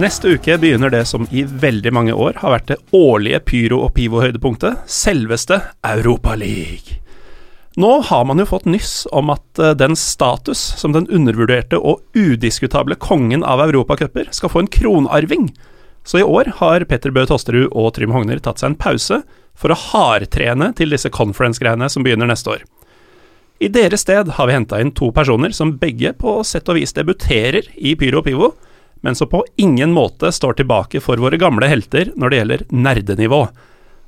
[0.00, 3.90] Neste uke begynner det som i veldig mange år har vært det årlige pyro- og
[3.98, 6.96] pivo-høydepunktet, selveste Europa League.
[7.76, 12.00] Nå har man jo fått nyss om at eh, den status som den undervurderte og
[12.16, 15.50] udiskutable kongen av europacuper skal få en kronarving.
[16.08, 19.20] Så i år har Petter Bøe Tosterud og Trym Hogner tatt seg en pause
[19.52, 22.64] for å hardtrene til disse conference-greiene som begynner neste år.
[23.60, 26.96] I deres sted har vi henta inn to personer som begge på sett og vis
[26.96, 28.52] debuterer i Pyro og Pivo,
[29.00, 33.42] men som på ingen måte står tilbake for våre gamle helter når det gjelder nerdenivå.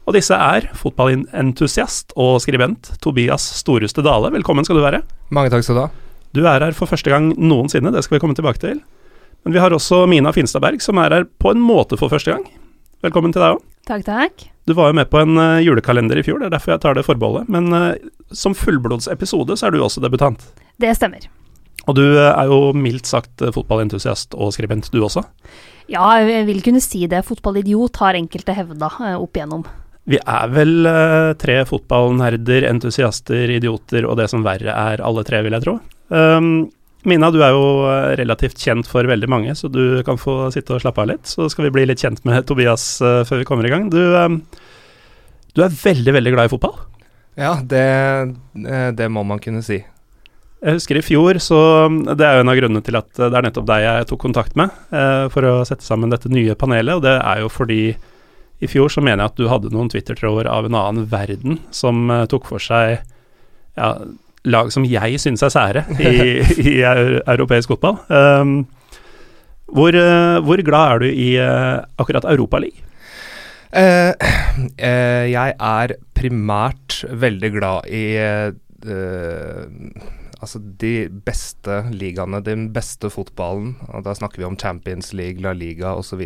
[0.02, 4.32] Og disse er fotballentusiast og skribent Tobias Storeste Dale.
[4.34, 5.02] Velkommen skal du være.
[5.30, 5.90] Mange takk skal du ha.
[6.32, 8.80] Du er her for første gang noensinne, det skal vi komme tilbake til.
[9.44, 12.46] Men vi har også Mina Finstadberg, som er her på en måte for første gang.
[13.02, 13.62] Velkommen til deg òg.
[13.88, 14.48] Takk, takk.
[14.66, 16.98] Du var jo med på en uh, julekalender i fjor, det er derfor jeg tar
[16.98, 17.50] det forbeholdet.
[17.50, 17.94] Men uh,
[18.30, 20.44] som fullblodsepisode så er du også debutant.
[20.82, 21.26] Det stemmer.
[21.90, 25.24] Og du uh, er jo mildt sagt fotballentusiast og skribent, du også?
[25.90, 27.24] Ja, jeg vil kunne si det.
[27.26, 29.64] Fotballidiot har enkelte hevda opp igjennom.
[30.08, 30.86] Vi er vel
[31.38, 35.76] tre fotballnerder, entusiaster, idioter og det som verre er, alle tre, vil jeg tro.
[36.10, 36.70] Um,
[37.02, 37.62] Mina, du er jo
[38.18, 41.26] relativt kjent for veldig mange, så du kan få sitte og slappe av litt.
[41.26, 43.88] Så skal vi bli litt kjent med Tobias uh, før vi kommer i gang.
[43.90, 44.38] Du, um,
[45.56, 46.76] du, er veldig, veldig glad i fotball?
[47.40, 47.86] Ja, det,
[48.98, 49.80] det, må man kunne si.
[50.62, 51.58] Jeg husker i fjor, så
[52.14, 54.58] det er jo en av grunnene til at det er nettopp deg jeg tok kontakt
[54.58, 57.80] med eh, for å sette sammen dette nye panelet, og det er jo fordi
[58.62, 62.06] i fjor så mener jeg at du hadde noen Twitter-tråder av en annen verden som
[62.30, 63.00] tok for seg
[63.74, 63.88] ja,
[64.48, 66.14] lag som jeg syns er sære i,
[66.70, 67.98] i, europeisk fotball.
[68.08, 68.54] Um,
[69.72, 72.88] hvor, uh, hvor, glad er du i uh, akkurat Europaligaen?
[73.72, 74.12] Uh,
[74.76, 78.04] uh, jeg er primært veldig glad i
[80.42, 83.76] altså de beste ligaene, den beste fotballen.
[83.88, 86.22] og Da snakker vi om Champions League, La Liga osv.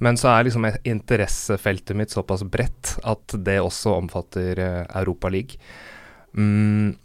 [0.00, 5.60] Men så er liksom interessefeltet mitt såpass bredt at det også omfatter Europa League.
[6.34, 6.96] Mm,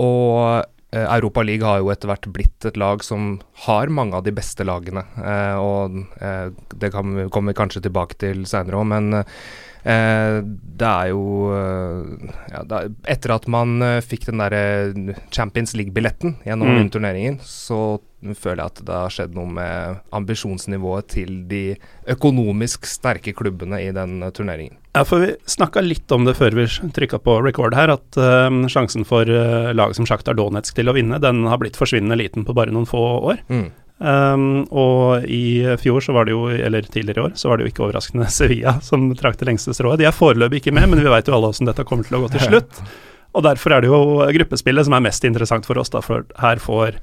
[0.00, 0.64] og
[0.94, 4.34] eh, Europa League har jo etter hvert blitt et lag som har mange av de
[4.34, 5.04] beste lagene.
[5.18, 6.48] Eh, og eh,
[6.78, 9.40] det kommer vi kanskje tilbake til seinere òg, men eh,
[9.88, 15.72] det er jo eh, ja, det er, Etter at man eh, fikk den derre Champions
[15.78, 16.90] League-billetten gjennom mm.
[16.92, 17.98] turneringen, så
[18.34, 21.62] føler jeg at det har skjedd noe med ambisjonsnivået til de
[22.10, 24.76] økonomisk sterke klubbene i den turneringen.
[24.96, 28.50] Ja, for Vi snakka litt om det før vi trykka på record her, at uh,
[28.66, 32.46] sjansen for uh, lag som Sjaktar Donetsk til å vinne, den har blitt forsvinnende liten
[32.48, 33.44] på bare noen få år.
[33.46, 33.68] Mm.
[33.98, 37.66] Um, og i fjor, så var det jo, eller tidligere i år, så var det
[37.66, 39.98] jo ikke overraskende Sevilla som trakk det lengste strået.
[40.00, 42.24] De er foreløpig ikke med, men vi veit jo alle hvordan dette kommer til å
[42.24, 42.82] gå til slutt.
[43.36, 44.02] Og derfor er det jo
[44.38, 47.00] gruppespillet som er mest interessant for oss, da, for her får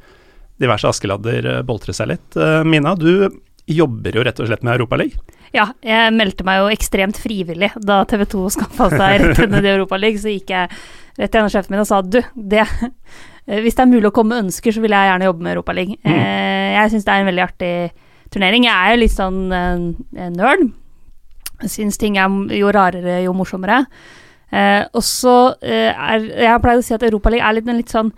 [0.62, 2.38] diverse Askeladder eh, boltre seg litt.
[2.66, 3.28] Mina, du
[3.66, 5.34] jobber jo rett og slett med Europaligaen.
[5.56, 10.22] Ja, jeg meldte meg jo ekstremt frivillig da TV 2 skaffa seg rettene til Europaligaen.
[10.22, 10.72] Så gikk jeg
[11.20, 12.66] rett til en av sjefene min og sa du, det
[13.46, 16.00] Hvis det er mulig å komme med ønsker, så vil jeg gjerne jobbe med Europaligaen.
[16.02, 16.16] Mm.
[16.16, 17.74] Eh, jeg syns det er en veldig artig
[18.34, 18.68] turnering.
[18.68, 20.70] Jeg er jo litt sånn uh, nerd.
[21.72, 23.84] Syns ting er jo rarere, jo morsommere.
[24.54, 27.94] Uh, og så uh, er Jeg pleid å si at Europaligaen er litt, en litt
[27.94, 28.14] sånn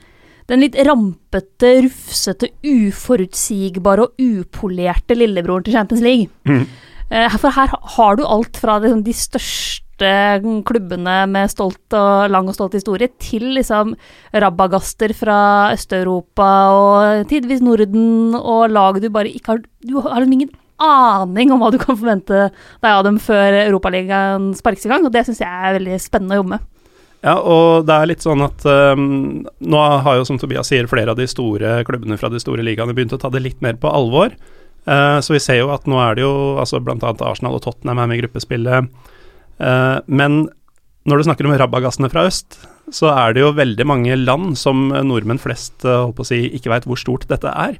[0.47, 6.29] den litt rampete, rufsete, uforutsigbare og upolerte lillebroren til Champions League.
[6.47, 6.63] Mm.
[7.11, 12.47] Uh, for her har du alt fra liksom, de største klubbene med stolt og lang
[12.49, 13.95] og stolt historie, til liksom
[14.33, 20.33] rabagaster fra Øst-Europa og tidvis Norden og lag du bare ikke har Du har liksom
[20.33, 25.05] ingen aning om hva du kan forvente deg av dem før Europaligaen sparkes i gang,
[25.05, 26.67] og det syns jeg er veldig spennende å jobbe med.
[27.25, 31.11] Ja, og det er litt sånn at um, nå har jo, som Tobias sier, flere
[31.11, 33.89] av de store klubbene fra de store ligaene begynt å ta det litt mer på
[33.89, 34.35] alvor.
[34.87, 36.95] Uh, så vi ser jo at nå er det jo altså bl.a.
[37.25, 38.93] Arsenal og Tottenham er med i gruppespillet.
[39.61, 40.47] Uh, men
[41.07, 42.59] når du snakker om rabagassene fra øst,
[42.93, 46.71] så er det jo veldig mange land som nordmenn flest holdt på å si, ikke
[46.71, 47.79] veit hvor stort dette er.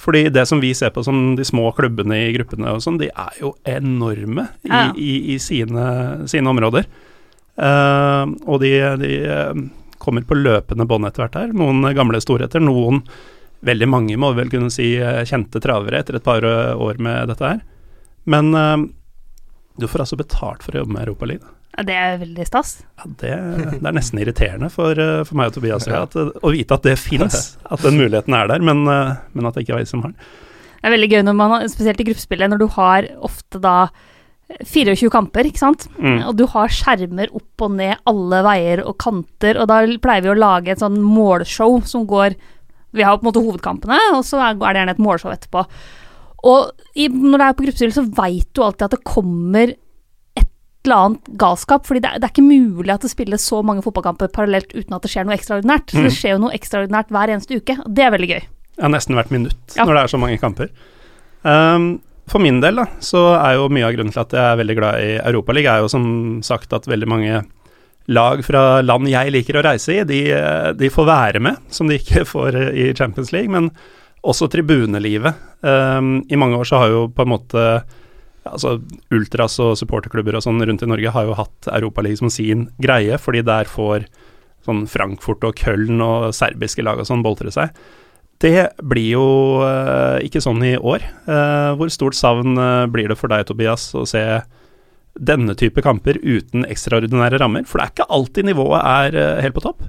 [0.00, 3.08] Fordi det som vi ser på som de små klubbene i gruppene og sånn, de
[3.08, 4.82] er jo enorme i, ja.
[4.92, 5.86] i, i sine,
[6.28, 6.88] sine, områder.
[7.56, 9.12] Uh, og de, de
[10.02, 11.56] kommer på løpende bånd etter hvert her.
[11.56, 13.00] Noen gamle storheter, noen
[13.66, 17.32] veldig mange, må vel kunne si, eh, kjente travere etter et par eh, år med
[17.32, 17.62] dette her.
[18.28, 18.76] Men uh,
[19.76, 21.52] du får altså betalt for å jobbe med Europaligaen.
[21.76, 22.70] Ja, det er veldig stas.
[22.96, 23.30] Ja, det,
[23.74, 24.96] det, er nesten irriterende for,
[25.28, 26.06] for meg og Tobias ja.
[26.06, 29.66] at, å vite at det finnes, at den muligheten er der, men, men at det
[29.66, 30.34] ikke er vi som har den.
[30.76, 33.76] Det er veldig gøy når man, spesielt i gruppespillet, når du har ofte da
[34.62, 35.88] 24 kamper, ikke sant.
[35.98, 36.20] Mm.
[36.28, 40.32] Og du har skjermer opp og ned alle veier og kanter, og da pleier vi
[40.32, 42.38] å lage et sånn målshow som går
[42.96, 45.66] vi har på en måte hovedkampene, og så er det gjerne et målshow etterpå.
[46.46, 49.72] Og i, når det er på gruppespill, så veit du alltid at det kommer
[50.36, 50.48] et
[50.86, 51.86] eller annet galskap.
[51.88, 54.94] fordi det, er- det er ikke mulig at det spilles så mange fotballkamper parallelt uten
[54.94, 55.90] at det skjer noe ekstraordinært.
[55.90, 56.04] Så Mm.
[56.06, 58.44] det skjer jo noe ekstraordinært hver eneste uke, og det er veldig gøy.
[58.78, 59.84] Ja, nesten hvert minutt Ja.
[59.84, 60.68] når det er så mange kamper.
[61.44, 64.56] Um, for min del da, så er jo mye av grunnen til at jeg er
[64.62, 67.44] veldig glad i Europaligaen, er jo som sagt at veldig mange
[68.08, 70.20] lag fra land jeg liker å reise i, de,
[70.78, 73.50] de får være med, som de ikke får i Champions League.
[73.50, 73.70] Men
[74.26, 75.38] også tribunelivet.
[75.62, 77.66] Um, I mange år så har jo på en måte
[78.46, 78.76] altså
[79.14, 83.18] Ultras og supporterklubber og sånn rundt i Norge har jo hatt Europaligaen som sin greie,
[83.18, 84.06] fordi der får
[84.66, 87.74] sånn Frankfurt og Köln og serbiske lag og sånn boltre seg.
[88.42, 89.26] Det blir jo
[89.64, 91.04] uh, ikke sånn i år.
[91.24, 94.22] Uh, hvor stort savn uh, blir det for deg, Tobias, å se
[95.16, 97.64] denne type kamper uten ekstraordinære rammer?
[97.64, 99.86] For det er ikke alltid nivået er helt på topp.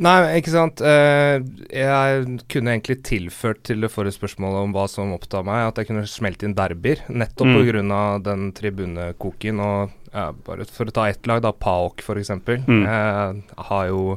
[0.00, 0.80] Nei, ikke sant.
[0.80, 1.42] Eh,
[1.76, 5.90] jeg kunne egentlig tilført til det forrige spørsmålet om hva som opptar meg, at jeg
[5.90, 7.58] kunne smelt inn derbyer, nettopp Mm.
[7.60, 8.22] pga.
[8.24, 9.60] den tribunekoken.
[9.60, 12.30] Og ja, bare for å ta ett lag, da, PAOK f.eks.,
[12.66, 12.86] Mm.
[12.86, 14.16] eh, har jo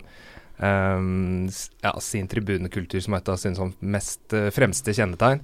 [1.50, 5.42] s- ja, sin tribunekultur som et av sine sånn mest uh, fremste kjennetegn.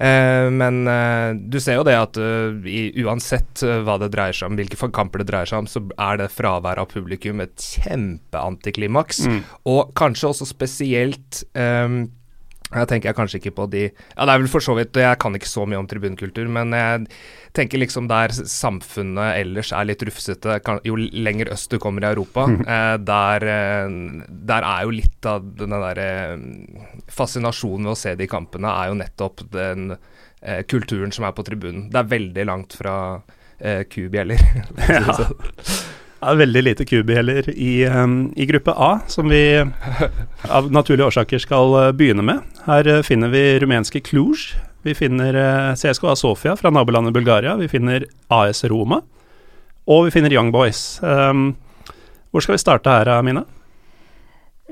[0.00, 4.50] Uh, men uh, du ser jo det at eh, i, uansett hva det dreier seg
[4.50, 9.24] om, hvilke kamper det dreier seg om, så er det fraværet av publikum et kjempeantiklimaks.
[9.28, 9.40] Mm.
[9.70, 12.06] Og kanskje også spesielt ehm,
[12.66, 15.18] Jeg tenker jeg kanskje ikke på de Ja, det er vel for så vidt Jeg
[15.22, 17.06] kan ikke så mye om tribunkultur, men jeg
[17.56, 22.10] tenker liksom der samfunnet ellers er litt rufsete, kan, jo lenger øst du kommer i
[22.10, 23.94] Europa, eh, der, eh,
[24.50, 26.34] der er jo litt av den der eh,
[27.08, 31.46] fascinasjonen ved å se de kampene, er jo nettopp den eh, kulturen som er på
[31.48, 31.86] tribunen.
[31.88, 32.96] Det er veldig langt fra
[33.56, 34.42] eh, kubjeller.
[34.90, 35.06] ja.
[35.06, 36.34] det Ja.
[36.34, 37.72] veldig lite kubiheller i,
[38.36, 39.42] i gruppe A, som vi
[40.48, 42.42] av naturlige årsaker skal uh, begynne med.
[42.66, 44.48] Her uh, finner vi rumenske Cluj.
[44.86, 47.56] Vi finner uh, CSKA Sofia fra nabolandet Bulgaria.
[47.56, 49.02] Vi finner AS Roma.
[49.86, 50.98] Og vi finner Young Boys.
[51.02, 51.54] Um,
[52.34, 53.46] hvor skal vi starte her, Mina?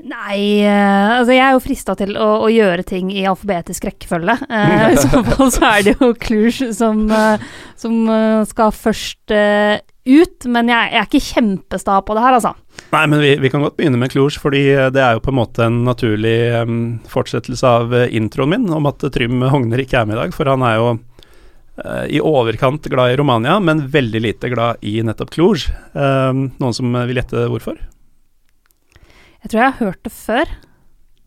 [0.05, 4.35] Nei, eh, altså jeg er jo frista til å, å gjøre ting i alfabetisk rekkefølge.
[4.43, 5.23] Eh, I så
[5.55, 7.45] så er det jo Cluj som, eh,
[7.79, 12.37] som eh, skal først eh, ut, men jeg, jeg er ikke kjempesta på det her,
[12.37, 12.53] altså.
[12.91, 15.33] Nei, men vi, vi kan godt begynne med Cluj, fordi uh, det er jo på
[15.33, 16.77] en måte en naturlig um,
[17.09, 20.35] fortsettelse av uh, introen min om at uh, Trym Hogner ikke er med i dag,
[20.37, 24.99] for han er jo uh, i overkant glad i Romania, men veldig lite glad i
[25.05, 25.67] nettopp Cluj.
[25.97, 27.81] Um, noen som vil gjette hvorfor?
[29.45, 30.57] Jeg tror jeg har hørt det før.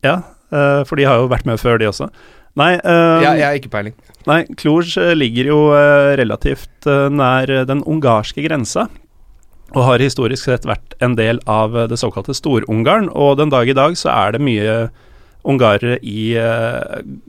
[0.06, 0.16] Ja,
[0.54, 2.10] uh, for de har jo vært med før, de også.
[2.58, 3.96] Nei, uh, Jeg, jeg har ikke peiling.
[4.28, 8.88] Nei, Cluj eh, ligger jo eh, relativt nær den ungarske grensa,
[9.72, 13.08] og har historisk sett vært en del av det såkalte Stor-Ungarn.
[13.16, 14.75] Og den dag i dag så er det mye
[15.49, 16.34] ungarere i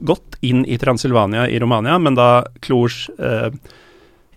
[0.04, 3.50] Godt inn i Transilvania i Romania, men da Cluj eh,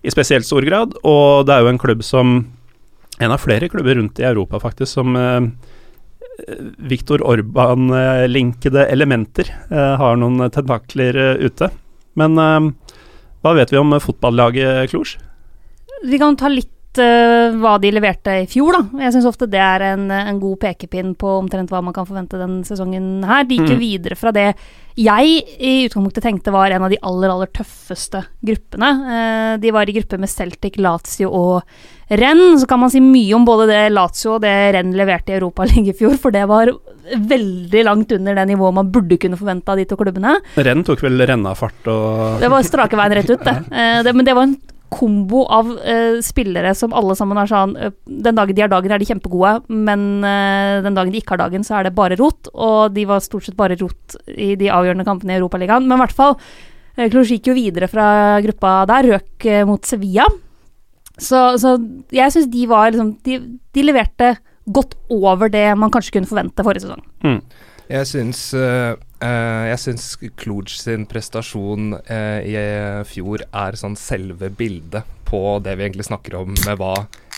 [0.04, 0.96] i spesielt stor grad.
[1.02, 2.36] Og det er jo en klubb som
[3.22, 5.44] En av flere klubber rundt i Europa, faktisk, som eh,
[6.78, 11.70] Viktor Orban-linkede elementer eh, har noen tentakler eh, ute.
[12.18, 12.94] Men eh,
[13.44, 15.16] hva vet vi om fotballaget Cluj?
[16.04, 19.02] Vi kan ta litt eh, hva de leverte i fjor, da.
[19.04, 22.40] Jeg syns ofte det er en, en god pekepinn på omtrent hva man kan forvente
[22.40, 23.44] den sesongen her.
[23.48, 23.80] De gikk Mm.
[23.80, 24.54] videre fra det
[24.94, 28.90] jeg i utgangspunktet tenkte var en av de aller, aller tøffeste gruppene.
[29.02, 31.64] Uh, de var i gruppe med Celtic, Lazio og
[32.14, 32.60] Renn.
[32.60, 35.88] Så kan man si mye om både det Lazio og det Renn leverte i Europaligaen
[35.90, 36.70] i fjor, for det var
[37.10, 40.36] veldig langt under det nivået man burde kunne forvente av de to klubbene.
[40.62, 43.58] Renn tok vel rennafart og Det var strake veien rett ut, det.
[43.74, 44.54] Uh, det men det var en
[44.94, 48.94] kombo av uh, spillere som alle sammen er sånn uh, Den dagen de har dagen,
[48.94, 52.18] er de kjempegode, men uh, den dagen de ikke har dagen, så er det bare
[52.20, 52.50] rot.
[52.54, 55.88] Og de var stort sett bare rot i de avgjørende kampene i Europaligaen.
[55.88, 58.06] Men i hvert fall, uh, Cluj gikk jo videre fra
[58.44, 60.28] gruppa der, røk mot Sevilla.
[61.14, 61.76] Så, så
[62.14, 63.38] jeg syns de var liksom de,
[63.74, 64.32] de leverte
[64.64, 67.04] godt over det man kanskje kunne forvente forrige sesong.
[67.22, 67.40] mm.
[67.84, 72.54] Jeg syns, uh, jeg syns Kluge sin prestasjon eh, i
[73.08, 76.94] fjor er sånn selve bildet på det vi egentlig snakker om med hva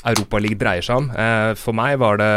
[0.06, 1.08] Europaligaen dreier seg om.
[1.10, 2.32] Eh, for meg var det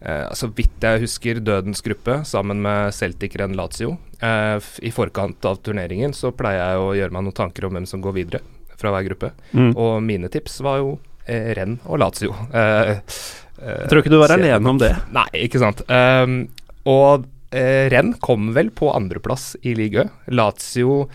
[0.00, 3.96] eh, så vidt jeg husker, dødens gruppe sammen med Celtic Renn Lazio.
[4.20, 4.56] Eh,
[4.86, 8.04] I forkant av turneringen så pleier jeg å gjøre meg noen tanker om hvem som
[8.04, 8.44] går videre
[8.78, 9.32] fra hver gruppe.
[9.52, 9.72] Mm.
[9.74, 10.94] Og mine tips var jo
[11.26, 12.34] eh, Renn og Lazio.
[12.52, 13.00] Eh, eh,
[13.58, 14.94] Jeg tror ikke du var alene om det.
[15.14, 15.82] Nei, ikke sant.
[16.88, 20.10] Og eh, Renn kom vel på andreplass i ligaen.
[20.32, 21.08] Lazio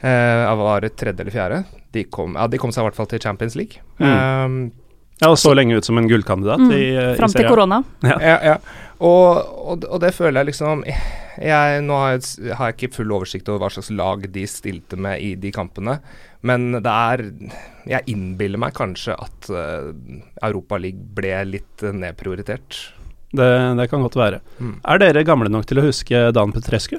[0.00, 1.62] eh, var tredje eller fjerde.
[1.92, 3.80] De kom, ja, de kom seg i hvert fall til Champions League.
[3.98, 4.66] Um,
[5.16, 6.72] Ja, og så lenge ut som en gullkandidat Mm.
[6.76, 7.78] i, eh, i Fram til korona.
[8.04, 8.56] ja, ja.
[9.00, 9.38] Og,
[9.72, 13.48] og, og det føler jeg liksom Jeg, nå har jeg, har jeg ikke full oversikt
[13.48, 15.98] over hva slags lag de stilte med i de kampene.
[16.42, 17.24] Men det er
[17.88, 19.88] Jeg innbiller meg kanskje at uh,
[20.44, 22.76] Europaligaen ble litt nedprioritert.
[23.32, 24.40] Det, det, kan godt være.
[24.58, 24.78] Mm.
[24.86, 26.98] Er dere gamle nok til å huske Dan Petrescu?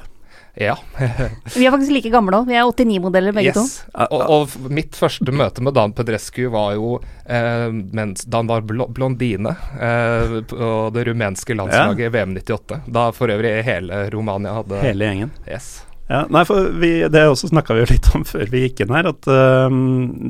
[0.57, 0.77] Ja.
[1.55, 2.47] vi er faktisk like gamle òg.
[2.49, 3.75] Vi er 89-modeller begge yes.
[3.77, 4.05] to.
[4.09, 8.65] Og, og, mitt første møte med Dan Pedrescu var jo eh, mens, da han var
[8.65, 12.13] bl blondine eh, på det rumenske landslaget i ja.
[12.17, 12.81] VM 98.
[12.89, 15.35] Da for øvrig hele Romania hadde Hele gjengen.
[15.45, 15.75] Yes.
[16.07, 18.95] Ja, nei, for vi, Det også snakka vi jo litt om før vi gikk inn
[18.95, 19.67] her, at uh,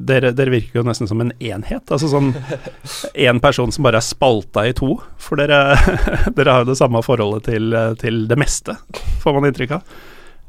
[0.10, 1.86] dere, dere, virker jo nesten som en enhet.
[1.86, 2.34] Altså sånn
[3.28, 4.96] én person som bare er spalta i to.
[5.22, 5.78] For dere,
[6.38, 8.78] dere har jo det samme forholdet til, til det meste,
[9.24, 9.96] får man inntrykk av.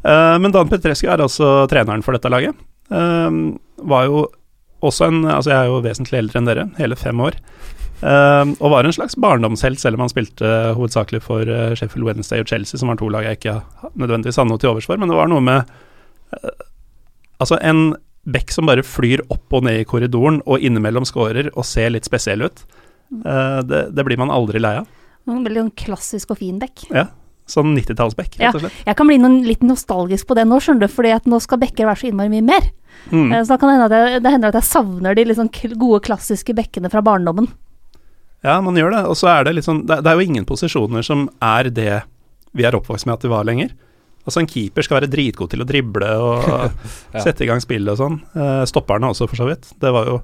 [0.07, 2.57] Uh, men Dan Petrescu er altså treneren for dette laget.
[2.89, 4.29] Uh, var jo
[4.79, 7.37] også en Altså, jeg er jo vesentlig eldre enn dere, hele fem år.
[7.99, 12.51] Uh, og var en slags barndomshelt, selv om han spilte hovedsakelig for Sheffield Wednesday og
[12.51, 13.59] Chelsea, som var to lag jeg ikke
[13.99, 15.01] nødvendigvis hadde noe til overs for.
[15.01, 15.77] Men det var noe med
[17.39, 17.93] Altså, en
[18.27, 22.09] bekk som bare flyr opp og ned i korridoren, og innimellom scorer og ser litt
[22.09, 22.65] spesiell ut.
[23.09, 24.89] Det, det, blir man aldri lei av.
[25.31, 26.89] En veldig sånn klassisk og fin bekk.
[26.91, 27.07] Ja.
[27.49, 28.81] Sånn 90-tallsbekk, rett og slett.
[28.83, 31.39] Ja, jeg kan bli noen, litt nostalgisk på det nå, skjønner du, fordi at nå
[31.41, 32.67] skal bekker være så innmari mye mer.
[33.09, 33.31] Mm.
[33.33, 35.49] Eh, så da kan det hende at jeg, det hender at jeg savner de liksom
[35.81, 37.49] gode, klassiske bekkene fra barndommen.
[38.47, 39.03] Ja, man gjør det.
[39.11, 41.93] Og så er det litt sånn det, det, er jo ingen posisjoner som er det
[42.57, 43.75] vi er oppvokst med at de var lenger.
[44.29, 46.49] Altså En keeper skal være dritgod til å drible og
[47.15, 47.23] ja.
[47.23, 48.19] sette i gang spillet og sånn.
[48.37, 49.71] Uh, stopperne også, for så vidt.
[49.81, 50.19] Det var jo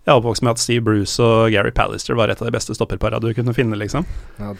[0.00, 2.72] jeg er oppvokst med at Steve Bruce og Gary Pallister var et av de beste
[2.72, 4.06] stopperpara du kunne finne, liksom.
[4.40, 4.54] Ja,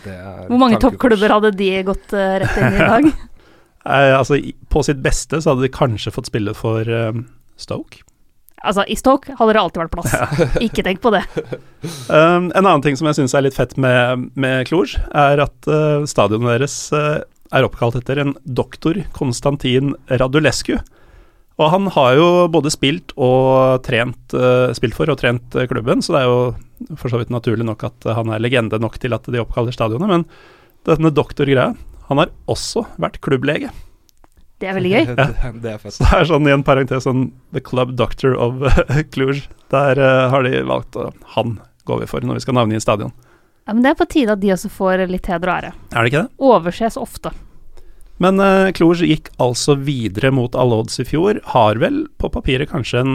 [0.51, 3.09] Hvor mange toppklubber hadde de gått uh, rett inn i dag?
[3.89, 4.37] eh, altså,
[4.69, 7.25] på sitt beste så hadde de kanskje fått spille for um,
[7.57, 8.05] Stoke.
[8.61, 10.13] Altså, i Stoke hadde det alltid vært plass.
[10.13, 10.49] Ja.
[10.67, 11.23] Ikke tenk på det.
[12.13, 15.71] Um, en annen ting som jeg syns er litt fett med, med Cluj, er at
[15.71, 17.23] uh, stadionet deres uh,
[17.57, 20.77] er oppkalt etter en doktor, Konstantin Radulescu.
[21.61, 26.05] Og han har jo både spilt og trent, uh, spilt for og trent uh, klubben,
[26.05, 29.17] så det er jo for så vidt naturlig nok at han er legende nok til
[29.17, 30.09] at de oppkaller stadionet.
[30.09, 30.29] Men
[30.89, 31.75] denne doktorgreia
[32.11, 33.69] Han har også vært klubblege.
[34.61, 35.11] Det er veldig gøy.
[35.21, 35.53] Ja.
[35.57, 35.83] det er.
[35.89, 38.61] Så det er sånn i en parentes sånn The Club Doctor of
[39.15, 39.43] Cluj.
[39.73, 40.01] Der
[40.33, 43.15] har de valgt å Han går vi for når vi skal navngi stadion.
[43.67, 45.73] Ja, Men det er på tide at de også får litt heder og ære.
[45.95, 46.33] Er det ikke det?
[46.51, 47.33] Overses ofte.
[48.21, 51.41] Men uh, Cluj gikk altså videre mot alle odds i fjor.
[51.55, 53.15] Har vel på papiret kanskje en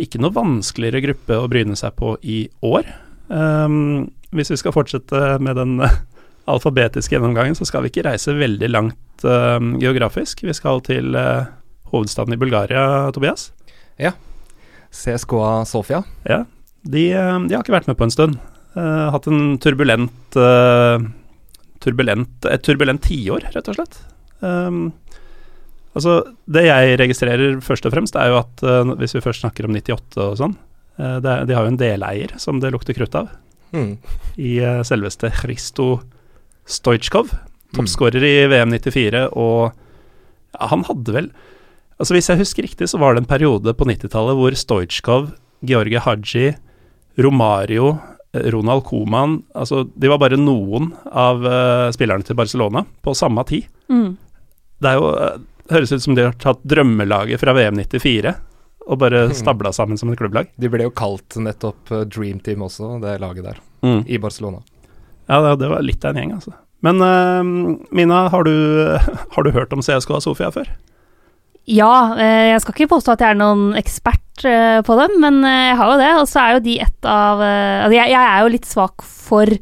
[0.00, 2.88] ikke noe vanskeligere gruppe å bryne seg på i år.
[3.28, 5.98] Um, hvis vi skal fortsette med den uh,
[6.52, 10.42] alfabetiske gjennomgangen, så skal vi ikke reise veldig langt uh, geografisk.
[10.46, 11.48] Vi skal til uh,
[11.92, 13.50] hovedstaden i Bulgaria, Tobias.
[14.00, 14.14] Ja.
[14.92, 16.02] CSKA Sofia.
[16.28, 16.42] Ja.
[16.82, 18.40] De, de, har ikke vært med på en stund.
[18.74, 20.38] hatt en turbulent
[21.82, 23.96] turbulent, et turbulent tiår, rett og slett.
[24.40, 24.92] Um,
[25.94, 26.16] altså,
[26.50, 28.64] det jeg registrerer først og fremst, er jo at
[28.98, 30.56] hvis vi først snakker om 98 og sånn,
[30.96, 33.30] det, de har jo en deleier som det lukter krutt av.
[33.74, 33.94] Mm.
[34.42, 34.52] I
[34.86, 35.88] selveste Christo
[36.68, 37.32] Stojkov,
[37.76, 41.32] toppskårer i VM 94, og ja, han hadde vel
[42.00, 45.28] Altså Hvis jeg husker riktig, så var det en periode på 90-tallet hvor Stojkov,
[45.62, 46.48] Georgie Haji,
[47.22, 47.92] Romario,
[48.34, 53.68] Ronald Coman Altså, de var bare noen av uh, spillerne til Barcelona på samme tid.
[53.92, 54.16] Mm
[54.82, 55.36] det er jo eh,
[55.72, 58.34] høres ut som de har tatt drømmelaget fra VM 94
[58.82, 59.36] og bare mm.
[59.38, 60.50] stabla sammen som et klubblag.
[60.58, 64.04] De ble jo kalt nettopp eh, Dream Team også, det laget der, mm.
[64.10, 64.62] i Barcelona.
[65.28, 66.56] Ja, det, det, var litt av en gjeng, altså.
[66.82, 67.42] Men uh,
[67.94, 68.54] Mina, har du,
[69.34, 70.70] har du, hørt om CSK og Sofia før?
[71.70, 75.92] Ja, jeg skal ikke påstå at jeg er noen ekspert på dem, men jeg har
[75.92, 76.08] jo det.
[76.18, 79.52] Og så er jo de et av altså jeg, jeg, er jo litt svak for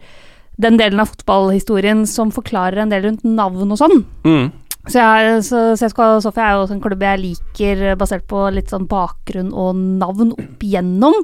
[0.65, 4.01] den delen av fotballhistorien som forklarer en del rundt navn og sånn.
[4.25, 4.49] Mm.
[4.89, 8.89] Så, jeg, så CSKA Sofia er jo en klubb jeg liker basert på litt sånn
[8.89, 11.21] bakgrunn og navn opp igjennom.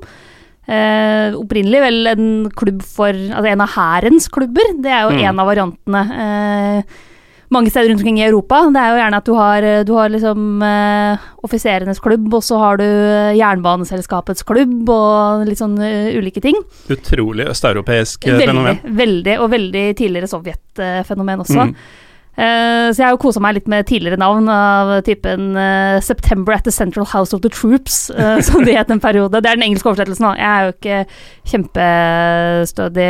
[0.67, 4.73] Eh, opprinnelig vel en klubb for Altså en av hærens klubber.
[4.83, 5.21] Det er jo mm.
[5.29, 6.01] en av variantene.
[6.23, 6.97] Eh,
[7.55, 8.65] mange steder rundt omkring i Europa.
[8.75, 12.59] Det er jo gjerne at du har, du har liksom eh, offiserenes klubb, og så
[12.59, 12.87] har du
[13.39, 16.59] jernbaneselskapets klubb, og litt sånn uh, ulike ting.
[16.91, 18.83] Utrolig østeuropeisk fenomen.
[18.99, 21.69] Veldig, og veldig tidligere sovjetfenomen også.
[21.71, 21.79] Mm.
[22.37, 26.53] Uh, så jeg har jo kosa meg litt med tidligere navn av typen uh, 'September
[26.53, 29.41] at the Central House of the Troops', uh, som det het en periode.
[29.41, 30.35] Det er den engelske oversettelsen, da.
[30.37, 30.99] Jeg er jo ikke
[31.53, 33.09] kjempestødig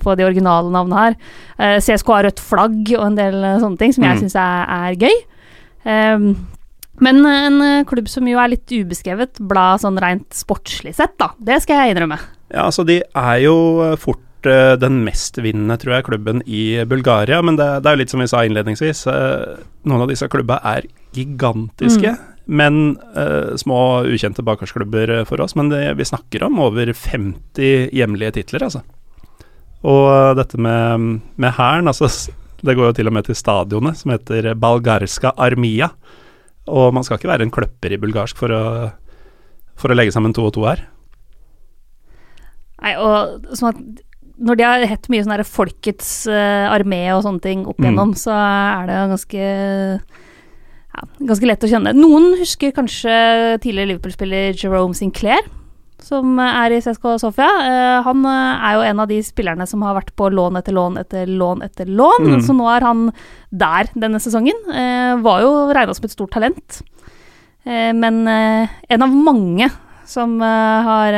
[0.00, 1.18] på de originale navnene her.
[1.84, 4.24] CSK har rødt flagg og en del sånne ting som jeg mm.
[4.24, 5.20] syns er, gøy.
[5.84, 6.26] Um,
[7.02, 11.34] men en klubb som jo er litt ubeskrevet blad sånn rent sportslig sett, da.
[11.36, 12.18] Det skal jeg innrømme.
[12.52, 13.56] Ja, altså de er jo
[14.00, 17.42] fort vært uh, den mestvinnende, tror jeg, klubben i Bulgaria.
[17.42, 20.60] Men det, det, er jo litt som vi sa innledningsvis, uh, noen av disse klubba
[20.64, 22.14] er gigantiske.
[22.16, 22.28] Mm.
[22.46, 25.54] Men uh, små, ukjente bakgårdsklubber for oss.
[25.54, 28.82] Men det, vi snakker om over 50 hjemlige titler, altså.
[29.82, 32.06] Og dette med Hæren, altså
[32.62, 35.88] Det går jo til og med til stadionet, som heter Balgarska Armia.
[36.70, 38.62] Og man skal ikke være en kløpper i bulgarsk for å,
[39.74, 40.84] for å legge sammen to og to her.
[42.82, 44.02] Nei, og sånn at
[44.40, 48.12] når de har hett mye sånn derre Folkets uh, armé og sånne ting opp igjennom,
[48.14, 48.20] mm.
[48.20, 49.48] så er det ganske
[50.92, 51.96] ja, ganske lett å kjenne.
[51.96, 53.16] Noen husker kanskje
[53.62, 55.44] tidligere Liverpool-spiller Jerome Sinclair,
[56.02, 57.48] som er i CSK Sofia.
[57.62, 60.76] Uh, han uh, er jo en av de spillerne som har vært på lån etter
[60.76, 62.44] lån etter lån etter lån, mm.
[62.46, 63.10] så nå er han
[63.50, 64.58] der denne sesongen.
[65.22, 66.80] var jo regna som et stort talent,
[67.64, 69.68] men en av mange
[70.08, 71.14] som har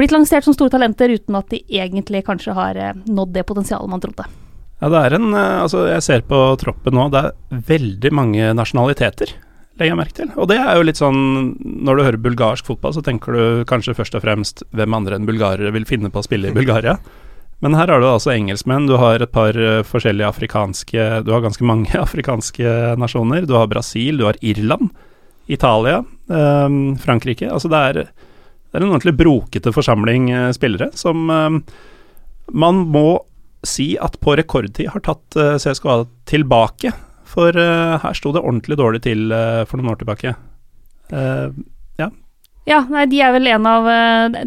[0.00, 3.92] blitt lansert som store talenter uten at de egentlig kanskje har eh, nådd det potensialet
[3.92, 4.26] man trodde.
[4.80, 8.50] Ja, det er en eh, Altså, jeg ser på troppen nå, det er veldig mange
[8.56, 9.34] nasjonaliteter,
[9.80, 10.30] legger jeg merke til.
[10.36, 11.20] Og det er jo litt sånn
[11.60, 15.28] Når du hører bulgarsk fotball, så tenker du kanskje først og fremst hvem andre enn
[15.28, 16.98] bulgarere vil finne på å spille i Bulgaria.
[17.60, 21.44] Men her har du altså engelskmenn, du har et par eh, forskjellige afrikanske Du har
[21.44, 23.44] ganske mange afrikanske nasjoner.
[23.44, 24.88] Du har Brasil, du har Irland,
[25.50, 26.00] Italia,
[26.32, 26.68] eh,
[27.04, 27.52] Frankrike.
[27.52, 28.02] Altså det er
[28.70, 31.58] det er en ordentlig brokete forsamling eh, spillere som eh,
[32.50, 33.20] man må
[33.66, 36.94] si at på rekordtid har tatt eh, CSKA tilbake.
[37.30, 39.28] For her sto det ordentlig dårlig til
[39.70, 40.32] for noen år tilbake.
[41.14, 42.08] ja.
[42.66, 43.86] Ja, nei, de er vel en av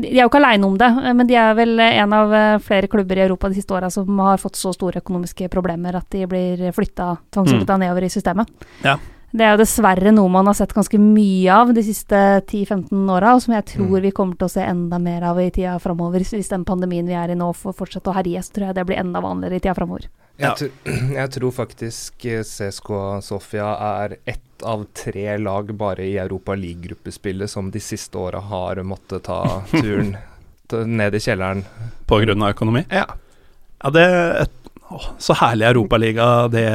[0.02, 3.22] De er jo ikke aleine om det, men de er vel en av flere klubber
[3.22, 6.66] i Europa de siste åra som har fått så store økonomiske problemer at de blir
[6.76, 7.86] flytta, tvangsflytta mm.
[7.86, 8.52] nedover i systemet.
[8.84, 8.98] Ja.
[9.34, 13.32] Det er jo dessverre noe man har sett ganske mye av de siste 10-15 åra,
[13.34, 14.02] og som jeg tror mm.
[14.06, 16.22] vi kommer til å se enda mer av i tida framover.
[16.22, 18.86] Hvis den pandemien vi er i nå får fortsette å herje, så tror jeg det
[18.92, 20.06] blir enda vanligere i tida framover.
[20.38, 20.54] Ja.
[20.54, 20.70] Jeg,
[21.18, 22.94] jeg, tror faktisk eh, CSK
[23.26, 28.84] Sofia er ett av tre lag bare i Europa League-gruppespillet som de siste åra har
[28.86, 29.42] måttet ta
[29.74, 30.14] turen
[30.74, 31.66] ned i kjelleren.
[32.06, 32.86] På grunn av økonomi?
[32.94, 33.08] Ja.
[33.84, 34.63] Ja, det er et
[34.94, 36.68] Åh, så herlig Europaliga det,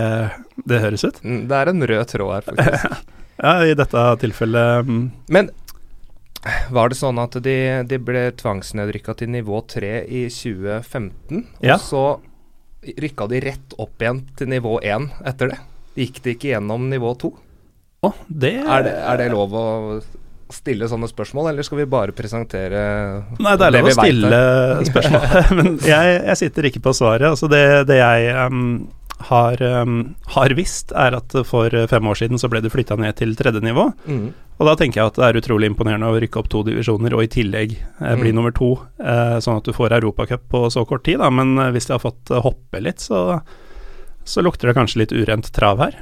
[0.67, 1.23] det høres ut.
[1.23, 3.09] Mm, det er en rød tråd her, faktisk.
[3.45, 5.03] ja, i dette tilfellet um.
[5.31, 5.53] Men
[6.75, 7.57] var det sånn at de,
[7.89, 11.77] de ble tvangsnedrykka til nivå 3 i 2015, ja.
[11.77, 12.05] og så
[13.03, 15.59] rykka de rett opp igjen til nivå 1 etter det?
[15.99, 17.33] Gikk de ikke gjennom nivå 2?
[18.07, 18.55] Oh, det...
[18.63, 19.67] Er, det, er det lov å
[20.55, 22.83] stille sånne spørsmål, eller skal vi bare presentere
[23.39, 24.43] Nei, det er lov å stille
[24.91, 25.27] spørsmål,
[25.59, 27.29] men jeg, jeg, sitter ikke på svaret.
[27.31, 28.89] Altså det, det jeg um,
[29.29, 30.01] har, um,
[30.35, 33.63] har, visst, er at for fem år siden så ble det flytta ned til tredje
[33.65, 33.91] nivå.
[34.07, 34.29] Mm.
[34.59, 37.23] Og da tenker jeg at det er utrolig imponerende å rykke opp to divisjoner, og
[37.25, 38.37] i tillegg eh, bli mm.
[38.39, 41.21] nummer to, eh, sånn at du får Europacup på så kort tid.
[41.23, 41.31] Da.
[41.31, 43.39] Men eh, hvis de har fått hoppe litt, så,
[44.27, 46.01] så lukter det kanskje litt urent trav her.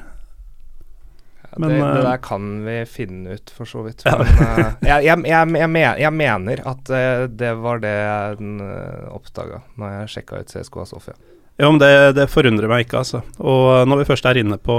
[1.56, 4.04] Men, det, det, eh, der kan vi finne ut, for så vidt.
[4.04, 9.62] Men uh, jeg, jeg, jeg, jeg, mener at uh, det var det jeg uh, oppdaga
[9.80, 11.16] når jeg sjekka ut CSKA Sofia.
[11.56, 11.88] Ja, men det,
[12.18, 13.22] det, forundrer meg ikke, altså.
[13.40, 14.74] Og når vi først er inne på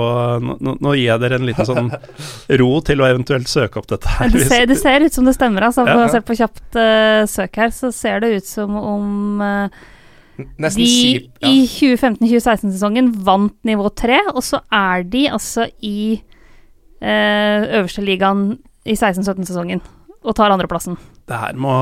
[0.45, 1.89] Nå, nå gir jeg dere en liten sånn
[2.61, 4.29] ro til å eventuelt søke opp dette her.
[4.29, 5.87] Det ser, det ser ut som det stemmer, altså.
[5.89, 6.05] Ja.
[6.13, 9.41] Ser på kjapt uh, søk her, så ser det ut som om
[10.37, 11.49] Nesten de kjip, ja.
[11.49, 16.35] i 2015-2016-sesongen vant nivå 3, og så er de altså i eh,
[17.01, 18.57] øverste ligaen
[18.88, 19.83] i 16-17-sesongen
[20.27, 20.97] og tar andreplassen.
[21.27, 21.73] Det her må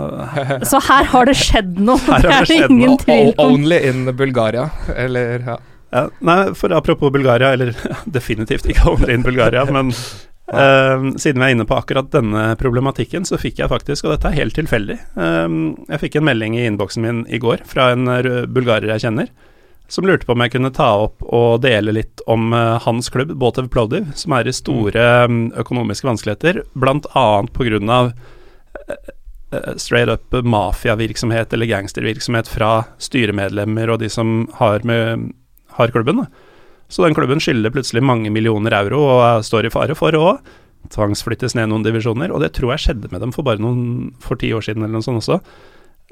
[0.70, 3.56] Så her har det skjedd noe, det, det er ingen tvil om.
[3.56, 5.58] Only in Bulgaria, eller ja.
[5.94, 6.06] ja.
[6.26, 7.74] Nei, for apropos Bulgaria, eller
[8.18, 9.92] definitivt ikke only in Bulgaria, men
[10.46, 14.30] Uh, siden vi er inne på akkurat denne problematikken, så fikk jeg faktisk, og dette
[14.30, 15.48] er helt tilfeldig uh,
[15.90, 18.06] Jeg fikk en melding i innboksen min i går fra en
[18.54, 19.32] bulgarer jeg kjenner,
[19.88, 23.34] som lurte på om jeg kunne ta opp og dele litt om uh, hans klubb,
[23.38, 27.26] Botev Plovdiv, som er i store um, økonomiske vanskeligheter, bl.a.
[27.54, 28.00] pga.
[28.06, 29.12] Uh,
[29.78, 35.30] straight up mafiavirksomhet eller gangstervirksomhet fra styremedlemmer og de som har, med,
[35.78, 36.24] har klubben.
[36.88, 40.26] Så den klubben skylder plutselig mange millioner euro og står i fare for å
[40.92, 44.38] tvangsflyttes ned noen divisjoner, og det tror jeg skjedde med dem for bare noen for
[44.38, 45.40] ti år siden eller noe sånt også.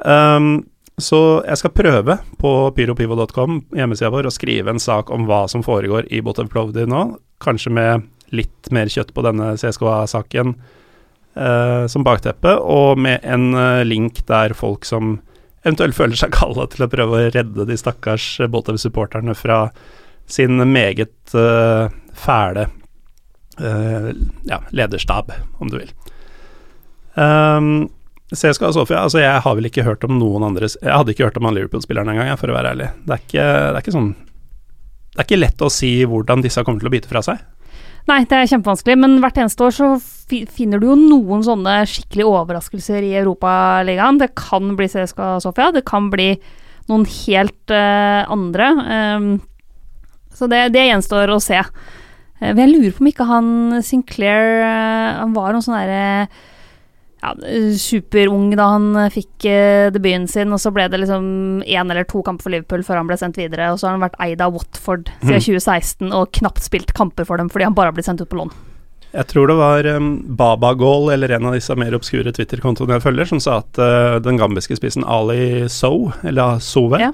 [0.02, 0.64] Um,
[1.00, 5.64] så jeg skal prøve på pyropivo.com, hjemmesida vår, å skrive en sak om hva som
[5.66, 7.02] foregår i Botev Plovdiv nå.
[7.42, 8.04] Kanskje med
[8.34, 14.54] litt mer kjøtt på denne CSKA-saken eh, som bakteppe, og med en eh, link der
[14.54, 15.18] folk som
[15.64, 19.66] eventuelt føler seg kalla til å prøve å redde de stakkars Botev-supporterne fra
[20.30, 22.68] sin meget eh, fæle
[23.58, 24.10] eh,
[24.46, 25.90] ja, lederstab, om du vil.
[27.14, 27.88] Um,
[28.32, 31.36] CSKA Sofia, altså jeg har vel ikke hørt om noen andre Jeg hadde ikke hørt
[31.36, 32.86] om han Liverpool-spilleren engang, for å være ærlig.
[33.04, 36.64] Det er, ikke, det er ikke sånn Det er ikke lett å si hvordan disse
[36.64, 37.42] kommer til å bite fra seg.
[38.08, 39.90] Nei, det er kjempevanskelig, men hvert eneste år så
[40.28, 44.20] finner du jo noen sånne skikkelig overraskelser i Europaligaen.
[44.20, 46.34] Det kan bli CSKA Sofia, det kan bli
[46.90, 48.68] noen helt uh, andre.
[48.84, 49.28] Um,
[50.36, 51.62] så det, det, gjenstår å se.
[52.42, 53.48] Uh, jeg lurer på om ikke han
[53.86, 56.28] Sinclair uh, Han var noen sånn derre
[57.24, 57.32] ja,
[57.80, 62.22] superung da han fikk uh, debuten sin, og så ble det liksom én eller to
[62.26, 63.72] kamper for Liverpool før han ble sendt videre.
[63.72, 65.48] Og så har han vært eid av Watford siden mm.
[65.48, 68.52] 2016 og knapt spilt kamper for dem fordi han bare blitt sendt ut på lån.
[69.14, 73.04] Jeg tror det var um, Baba Goal, eller en av disse mer obskure Twitter-kontoene jeg
[73.04, 77.12] følger, som sa at uh, den gambiske spissen Ali Sow, eller Sove, ja.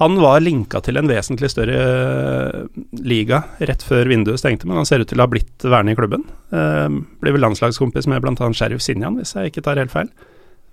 [0.00, 4.88] Han var linka til en vesentlig større uh, liga rett før vinduet stengte, men han
[4.88, 6.24] ser ut til å ha blitt værende i klubben.
[6.48, 6.88] Uh,
[7.20, 8.48] blir vel landslagskompis med bl.a.
[8.56, 10.08] Sheriff Sinjan, hvis jeg ikke tar helt feil.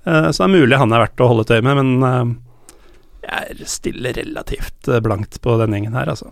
[0.08, 2.36] Uh, så det er mulig han er verdt å holde et øye med, men
[3.28, 6.32] jeg er stille relativt blankt på den gjengen her, altså.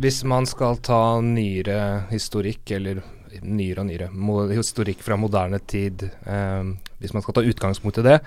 [0.00, 3.00] Hvis man skal ta nyere historikk, eller
[3.42, 4.08] nyere og nyere.
[4.56, 6.04] Historikk fra moderne tid.
[6.26, 6.64] Eh,
[7.00, 8.18] hvis man skal ta utgangspunkt i det,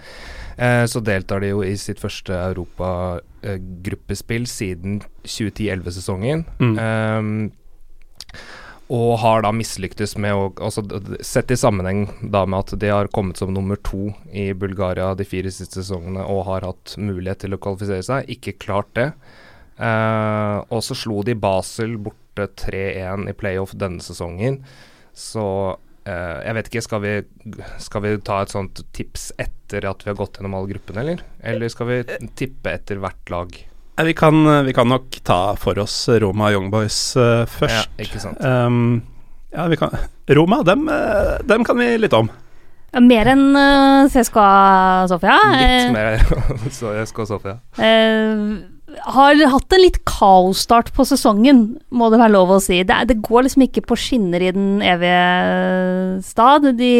[0.57, 6.45] eh, så deltar de jo i sitt første europagruppespill siden 2010-11-sesongen.
[6.59, 6.77] Mm.
[6.79, 7.21] Eh,
[8.93, 10.83] og har da mislyktes med å altså,
[11.23, 15.25] Sett i sammenheng da med at de har kommet som nummer to i Bulgaria de
[15.25, 19.09] fire siste sesongene og har hatt mulighet til å kvalifisere seg, ikke klart det.
[19.79, 24.59] Uh, og så slo de Basel borte 3-1 i playoff denne sesongen.
[25.13, 25.45] Så
[26.09, 27.13] eh, jeg vet ikke, skal vi,
[27.81, 31.23] skal vi, ta et sånt tips etter at vi har gått gjennom alle gruppene, eller?
[31.53, 32.01] Eller skal vi
[32.39, 33.55] tippe etter hvert lag?
[34.03, 37.91] Vi kan, vi kan nok ta for oss Roma Young Boys uh, først.
[37.93, 38.41] Ja, ikke sant.
[38.41, 39.03] Um,
[39.53, 39.93] ja, vi kan
[40.33, 40.87] Roma, dem,
[41.45, 42.31] dem kan vi litt om.
[43.01, 44.49] Mer enn uh, CSKA
[45.09, 45.37] Sofia.
[45.57, 46.21] Litt mer
[46.77, 47.55] CSKA Sofia.
[47.77, 52.81] Uh, har hatt en litt kaosstart på sesongen, må det være lov å si.
[52.87, 56.69] Det, det går liksom ikke på skinner i den evige stad.
[56.77, 56.93] De,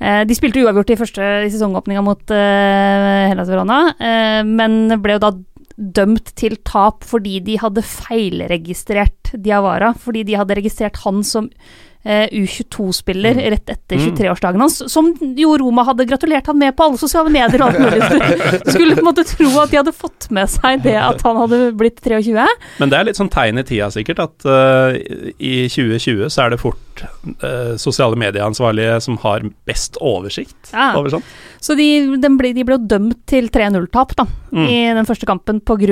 [0.00, 5.24] eh, de spilte uavgjort i første sesongåpninga mot eh, Hellas Verona, eh, men ble jo
[5.26, 5.34] da
[5.74, 9.92] dømt til tap fordi de hadde feilregistrert Diawara.
[9.98, 13.44] Fordi de hadde registrert han som eh, U22-spiller mm.
[13.54, 17.62] rett etter 23-årsdagen hans, som jo Roma hadde gratulert han med på alle sosiale medier
[17.62, 18.00] og alt mulig.
[18.64, 21.38] Du skulle på en måte tro at de hadde fått med seg det at han
[21.40, 22.44] hadde blitt 23.
[22.80, 24.96] Men det er litt sånn tegn i tida, sikkert, at uh,
[25.38, 27.04] i 2020 så er det fort
[27.42, 30.92] uh, sosiale medieansvarlige som har best oversikt ja.
[30.98, 31.34] over sånt.
[31.64, 31.86] Så de,
[32.20, 34.64] de, ble, de ble dømt til 3-0-tap da, mm.
[34.68, 35.86] i den første kampen pga.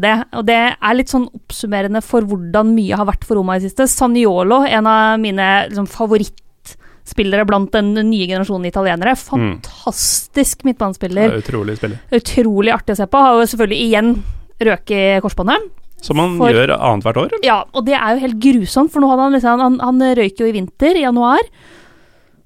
[0.00, 0.14] det.
[0.38, 3.68] Og det er litt sånn oppsummerende for hvordan mye har vært for Roma i det
[3.68, 3.90] siste.
[3.92, 9.16] Saniolo, en av mine liksom, favorittspillere blant den nye generasjonen italienere.
[9.16, 9.22] Mm.
[9.26, 10.70] Fantastisk mm.
[10.70, 11.36] midtbanespiller.
[11.42, 12.02] Utrolig spiller.
[12.10, 13.26] Utrolig artig å se på.
[13.26, 14.16] Har jo selvfølgelig igjen
[14.62, 15.70] røket i korsbåndet.
[16.02, 17.28] Som han for, gjør annethvert år?
[17.30, 17.46] Eller?
[17.46, 20.42] Ja, og det er jo helt grusomt, for nå hadde han liksom Han, han røyk
[20.42, 21.46] jo i vinter, i januar.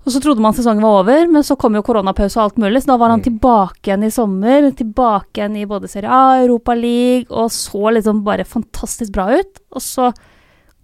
[0.07, 2.85] Og så trodde man sesongen var over, men så kom jo koronapause og alt mulig,
[2.85, 3.27] så da var han mm.
[3.27, 4.69] tilbake igjen i sommer.
[4.79, 9.65] Tilbake igjen i både Serie A, Europa League, og så liksom bare fantastisk bra ut.
[9.75, 10.13] Og så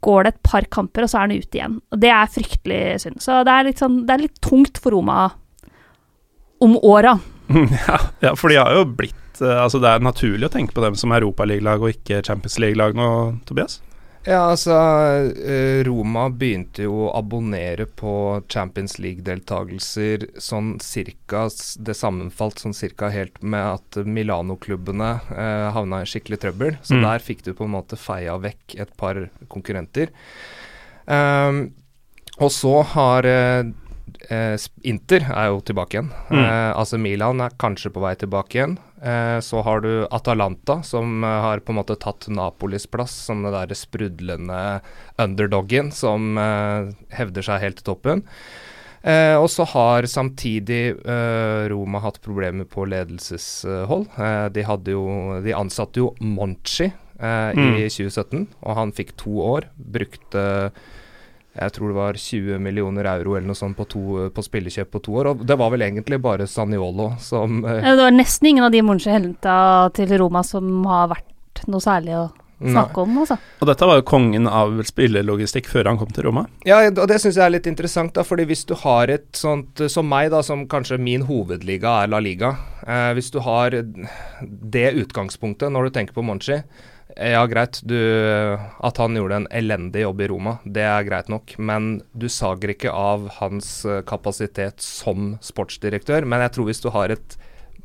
[0.02, 1.78] går det et par kamper, og så er han ute igjen.
[1.92, 3.22] Og det er fryktelig synd.
[3.22, 5.30] Så det er litt, sånn, det er litt tungt for Roma
[6.62, 7.18] om åra.
[7.88, 10.80] Ja, ja, for de har jo blitt eh, Altså, det er naturlig å tenke på
[10.84, 13.08] dem som Europaligalag og ikke Champions League-lag nå,
[13.44, 13.80] Tobias?
[14.22, 14.74] Ja, altså
[15.34, 18.12] eh, Roma begynte jo å abonnere på
[18.46, 21.48] Champions League-deltakelser sånn cirka
[21.82, 26.78] Det sammenfalt sånn cirka helt med at Milano-klubbene eh, havna i skikkelig trøbbel.
[26.86, 27.06] Så mm.
[27.08, 30.14] der fikk du på en måte feia vekk et par konkurrenter.
[31.10, 31.72] Um,
[32.38, 33.72] og så har eh,
[34.30, 34.54] eh,
[34.88, 36.10] Inter er jo tilbake igjen.
[36.30, 36.40] Mm.
[36.42, 38.76] Eh, altså Milan er kanskje på vei tilbake igjen.
[39.02, 43.42] Eh, så har du Atalanta, som eh, har på en måte tatt Napolis plass som
[43.42, 44.82] den derre sprudlende
[45.22, 48.26] underdoggen som eh, hevder seg helt til toppen.
[49.02, 54.06] Eh, og så har samtidig eh, Roma hatt problemer på ledelseshold.
[54.14, 55.04] Eh, de, jo,
[55.42, 56.86] de, ansatte jo Monchi
[57.18, 57.58] mm.
[57.82, 59.66] i 2017, og han fikk to år.
[59.74, 60.44] Brukte
[61.52, 65.02] jeg tror det var 20 millioner euro eller noe sånt på, to, på spillekjøp på
[65.04, 65.32] to år.
[65.32, 68.80] Og det var vel egentlig bare Saniolo som eh, Det var nesten ingen av de
[68.84, 69.56] Monchi henta
[69.96, 72.30] til Roma som har vært noe særlig å
[72.62, 73.36] snakke om, altså.
[73.58, 76.44] Og dette var jo kongen av spillelogistikk før han kom til Roma.
[76.68, 79.82] Ja, og det syns jeg er litt interessant, da, fordi hvis du har et sånt
[79.92, 82.54] som meg, da, som kanskje min hovedliga er La Liga.
[82.86, 86.62] Eh, hvis du har det utgangspunktet når du tenker på Monchi,
[87.16, 87.80] Ja, greit.
[87.84, 87.96] Du,
[88.80, 91.54] at han gjorde en elendig jobb i Roma, det er greit nok.
[91.58, 96.24] Men du sager ikke av hans eh, kapasitet som sportsdirektør.
[96.28, 97.36] Men jeg tror hvis du har et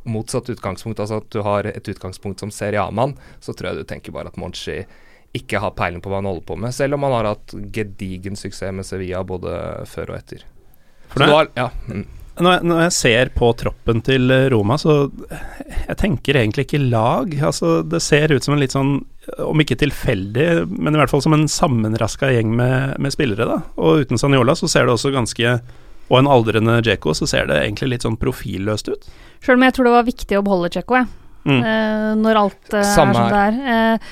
[0.08, 4.16] motsatt utgangspunkt, altså at du har et utgangspunkt som seriamann, så tror jeg du tenker
[4.16, 4.84] bare at Monchi
[5.36, 6.76] ikke har peiling på hva han holder på med.
[6.76, 9.52] Selv om han har hatt gedigen suksess med Sevilla både
[9.90, 10.46] før og etter.
[11.14, 12.06] Det, har, ja, mm.
[12.40, 14.98] når, jeg, når jeg ser på troppen til Roma, så
[15.30, 17.36] jeg tenker egentlig ikke lag.
[17.52, 18.98] Altså, det ser ut som en litt sånn,
[19.44, 23.48] om ikke tilfeldig, men i hvert fall som en sammenraska gjeng med, med, spillere.
[23.50, 23.60] da.
[23.76, 25.60] Og uten Saniola så ser det også ganske
[26.08, 29.10] Og en aldrende Djeko, så ser det egentlig litt sånn profilløst ut.
[29.44, 31.10] Sjøl om jeg tror det var viktig å beholde Djeko, jeg.
[31.48, 31.60] Mm.
[31.64, 33.58] Uh, når alt eh, er som det er.
[33.74, 34.08] Eh,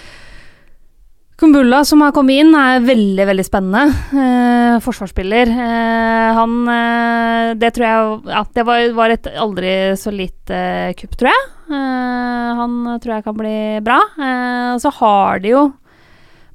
[1.35, 3.89] Kumbulla, som har kommet inn, er veldig veldig spennende.
[4.15, 5.49] Eh, forsvarsspiller.
[5.51, 11.17] Eh, han eh, Det tror jeg Ja, det var, var et aldri så lite kupp,
[11.19, 11.49] tror jeg.
[11.75, 13.99] Eh, han tror jeg kan bli bra.
[14.15, 15.65] Eh, så har de jo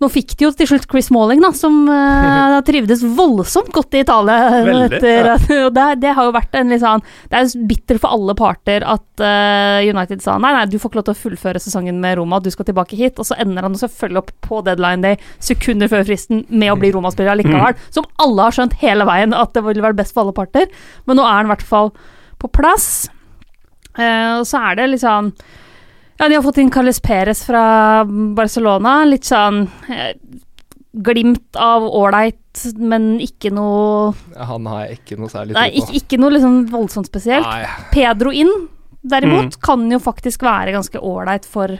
[0.00, 4.02] nå fikk de jo til slutt Chris Malling, da, som uh, trivdes voldsomt godt i
[4.04, 4.38] Italia.
[4.66, 5.36] Veldig, etter, ja.
[5.66, 8.86] og det, det, har jo vært en litt sånn Det er bitter for alle parter
[8.88, 12.16] at uh, United sa nei, nei, du får ikke lov til å fullføre sesongen med
[12.20, 13.20] Roma, du skal tilbake hit.
[13.20, 16.92] Og så ender han selvfølgelig opp på deadline day sekunder før fristen med å bli
[16.96, 17.76] Roma-spiller likevel.
[17.76, 17.88] Mm.
[18.00, 20.70] Som alle har skjønt hele veien at det ville vært best for alle parter.
[21.08, 21.92] Men nå er han i hvert fall
[22.40, 23.10] på plass.
[23.98, 25.34] Uh, og så er det litt sånn
[26.20, 28.04] ja, de har fått inn Carles Perez fra
[28.36, 28.98] Barcelona.
[29.08, 30.12] Litt sånn eh,
[30.92, 32.36] glimt av ålreit,
[32.76, 35.80] men ikke noe Han har jeg ikke noe særlig tro på.
[35.80, 37.46] Ikke, ikke noe liksom voldsomt spesielt.
[37.48, 37.88] Nei.
[37.94, 38.52] Pedro inn,
[39.00, 39.62] derimot, mm.
[39.64, 41.72] kan jo faktisk være ganske ålreit for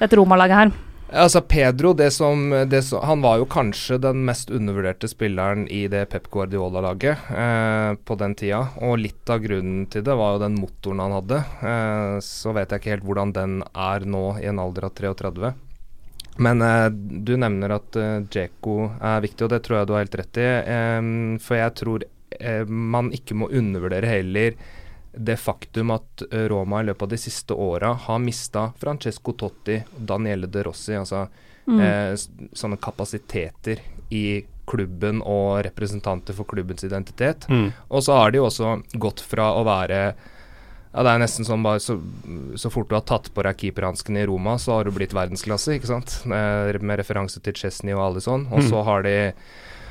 [0.00, 0.74] dette Roma-laget her.
[1.12, 5.88] Altså Pedro, det som, det som, han var jo kanskje den mest undervurderte spilleren i
[5.90, 8.60] det Pep Guardiola-laget eh, på den tida.
[8.86, 11.40] Og litt av grunnen til det var jo den motoren han hadde.
[11.66, 15.52] Eh, så vet jeg ikke helt hvordan den er nå i en alder av 33.
[16.46, 16.86] Men eh,
[17.26, 20.38] du nevner at eh, Djeko er viktig, og det tror jeg du har helt rett
[20.38, 20.50] i.
[20.76, 21.00] Eh,
[21.42, 22.06] for jeg tror
[22.38, 24.54] eh, man ikke må undervurdere heller
[25.12, 29.80] det faktum at eh, Roma i løpet av de siste åra har mista Francesco Totti
[29.82, 31.26] og Daniele De Rossi, altså
[31.66, 31.80] mm.
[31.80, 32.12] eh,
[32.52, 33.82] sånne kapasiteter
[34.14, 37.48] i klubben og representanter for klubbens identitet.
[37.50, 37.72] Mm.
[37.88, 40.02] Og så har de jo også gått fra å være
[40.90, 41.96] ja, Det er nesten sånn bare så,
[42.58, 45.76] så fort du har tatt på deg keeperhanskene i Roma, så har du blitt verdensklasse,
[45.78, 46.16] ikke sant?
[46.26, 48.48] Eh, med referanse til Chesney og alle sånn.
[48.50, 48.70] Og mm.
[48.70, 49.14] så har de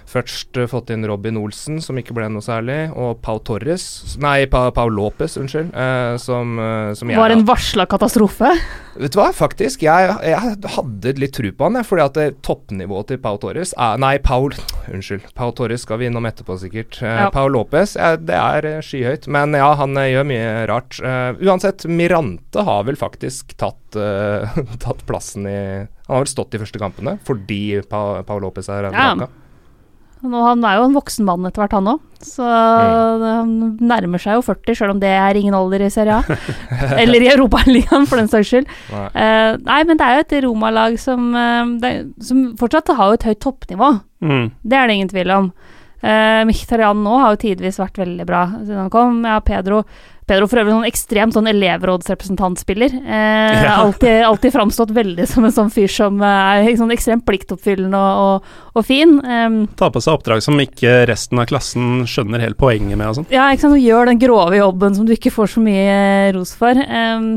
[0.09, 4.47] Først uh, fått inn Robin Olsen, som ikke ble noe særlig, og Pau Torres Nei,
[4.49, 5.69] pa, Pau Lopez, unnskyld.
[5.75, 8.49] Uh, som, uh, som Var en varsla katastrofe?
[8.99, 9.83] Vet du hva, faktisk.
[9.85, 14.01] Jeg, jeg hadde litt tru på han, jeg, fordi at toppnivået til Pau Torres er
[14.01, 14.55] Nei, Paul
[14.89, 15.29] Unnskyld.
[15.37, 16.97] Pau Torres skal vi innom etterpå, sikkert.
[17.05, 17.29] Ja.
[17.33, 19.29] Pau Lopez, ja, det er skyhøyt.
[19.31, 20.97] Men ja, han gjør mye rart.
[21.39, 23.99] uansett, Mirante har vel faktisk tatt,
[24.85, 25.59] tatt plassen i
[26.09, 29.29] Han har vel stått i første kampene fordi Pau, Pau Lopez er vraka.
[29.29, 29.48] Ja.
[30.19, 32.01] Nå, han er jo en voksen mann etter hvert, han òg.
[32.19, 33.21] Så mm.
[33.23, 36.37] han nærmer seg jo 40, sjøl om det er ingen alder i Serie A.
[37.01, 38.67] Eller i Europaligaen, for den saks skyld.
[38.91, 39.05] Nei.
[39.15, 39.79] Uh, nei.
[39.87, 41.93] men det er jo et Roma-lag som, uh, det,
[42.25, 43.93] som, fortsatt har jo et høyt toppnivå.
[44.19, 44.45] Mm.
[44.59, 45.51] Det er det ingen tvil om.
[46.03, 49.23] Uh, Mkhitaryan nå har jo tidvis vært veldig bra siden han kom.
[49.27, 49.85] Ja, Pedro
[50.29, 52.95] Pedro for øvrig noen sånn ekstremt sånn elevrådsrepresentantspiller.
[53.01, 53.75] Eh, ja.
[53.83, 58.57] Alltid, alltid framstått veldig som en sånn fyr som er sånn ekstremt pliktoppfyllende og, og,
[58.77, 59.17] og fin.
[59.19, 63.19] Eh, Ta på seg oppdrag som ikke resten av klassen skjønner helt poenget med og
[63.19, 63.29] sånn.
[63.33, 63.79] Ja, ikke sant.
[63.81, 65.95] Gjør den grove jobben som du ikke får så mye
[66.35, 66.77] ros for.
[66.77, 67.29] Eh,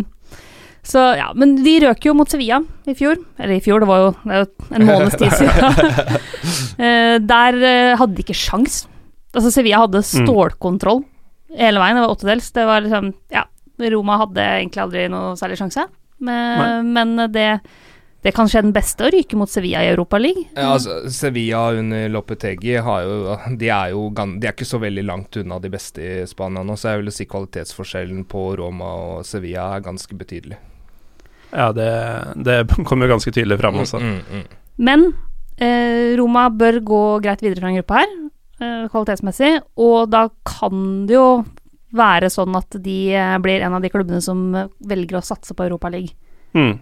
[0.83, 2.59] så ja, Men de røk jo mot Sevilla
[2.91, 3.21] i fjor.
[3.39, 6.19] Eller i fjor, det var jo, det jo en måneds tid siden.
[6.83, 7.61] uh, der
[8.01, 8.83] hadde de ikke sjans.
[9.33, 10.09] Altså Sevilla hadde mm.
[10.27, 11.05] stålkontroll
[11.59, 11.99] hele veien.
[11.99, 12.53] Det var åttedels.
[12.57, 13.47] Det var liksom Ja,
[13.93, 15.89] Roma hadde egentlig aldri noe særlig sjanse.
[16.23, 17.47] Men, men det,
[18.23, 20.45] det kan skje den beste å ryke mot Sevilla i Europaligaen.
[20.55, 25.03] Ja, altså, Sevilla under Lopetegi har jo De er jo de er ikke så veldig
[25.09, 29.27] langt unna de beste i Spania nå, så jeg vil si kvalitetsforskjellen på Roma og
[29.27, 30.61] Sevilla er ganske betydelig.
[31.51, 31.91] Ja, det,
[32.47, 33.99] det kommer jo ganske tydelig fram også.
[34.01, 34.61] Mm, mm, mm.
[34.87, 35.05] Men
[35.59, 38.15] eh, Roma bør gå greit videre fra en gruppe her.
[38.61, 39.57] Eh, kvalitetsmessig.
[39.81, 41.43] Og da kan det jo
[41.97, 44.51] være sånn at de eh, blir en av de klubbene som
[44.89, 46.17] velger å satse på Europaligaen.
[46.53, 46.73] Mm.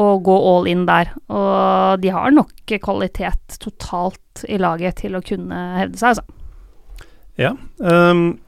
[0.00, 1.10] Og gå all in der.
[1.28, 7.06] Og de har nok kvalitet totalt i laget til å kunne hevde seg, altså.
[7.40, 7.54] Ja.
[7.78, 8.38] Um,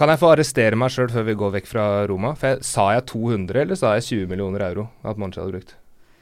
[0.00, 2.32] kan jeg få arrestere meg sjøl før vi går vekk fra Roma?
[2.38, 5.74] For jeg, Sa jeg 200, eller sa jeg 20 millioner euro at Monchi hadde brukt?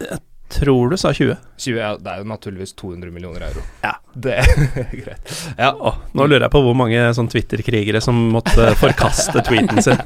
[0.02, 1.36] Jeg tror du sa 20.
[1.58, 3.62] 20, ja, Det er jo naturligvis 200 millioner euro.
[3.84, 3.94] Ja,
[4.26, 5.32] det er greit.
[5.58, 10.00] Ja, Oh, nå lurer jeg på hvor mange sånn Twitter-krigere som måtte forkaste tweeten sin,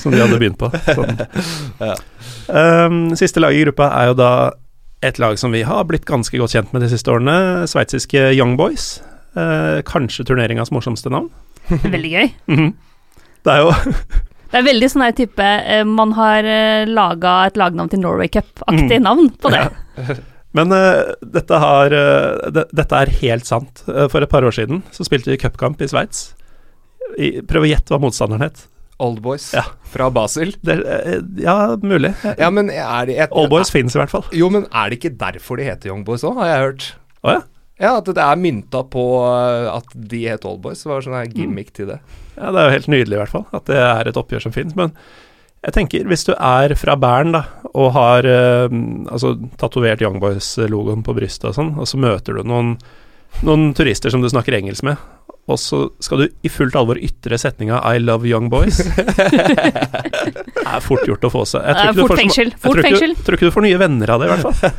[0.00, 0.70] som de hadde begynt på.
[0.86, 1.18] Sånn.
[1.80, 1.94] Ja.
[2.48, 4.30] Um, siste lag i gruppa er jo da
[5.04, 8.54] et lag som vi har blitt ganske godt kjent med de siste årene, sveitsiske Young
[8.60, 9.02] Boys.
[9.36, 11.28] Uh, kanskje turneringas morsomste navn.
[11.84, 12.30] Veldig gøy.
[12.52, 12.70] Mhm.
[13.44, 13.72] Det er jo
[14.54, 18.30] Det er veldig sånn her type eh, Man har uh, laga et lagnavn til Norway
[18.30, 19.64] Cup-aktig navn på det.
[19.98, 20.14] Ja.
[20.54, 23.82] Men uh, dette, har, uh, det, dette er helt sant.
[23.90, 26.28] Eh, for et par år siden så spilte vi cupkamp i Sveits.
[27.50, 28.68] Prøv å gjette hva motstanderen het.
[29.02, 29.64] Oldboys Ja.
[29.90, 30.54] fra Basel.
[30.62, 32.14] Det, eh, ja, mulig.
[32.38, 32.50] Ja,
[33.34, 34.24] Oldboys fins i hvert fall.
[34.30, 36.86] Jo, men er det ikke derfor de heter Young Boys òg, har jeg hørt.
[37.24, 37.42] Å ja.
[37.82, 40.84] Ja, at det er mynta på uh, at de het Oldboys.
[40.84, 42.00] Det var sånn gimmick til det.
[42.36, 42.50] ja.
[42.54, 43.46] Det er jo helt nydelig, i hvert fall.
[43.56, 44.76] At det er et oppgjør som fins.
[44.78, 44.94] Men
[45.64, 48.74] jeg tenker, hvis du er fra Bern da, og har eh,
[49.08, 52.74] altså, tatovert Young Boys-logoen på brystet og sånn, og så møter du noen,
[53.46, 55.00] noen turister som du snakker engelsk med,
[55.44, 58.78] og så skal du i fullt alvor ytre setninga 'I love young boys'.
[59.04, 61.66] det er fort gjort å få seg.
[61.68, 62.52] Jeg du fort fengsel.
[62.54, 64.78] Jeg tror ikke, du- tror ikke du får nye venner av det, i hvert fall.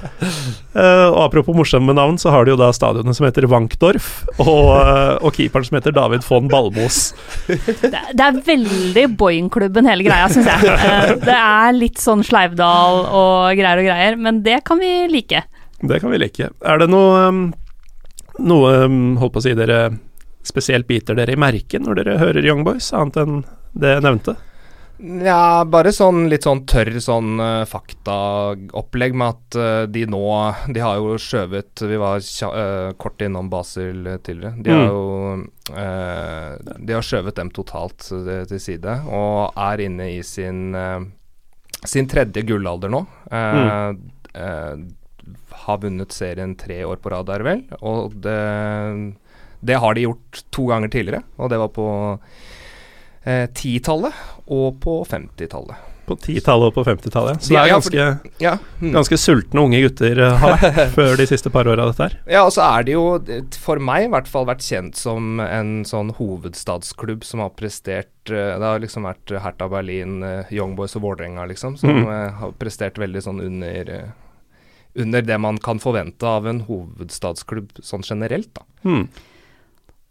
[0.74, 4.08] Uh, og apropos morsomme navn, så har du jo da stadionet som heter Wankdorf,
[4.40, 7.14] og, uh, og keeperen som heter David von Balmos.
[7.46, 10.66] Det, det er veldig Boeing-klubben hele greia, syns jeg.
[10.66, 15.46] Uh, det er litt sånn Sleivdal og greier og greier, men det kan vi like.
[15.86, 16.50] Det kan vi like.
[16.66, 17.46] Er det noe um,
[18.36, 19.94] Noe, um, holdt på å si, dere
[20.46, 23.40] spesielt biter dere i merken når dere hører Young Boys, annet enn
[23.76, 24.36] det jeg nevnte?
[24.96, 30.22] Ja, bare sånn litt sånn tørr sånn uh, faktaopplegg med at uh, de nå
[30.72, 34.56] De har jo skjøvet Vi var kja, uh, kort innom Basel tidligere.
[34.64, 34.94] De har Mm.
[34.94, 40.72] jo eh, De har skjøvet dem totalt til side og er inne i sin
[41.86, 43.04] sin tredje gullalder nå.
[43.30, 44.00] Mm.
[45.66, 47.62] har vunnet serien tre år på rad, er det vel.
[47.86, 48.40] Og det,
[49.60, 51.90] det har de gjort to ganger tidligere, og det var på
[53.24, 55.92] eh, 10-tallet og på 50-tallet.
[56.06, 57.42] På 10-tallet og på 50-tallet.
[57.42, 58.04] Så det er ja, ganske,
[58.44, 58.92] Ja, mm.
[58.94, 62.18] ganske sultne unge gutter uh, har vært før de siste par åra, dette her.
[62.30, 65.42] ja, og så er det jo, eh, for meg i hvert fall, vært kjent som
[65.42, 70.78] en sånn hovedstadsklubb som har prestert eh, Det har liksom vært Hertha Berlin, eh, Young
[70.78, 74.14] Boys og Vålerenga, liksom, som eh, har prestert veldig sånn under eh,
[74.96, 78.62] under det man kan forvente av en hovedstadsklubb sånn generelt, da.
[78.86, 79.08] Hmm.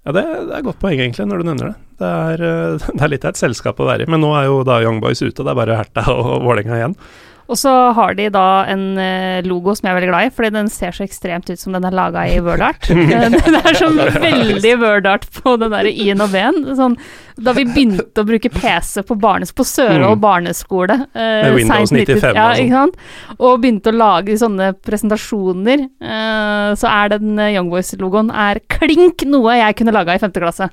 [0.04, 1.76] Ja, det, det er godt poeng, egentlig, når du nevner det.
[2.00, 2.42] Det er,
[2.96, 4.10] det er litt av et selskap å være i.
[4.12, 6.98] Men nå er jo da Young Boys ute, det er bare Herta og Vålerenga igjen.
[7.44, 10.50] Og så har de da en eh, logo som jeg er veldig glad i, fordi
[10.54, 12.88] den ser så ekstremt ut som den er laga i WordArt.
[12.94, 16.62] Eh, den er så veldig WordArt på den derre i-en og v-en.
[16.78, 16.94] Sånn,
[17.36, 20.22] da vi begynte å bruke PC på, barnes, på Sørvoll Mm.
[20.22, 22.62] barneskole eh, Med Windows sent 95 ja, sånn.
[22.64, 23.36] ikke sant?
[23.38, 29.26] Og begynte å lage sånne presentasjoner, eh, så er den eh, Young Boys-logoen er klink
[29.28, 30.70] noe jeg kunne laga i femte klasse.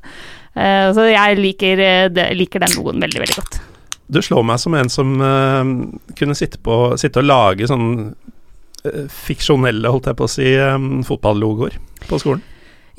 [0.55, 1.83] Eh, så jeg liker,
[2.37, 3.59] liker den logoen veldig, veldig godt.
[4.11, 5.63] Du slår meg som en som uh,
[6.19, 11.01] kunne sitte, på, sitte og lage sånn uh, fiksjonelle, holdt jeg på å si, um,
[11.07, 11.77] fotballogoer
[12.09, 12.43] på skolen.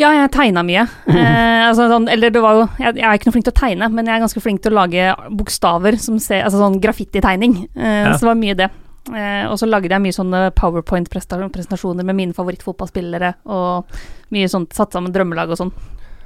[0.00, 0.86] Ja, jeg tegna mye.
[1.12, 3.60] Eh, altså, sånn, eller det var jo jeg, jeg er ikke noe flink til å
[3.60, 7.54] tegne, men jeg er ganske flink til å lage bokstaver som ser Altså sånn graffititegning.
[7.76, 8.14] Eh, Ja.
[8.16, 8.68] Så det var mye det.
[9.12, 13.94] Eh, og så lagde jeg mye sånne powerpoint-presentasjoner med mine favorittfotballspillere, og
[14.34, 15.72] mye sånt satt sammen drømmelag og sånn.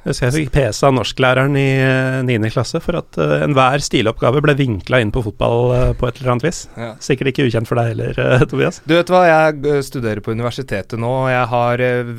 [0.07, 2.37] Jeg husker jeg fikk PC av norsklæreren i eh, 9.
[2.55, 6.37] klasse for at uh, enhver stiloppgave ble vinkla inn på fotball uh, på et eller
[6.37, 6.61] annet vis.
[6.79, 6.92] Ja.
[7.03, 8.79] Sikkert ikke ukjent for deg heller, uh, Tobias.
[8.87, 12.12] Du vet hva, jeg eh, studerer på universitetet nå, og jeg har, eh,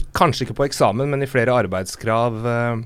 [0.00, 2.82] ikk- kanskje ikke på eksamen, men i flere arbeidskrav eh,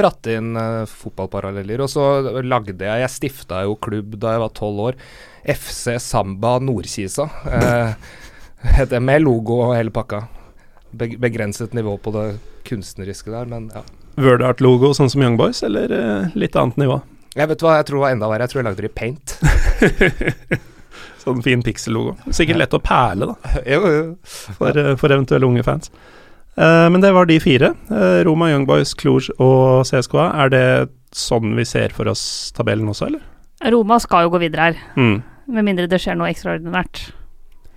[0.00, 1.84] dratt inn eh, fotballparalleller.
[1.84, 2.06] Og så
[2.48, 4.98] lagde jeg Jeg stifta jo klubb da jeg var tolv år.
[5.52, 7.28] FC Samba Nordkisa.
[7.44, 10.24] Eh, med logo og hele pakka.
[10.92, 12.26] Be begrenset nivå på det
[12.68, 13.82] kunstneriske der, men ja.
[14.16, 17.00] Wordart-logo sånn som Young Boys, eller uh, litt annet nivå?
[17.36, 18.46] Jeg vet hva, jeg tror det var enda verre.
[18.46, 19.34] Jeg tror jeg lagde det i paint.
[21.24, 22.14] sånn fin pixel-logo.
[22.32, 24.04] Sikkert lett å perle, da, jo, jo.
[24.56, 25.90] for, eh, for eventuelle unge fans.
[26.56, 27.74] Uh, men det var de fire.
[27.90, 30.30] Uh, Roma, Young Boys, Cluj og CSKA.
[30.46, 30.64] Er det
[31.16, 32.22] sånn vi ser for oss
[32.56, 33.26] tabellen også, eller?
[33.72, 35.18] Roma skal jo gå videre her, Mm.
[35.52, 37.10] med mindre det skjer noe ekstraordinært.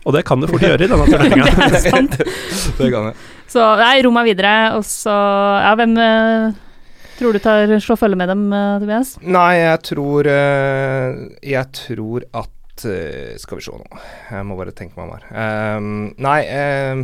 [0.07, 1.49] Og det kan du fort gjøre i denne turneringa.
[1.73, 2.17] det er sant.
[2.79, 3.17] Det kan jeg.
[3.49, 5.13] Så nei, Roma videre, og så
[5.63, 6.51] Ja, hvem eh,
[7.17, 9.15] tror du tar slår følge med dem, eh, Tobias?
[9.25, 12.85] Nei, jeg tror eh, Jeg tror at
[13.41, 14.03] Skal vi se nå.
[14.31, 15.25] Jeg må bare tenke meg om her.
[15.75, 17.01] Um, nei um,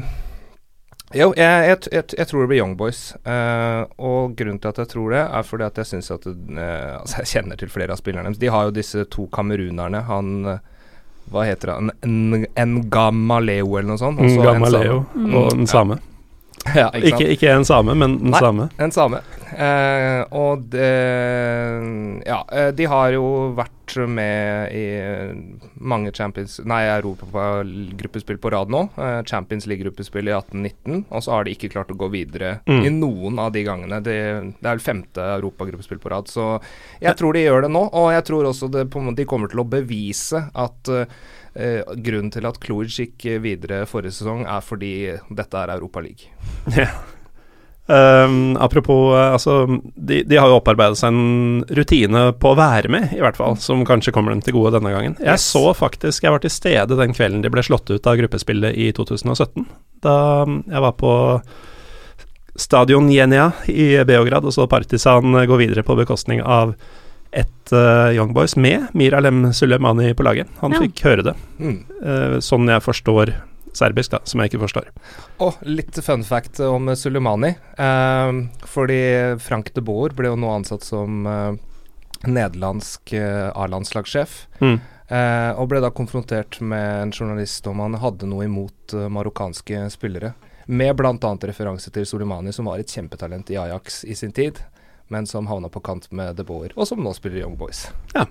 [1.11, 3.09] Jo, jeg, jeg, jeg, jeg tror det blir Young Boys.
[3.27, 6.37] Uh, og grunnen til at jeg tror det, er fordi at jeg syns at det,
[6.55, 8.39] eh, Altså, jeg kjenner til flere av spillerne deres.
[8.39, 10.05] De har jo disse to kamerunerne.
[10.07, 10.63] Han eh,
[11.31, 11.91] Hva heter han?
[12.05, 14.19] N- Ngamaleo eller noe sånt.
[14.19, 15.05] og en Gamaleo
[15.41, 15.99] og den samme.
[16.73, 17.07] Ja, ikke?
[17.13, 18.41] Ikke, ikke en same, men den Nei.
[18.41, 18.69] same.
[18.81, 19.21] En same.
[19.55, 20.93] Eh, og det
[22.25, 24.85] Ja, eh, de har jo vært med i
[25.77, 28.81] mange Champions Nei, europagruppespill på rad nå.
[28.97, 32.81] Uh, Champions League-gruppespill i 1819, og så har de ikke klart å gå videre mm.
[32.81, 34.01] i noen av de gangene.
[34.03, 34.17] Det,
[34.57, 36.55] det er vel femte europagruppespill på rad, så
[37.03, 37.85] jeg tror de gjør det nå.
[37.93, 41.05] Og jeg tror også det, de kommer til å bevise at uh,
[41.55, 44.93] grunnen til at Kluic gikk videre forrige sesong, er fordi
[45.31, 46.31] dette er Europa League.
[46.75, 46.89] Ja.
[47.87, 52.89] Um, apropos, uh, altså de, de, har jo opparbeidet seg en rutine på å være
[52.89, 55.13] med, i hvert fall, som kanskje kommer dem til gode denne gangen.
[55.21, 55.45] Jeg yes.
[55.53, 58.89] så faktisk Jeg var til stede den kvelden de ble slått ut av gruppespillet i
[58.97, 59.67] 2017.
[60.01, 60.17] Da
[60.49, 61.13] jeg var på
[62.57, 66.73] Stadion Jenia i Beograd og så Partisan gå videre på bekostning av
[67.35, 70.51] et uh, Young Boys med Miralem Sulemani på laget.
[70.61, 70.81] Han ja.
[70.85, 71.35] fikk høre det.
[71.59, 71.77] Mm.
[71.99, 73.33] Uh, sånn jeg forstår
[73.75, 74.89] serbisk, da, som jeg ikke forstår.
[75.43, 77.55] Og litt fun fact om Sulemani.
[77.75, 79.01] Uh, fordi
[79.43, 81.55] Frank de Boer ble jo nå ansatt som eh,
[82.27, 84.47] nederlandsk eh, A-landslagssjef.
[84.59, 84.79] Mm.
[85.07, 89.85] Eh, og ble da konfrontert med en journalist om han hadde noe imot uh, marokkanske
[89.93, 90.33] spillere.
[90.65, 91.13] Med bl.a.
[91.45, 94.63] referanse til Soleimani, som var et kjempetalent i Ajax i sin tid,
[95.07, 97.87] men som havna på kant med De Boer, og som nå spiller Young Boys.
[98.15, 98.25] Ja.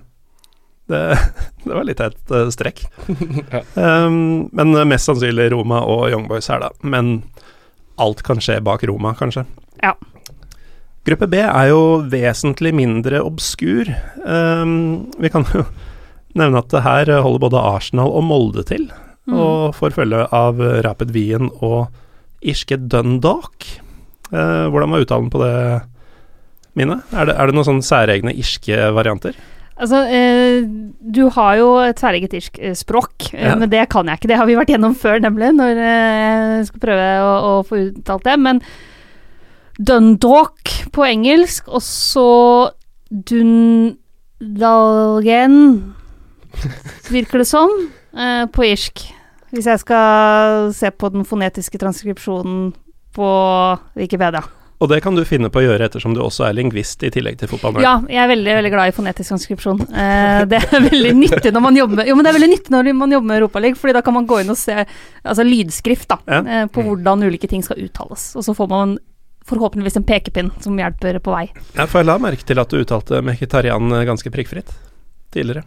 [0.85, 1.17] Det,
[1.63, 2.85] det var litt et uh, strekk.
[3.53, 3.63] ja.
[4.05, 6.71] um, men mest sannsynlig Roma og Young Boys her, da.
[6.85, 7.23] Men
[8.01, 9.45] alt kan skje bak Roma, kanskje.
[9.81, 9.95] Ja.
[11.05, 13.91] Gruppe B er jo vesentlig mindre obskur.
[14.25, 15.65] Um, vi kan jo
[16.39, 18.89] nevne at her holder både Arsenal og Molde til,
[19.29, 19.35] mm.
[19.37, 21.87] og får følge av Rapid Wien og
[22.45, 23.69] irske Dundalk.
[24.33, 25.55] Uh, hvordan var uttalen på det,
[26.75, 27.01] Mine?
[27.15, 29.35] Er det, er det noen sånne særegne irske varianter?
[29.75, 30.63] Altså, eh,
[30.99, 33.55] du har jo et særeget irsk eh, språk, eh, ja.
[33.59, 34.29] men det kan jeg ikke.
[34.31, 37.73] Det har vi vært gjennom før, nemlig, når eh, jeg skal prøve å, å, få
[37.89, 38.37] uttalt det.
[38.39, 38.57] Men
[39.75, 42.29] Dundalk på engelsk, og så
[43.11, 43.97] Dundalgen
[47.11, 47.69] virker det som,
[48.15, 49.03] eh, på irsk.
[49.51, 52.73] Hvis jeg skal se på den fonetiske transkripsjonen
[53.15, 53.29] på
[53.95, 54.43] Wikipedia.
[54.83, 57.37] Og det kan du finne på å gjøre ettersom du også er lingvist i tillegg
[57.39, 57.79] til fotball.
[57.83, 59.81] Ja, jeg er veldig veldig glad i fonetisk transkripsjon.
[59.87, 62.89] Eh, det er veldig nyttig når man jobber Jo, men det er veldig nyttig når
[62.99, 66.19] man jobber med Europaligaen, fordi da kan man gå inn og se altså lydskrift da,
[66.27, 66.41] ja.
[66.43, 68.33] eh, på hvordan ulike ting skal uttales.
[68.35, 68.97] Og så får man
[69.45, 71.45] forhåpentligvis en pekepinn som hjelper på vei.
[71.77, 74.73] Ja, for jeg la merke til at du uttalte Mekitarian ganske prikkfritt
[75.35, 75.63] tidligere.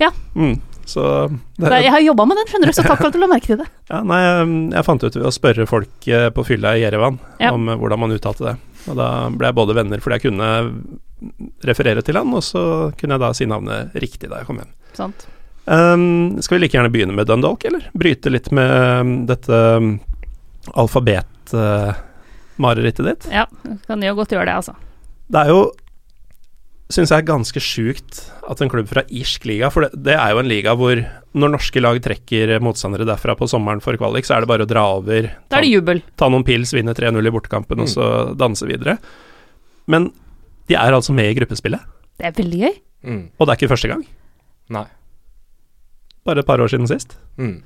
[0.00, 0.10] Ja.
[0.34, 0.56] Mm.
[0.90, 3.30] Så det, Jeg har jobba med den, skjønner du, så takk for at du la
[3.30, 3.68] merke til det.
[3.90, 4.20] Ja, nei,
[4.74, 7.52] jeg fant ut ved å spørre folk eh, på fylla i Jerevan ja.
[7.54, 8.56] om eh, hvordan man uttalte det.
[8.90, 10.48] Og da ble jeg både venner fordi jeg kunne
[11.68, 12.62] referere til han, og så
[12.98, 14.72] kunne jeg da si navnet riktig da jeg kom hjem.
[14.96, 15.20] Sant.
[15.70, 17.82] Um, skal vi like gjerne begynne med Dundalk, eller?
[17.92, 18.72] Bryte litt med
[19.28, 20.00] dette um,
[20.72, 23.22] alfabetmarerittet uh, ditt?
[23.30, 23.46] Ja,
[23.86, 24.74] kan jo godt gjøre det, altså.
[25.30, 25.60] Det er jo
[26.90, 28.20] syns jeg er ganske sjukt
[28.50, 31.00] at en klubb fra irsk liga, for det, det, er jo en liga hvor
[31.38, 34.70] når norske lag trekker motstandere derfra på sommeren for kvalik, så er det bare å
[34.70, 35.62] dra over, ta,
[36.18, 37.84] ta noen pils, vinne 3-0 i bortekampen mm.
[37.84, 38.06] og så
[38.38, 38.96] danse videre.
[39.90, 40.10] Men
[40.70, 41.82] de er altså med i gruppespillet.
[42.18, 42.78] Det er veldig gøy.
[43.06, 43.22] Mm.
[43.38, 44.02] Og det er ikke første gang.
[44.74, 44.86] Nei.
[46.26, 47.14] Bare et par år siden sist.
[47.40, 47.60] Mm.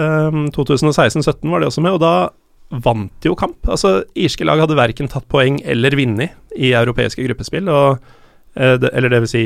[0.00, 3.58] Um, 2016-17 var de også med, og da vant de jo kamp.
[3.68, 7.68] Altså, irske lag hadde verken tatt poeng eller vunnet i europeiske gruppespill.
[7.68, 8.00] og
[8.60, 9.44] Eh, eller det vil si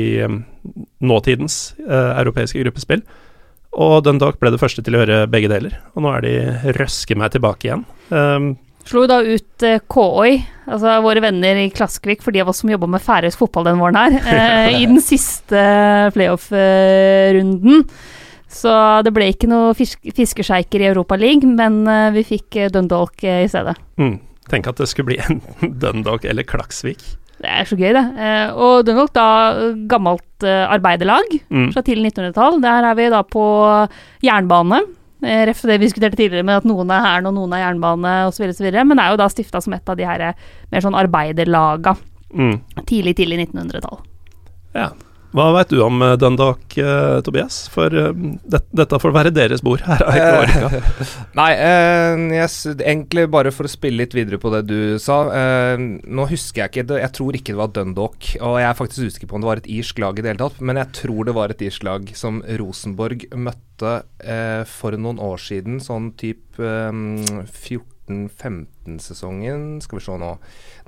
[0.99, 3.05] nåtidens uh, europeiske gruppespill.
[3.75, 6.35] Og Dundalk ble det første til å gjøre begge deler, og nå er de
[6.79, 7.83] røske meg tilbake igjen.
[8.07, 8.53] Um,
[8.85, 10.37] Slo da ut uh, KOI,
[10.69, 13.81] altså våre venner i Klaskvik, for de av oss som jobba med færøysk fotball den
[13.81, 15.65] våren her, uh, i den siste
[16.15, 17.83] playoff-runden.
[18.55, 18.71] Så
[19.03, 21.81] det ble ikke noe fisk fiskesjeiker i League men
[22.15, 23.73] vi fikk Dundalk i stedet.
[23.99, 24.21] Mm.
[24.47, 27.03] Tenk at det skulle bli enten Dundalk eller Klaksvik.
[27.41, 28.03] Det er så gøy, det.
[28.15, 29.27] Eh, og Dundalk, da
[29.91, 31.71] gammelt eh, arbeiderlag mm.
[31.75, 32.61] fra tidlig 1900-tall.
[32.63, 33.45] Der er vi da på
[34.23, 34.81] jernbane.
[35.25, 38.13] Eh, ref det vi diskuterte tidligere med at noen er hæren og noen er jernbane
[38.29, 38.47] osv.
[38.47, 40.29] Men det er jo da stifta som et av de her
[40.71, 41.97] mer sånn arbeiderlaga.
[42.35, 42.55] Mm.
[42.85, 43.99] Tidlig, tidlig 1900-tall.
[44.75, 44.89] Ja.
[45.35, 47.65] Hva veit du om eh, Dundalk, uh, Tobias?
[47.73, 48.13] For uh,
[48.47, 49.99] det, dette får være deres bord her.
[51.39, 55.17] Nei, uh, yes, egentlig bare for å spille litt videre på det du sa.
[55.75, 59.27] nå husker jeg ikke Jeg tror ikke det var Dundalk, og jeg er faktisk usikker
[59.27, 61.35] på om det var et irsk lag i det hele tatt, men jeg tror det
[61.35, 63.93] var et irsk lag som Rosenborg møtte
[64.71, 70.31] for noen år siden, sånn type um, 14-15-sesongen Skal vi se nå.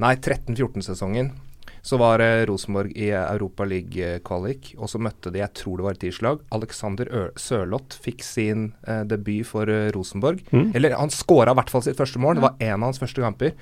[0.04, 1.28] Nei, 13-14-sesongen
[1.82, 5.98] så var eh, Rosenborg i Europa League-kvalik, og så møtte de, jeg tror det var
[5.98, 10.44] et tirsdag, Alexander Sørloth fikk sin eh, debut for eh, Rosenborg.
[10.52, 10.72] Mm.
[10.78, 13.24] Eller han skåra i hvert fall sitt første mål, det var en av hans første
[13.24, 13.56] kamper.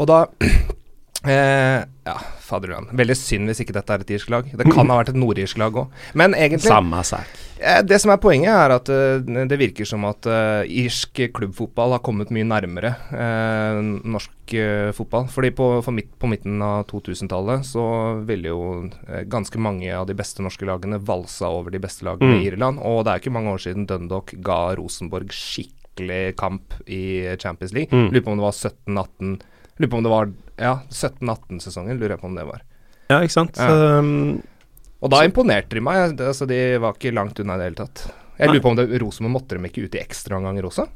[0.00, 0.24] Og da
[1.24, 2.88] Eh, ja, faderullan.
[2.98, 4.48] Veldig synd hvis ikke dette er et irsk lag.
[4.58, 5.92] Det kan ha vært et nordirsk lag òg.
[6.18, 7.28] Men egentlig Samme sak.
[7.62, 11.94] eh, Det som er poenget, er at uh, det virker som at uh, irsk klubbfotball
[11.94, 14.30] har kommet mye nærmere uh, norsk
[14.98, 15.28] fotball.
[15.32, 17.84] Fordi på, midt, på midten av 2000-tallet så
[18.26, 18.90] ville jo
[19.30, 22.40] ganske mange av de beste norske lagene valsa over de beste lagene Mm.
[22.42, 22.78] i Irland.
[22.82, 27.88] Og det er ikke mange år siden Dundalk ga Rosenborg skikkelig kamp i Champions League.
[27.94, 28.10] Mm.
[28.12, 29.40] Lurer på om det var 17-18
[29.80, 30.28] Lurer på om det var
[30.62, 32.62] ja, 17-18-sesongen, lurer jeg på om det var.
[33.10, 33.58] Ja, ikke sant.
[33.60, 33.98] Ja.
[33.98, 34.40] Um,
[35.02, 36.14] Og da imponerte de meg.
[36.22, 38.04] Altså, de var ikke langt unna i det hele tatt.
[38.38, 40.86] Jeg lurer på om det, Rosenborg måtte dem ikke ut i ekstraomganger også?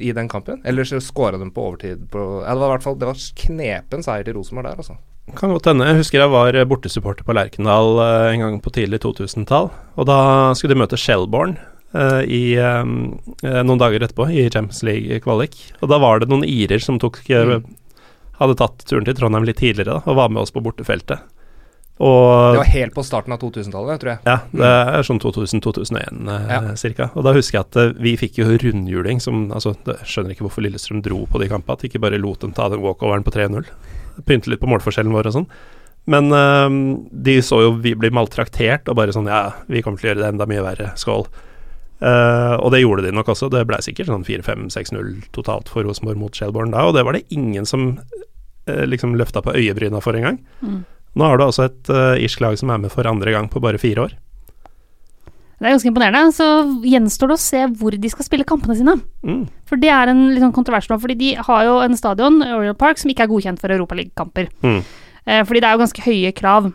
[0.00, 0.62] I den kampen?
[0.64, 3.24] Eller så skåra de på overtid på Ja, det var i hvert fall Det var
[3.42, 4.96] knepen seier til Rosenborg der, altså.
[5.36, 5.86] Kan godt hende.
[5.90, 9.68] Jeg husker jeg var bortesupporter på Lerkendal eh, en gang på tidlig 2000-tall.
[10.00, 10.20] Og da
[10.58, 11.58] skulle de møte Shelbourne
[11.94, 15.58] uh, i um, noen dager etterpå, i Champions League-kvalik.
[15.82, 17.68] Og da var det noen irer som tok uh, Mm.
[18.40, 21.20] Hadde tatt turen til Trondheim litt tidligere da, og var med oss på bortefeltet.
[22.00, 24.20] Det var helt på starten av 2000-tallet, tror jeg.
[24.24, 26.60] ja, det er sånn 2000-2001 eh, Ja.
[26.80, 27.10] cirka.
[27.12, 30.46] Og da husker jeg at eh, vi fikk jo rundhjuling som altså, Jeg skjønner ikke
[30.46, 33.26] hvorfor Lillestrøm dro på de kampene, at de ikke bare lot dem ta den walkoveren
[33.26, 33.68] på 3-0.
[34.24, 35.46] Pynte litt på målforskjellen vår og sånn.
[36.08, 36.78] Men eh,
[37.28, 40.24] de så jo vi bli maltraktert og bare sånn Ja, vi kommer til å gjøre
[40.24, 40.94] det enda mye verre.
[40.96, 41.28] Skål.
[42.00, 43.50] Uh, og det gjorde de nok også.
[43.52, 47.26] Det ble sikkert sånn 4-5-6-0 totalt for Rosenborg mot Shelbourne da, og det var det
[47.28, 47.98] ingen som
[48.66, 50.40] liksom løfta på øyebryna for engang.
[50.60, 50.82] Mm.
[51.18, 53.62] Nå har du altså et uh, irsk lag som er med for andre gang på
[53.62, 54.12] bare fire år.
[55.60, 56.32] Det er ganske imponerende.
[56.32, 56.46] Så
[56.88, 58.94] gjenstår det å se hvor de skal spille kampene sine.
[59.26, 59.42] Mm.
[59.68, 62.78] For det er en litt sånn kontrovers nå, fordi de har jo en stadion, Oriel
[62.80, 64.48] Park, som ikke er godkjent for Europaligakamper.
[64.64, 64.78] Mm.
[65.26, 66.70] Eh, fordi det er jo ganske høye krav.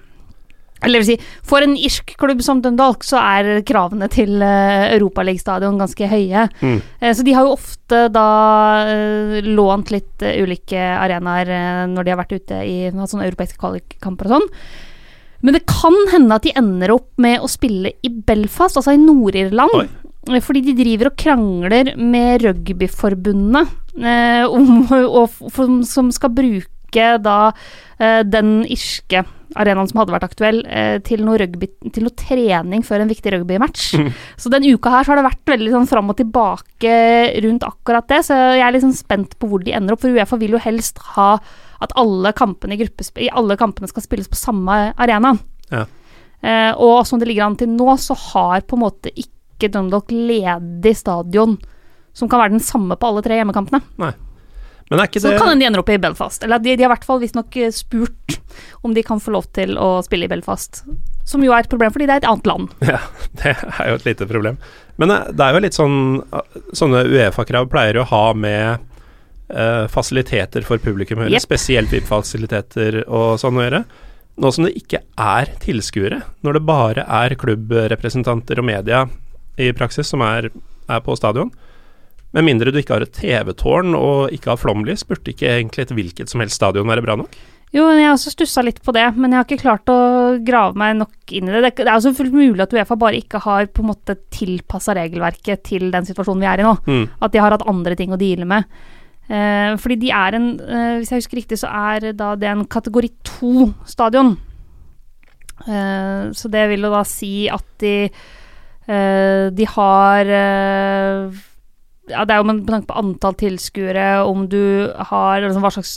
[0.85, 5.79] Eller vil si, for en irsk klubb som Dundalk, så er kravene til uh, Europaliga-stadion
[5.81, 6.45] ganske høye.
[6.61, 6.79] Mm.
[7.01, 8.29] Uh, så de har jo ofte da
[8.85, 14.29] uh, lånt litt uh, ulike arenaer når de har vært ute i sånne europeiske kvalikkamper
[14.29, 14.49] og sånn.
[15.45, 19.01] Men det kan hende at de ender opp med å spille i Belfast, altså i
[19.01, 19.91] Nord-Irland.
[20.41, 23.67] Fordi de driver og krangler med rugbyforbundet
[25.85, 27.37] som skal bruke da
[28.25, 29.21] den irske
[29.59, 33.33] arenaen som hadde vært aktuell, eh, til, noe rugby, til noe trening før en viktig
[33.35, 33.87] rugbymatch.
[34.41, 36.95] Så den uka her så har det vært veldig sånn fram og tilbake
[37.45, 40.39] rundt akkurat det, så jeg er sånn spent på hvor de ender opp, for Uefa
[40.41, 41.35] vil jo helst ha
[41.83, 42.87] at alle kampene i,
[43.25, 45.35] i alle kampene skal spilles på samme arena.
[45.71, 45.85] Ja.
[46.45, 50.09] Eh, og som det ligger an til nå, så har på en måte ikke Dundalk
[50.11, 51.55] ledig stadion
[52.15, 53.79] som kan være den samme på alle tre hjemmekampene.
[54.01, 54.15] Men
[54.93, 56.43] ikke Så det kan de ender opp i Belfast.
[56.45, 58.39] Eller de, de har i hvert fall visstnok eh, spurt
[58.85, 60.83] om de kan få lov til å spille i Belfast.
[61.25, 62.73] Som jo er et problem, fordi det er et annet land.
[62.85, 62.99] Ja,
[63.41, 64.59] det er jo et lite problem.
[65.01, 65.97] Men eh, det er jo litt sånn
[66.77, 68.85] Sånne Uefa-krav pleier å ha med
[69.49, 71.45] uh, fasiliteter for publikum å gjøre, yep.
[71.45, 73.83] spesielt VIP-fasiliteter og sånn å gjøre.
[74.41, 79.05] Nå som det ikke er tilskuere, når det bare er klubbrepresentanter og media
[79.57, 80.49] i praksis som er,
[80.91, 81.53] er på stadion,
[82.35, 85.93] med mindre du ikke har et TV-tårn og ikke har flomlys, burde ikke egentlig et
[85.95, 87.37] hvilket som helst stadion være bra nok?
[87.75, 89.97] Jo, jeg har også stussa litt på det, men jeg har ikke klart å
[90.47, 91.73] grave meg nok inn i det.
[91.75, 95.65] Det, er også fullt mulig at Uefa bare ikke har på en måte tilpassa regelverket
[95.67, 96.75] til den situasjonen vi er i nå.
[96.85, 97.01] Mm.
[97.25, 98.69] At de har hatt andre ting å deale med.
[99.25, 102.63] Eh, fordi de er en eh, Hvis jeg husker riktig, så er da det en
[102.69, 104.35] kategori to-stadion.
[105.65, 111.43] Eh, så det vil jo da si at de eh, De har eh,
[112.11, 115.95] Ja, det er jo med tanke på antall tilskuere, om du har liksom, Hva slags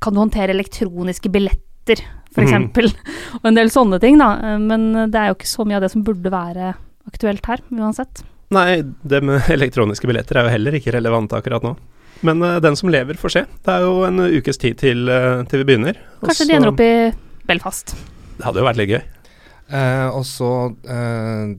[0.00, 2.02] Kan du håndtere elektroniske billetter,
[2.34, 2.46] for Mm.
[2.46, 2.92] eksempel?
[3.40, 4.56] Og en del sånne ting, da.
[4.62, 6.74] Men det er jo ikke så mye av det som burde være
[7.10, 8.22] aktuelt her, uansett.
[8.54, 11.74] Nei, det med elektroniske billetter er jo heller ikke relevant akkurat nå.
[12.22, 13.42] Men uh, den som lever, får se.
[13.66, 15.98] Det er jo en ukes tid til, uh, til vi begynner.
[16.22, 16.92] Kanskje Også, de ender opp i
[17.50, 17.96] Belfast.
[18.38, 19.02] Det hadde jo vært litt gøy.
[19.68, 20.48] Eh, og så
[20.88, 21.50] eh,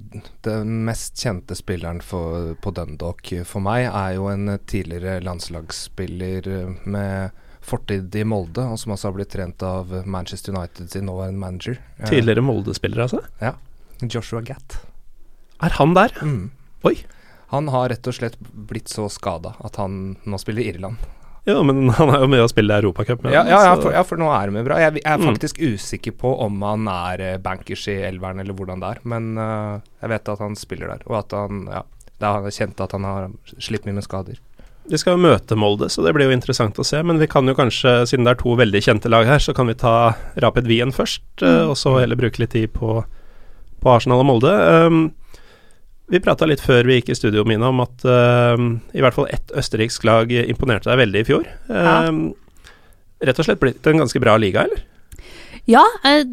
[0.41, 6.49] Den mest kjente spilleren for, på Dundalk for meg er jo en tidligere landslagsspiller
[6.89, 11.41] med fortid i Molde, og som også har blitt trent av Manchester United sin nåværende
[11.43, 11.77] manager.
[11.99, 13.21] Eh, Tidligere Molde-spiller, altså.
[14.01, 14.79] Joshua Gatt.
[15.61, 16.15] Er han der?
[16.23, 16.49] Mm.
[16.87, 16.95] Oi.
[17.53, 20.97] Han har rett og slett blitt så skada at han nå spiller Irland.
[21.47, 24.03] Jo, men han er jo med å spille Europacup med Ja, ja, ja, for, ja,
[24.03, 24.79] for nå er det med bra.
[24.81, 25.29] Jeg, jeg er Mm.
[25.31, 29.31] faktisk usikker på om han er eh, bankers i elveren eller hvordan det er, men
[29.37, 31.81] uh, jeg vet at han spiller der, og at han ja,
[32.19, 34.37] det er kjent at han har slitt mye med skader.
[34.89, 36.97] De skal jo møte Molde, så det blir jo interessant å se.
[37.05, 39.67] Men vi kan jo kanskje, siden det er to veldig kjente lag her, så kan
[39.69, 41.69] vi ta Rapid Wien først, eh, Mm.
[41.69, 43.03] og så heller bruke litt tid på,
[43.79, 44.49] på Arsenal og Molde.
[44.87, 45.11] Um,
[46.09, 48.57] vi prata litt før vi gikk i studio, Mina, om at uh,
[48.97, 51.49] i hvert fall ett østerriksk lag imponerte deg veldig i fjor.
[51.69, 51.97] Ja.
[52.09, 52.23] Um,
[53.21, 54.85] rett og slett blitt en ganske bra liga, eller?
[55.69, 56.23] Ja, eh,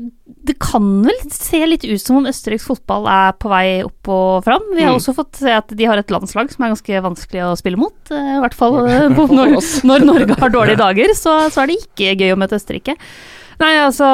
[0.48, 4.44] det kan vel se litt ut som om østerriksk fotball er på vei opp og
[4.46, 4.62] fram.
[4.72, 5.00] Vi har Mm.
[5.00, 7.92] også fått se at de har et landslag som er ganske vanskelig å spille mot.
[8.10, 9.08] eh, I hvert fall eh,
[9.38, 12.96] når, når Norge har dårlige dager, så, så er det ikke gøy å møte Østerrike.
[13.58, 14.06] Nei, altså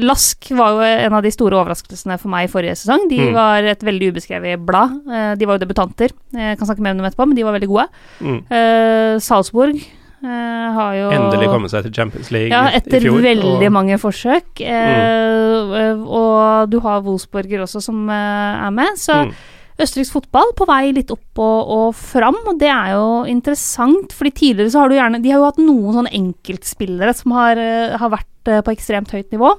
[0.00, 3.08] Lask var jo en av de store overraskelsene for meg i forrige sesong.
[3.10, 3.34] De Mm.
[3.34, 4.90] var et veldig ubeskrevet blad.
[5.10, 6.10] Eh, De var jo debutanter.
[6.32, 7.86] Jeg kan snakke mer om dem etterpå, men de var veldig gode.
[8.20, 8.40] Mm.
[8.50, 13.66] Eh, Salzburg eh, har jo Endelig kommet seg til Champions League ja, i etter veldig
[13.66, 14.60] og- mange forsøk.
[14.60, 18.96] Eh, og du har Wolfsburger også som eh, er med.
[18.96, 19.32] Så Mm.
[19.80, 24.14] Østerriksk fotball på vei litt opp og, og fram, og det er jo interessant.
[24.14, 27.58] fordi tidligere så har du gjerne De har jo hatt noen sånne enkeltspillere som har,
[27.58, 29.54] eh, har vært eh, på ekstremt høyt nivå.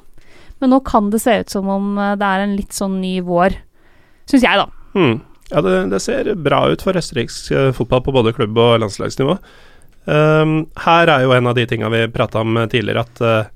[0.64, 3.20] Men nå kan det se ut som om eh, det er en litt sånn ny
[3.28, 3.60] vår,
[4.32, 4.70] syns jeg, da.
[4.96, 5.20] Mm.
[5.52, 9.36] Ja, det, det ser bra ut for østerriksk fotball på både klubb- og landslagsnivå.
[10.06, 13.48] Um, her er jo en av de tinga vi prata om tidligere, at eh,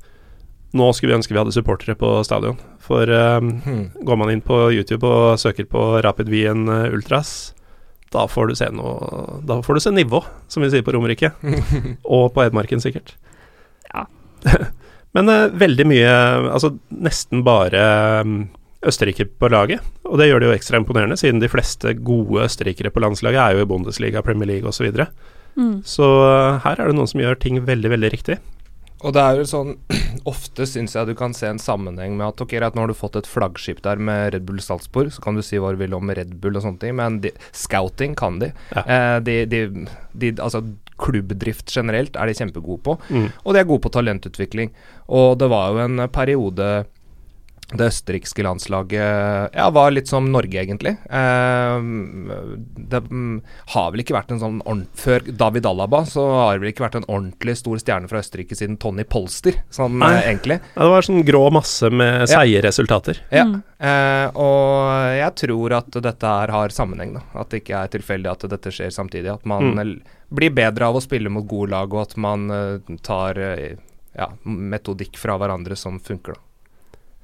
[0.77, 2.59] nå skulle vi ønske vi hadde supportere på stadion.
[2.83, 3.85] For um, Hmm.
[4.05, 7.53] går man inn på YouTube og søker på Rapid Wien eh, Ultras,
[8.13, 11.31] da får du se noe Da får du se nivå, som vi sier på Romerike.
[12.17, 13.15] og på Edmarken, sikkert.
[13.93, 14.05] Ja.
[15.17, 16.09] Men uh, veldig mye
[16.53, 17.81] Altså nesten bare
[18.21, 18.47] um,
[18.85, 22.93] Østerrike på laget, og det gjør det jo ekstra imponerende, siden de fleste gode østerrikere
[22.95, 24.77] på landslaget er jo i Bundesliga, Premier League osv.
[24.77, 25.09] Så, videre.
[25.59, 25.81] Mm.
[25.83, 28.37] så uh, her er det noen som gjør ting veldig, veldig riktig.
[28.99, 29.69] Og det er jo sånn
[30.27, 32.97] Ofte syns jeg du kan se en sammenheng med at ok, at nå har du
[32.97, 35.95] fått et flaggskip der med Red Bull Salzburg, så kan du si hva du vil
[35.95, 38.51] om Red Bull og sånne ting, men de, scouting kan de.
[38.75, 38.83] Ja.
[38.83, 39.61] Eh, de, de,
[40.19, 40.33] de.
[40.43, 40.63] Altså
[40.99, 43.29] klubbdrift generelt er de kjempegode på, Mm.
[43.45, 44.73] og de er gode på talentutvikling.
[45.07, 46.67] Og det var jo en periode
[47.69, 50.95] det østerrikske landslaget ja, var litt som Norge, egentlig.
[51.05, 51.79] Eh,
[52.89, 53.41] det mm,
[53.75, 56.85] har vel ikke vært en sånn ordent- Før David Alaba så har det vel ikke
[56.87, 60.11] vært en ordentlig stor stjerne fra Østerrike siden Tony Polster, sånn Nei.
[60.17, 60.59] eh, egentlig.
[60.75, 62.39] Ja, det var sånn grå masse med Ja.
[62.39, 63.21] seige resultater.
[63.31, 63.45] Ja.
[63.45, 63.61] Mm.
[63.79, 67.21] Eh, og jeg tror at dette her har sammenheng, da.
[67.39, 69.31] At det ikke er tilfeldig at dette skjer samtidig.
[69.33, 70.01] At man Mm.
[70.33, 73.75] blir bedre av å spille mot gode lag, og at man eh, tar eh,
[74.17, 76.39] ja, metodikk fra hverandre som funker, da.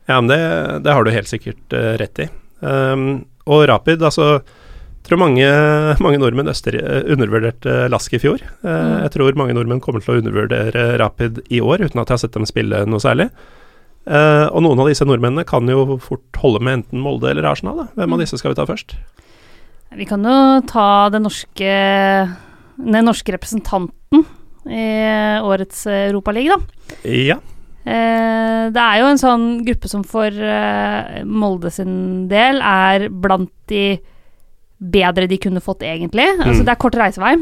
[0.07, 0.37] Ja, men det,
[0.85, 2.29] det har du helt sikkert uh, rett i.
[2.61, 5.45] Um, og Rapid, altså jeg tror mange,
[6.05, 8.41] mange nordmenn øster, eh, undervurderte Lask i fjor.
[8.63, 8.93] Uh, Mm.
[9.05, 12.23] Jeg tror mange nordmenn kommer til å undervurdere Rapid i år, uten at jeg har
[12.23, 13.29] sett dem spille noe særlig.
[14.05, 17.83] Uh, og noen av disse nordmennene kan jo fort holde med enten Molde eller Arsenal.
[17.83, 17.85] Da.
[17.97, 18.23] Hvem av Mm.
[18.25, 18.95] disse skal vi ta først?
[19.95, 21.73] Vi kan jo ta den norske,
[22.77, 24.25] den norske representanten
[24.65, 24.85] i
[25.45, 26.89] årets Europaliga, da.
[27.05, 27.37] Ja.
[27.85, 33.51] Eh, det er jo en sånn gruppe som for eh, Molde sin del er blant
[33.69, 33.99] de
[34.81, 36.25] bedre de kunne fått, egentlig.
[36.39, 36.65] Altså, Mm.
[36.65, 37.35] det er kort reisevei.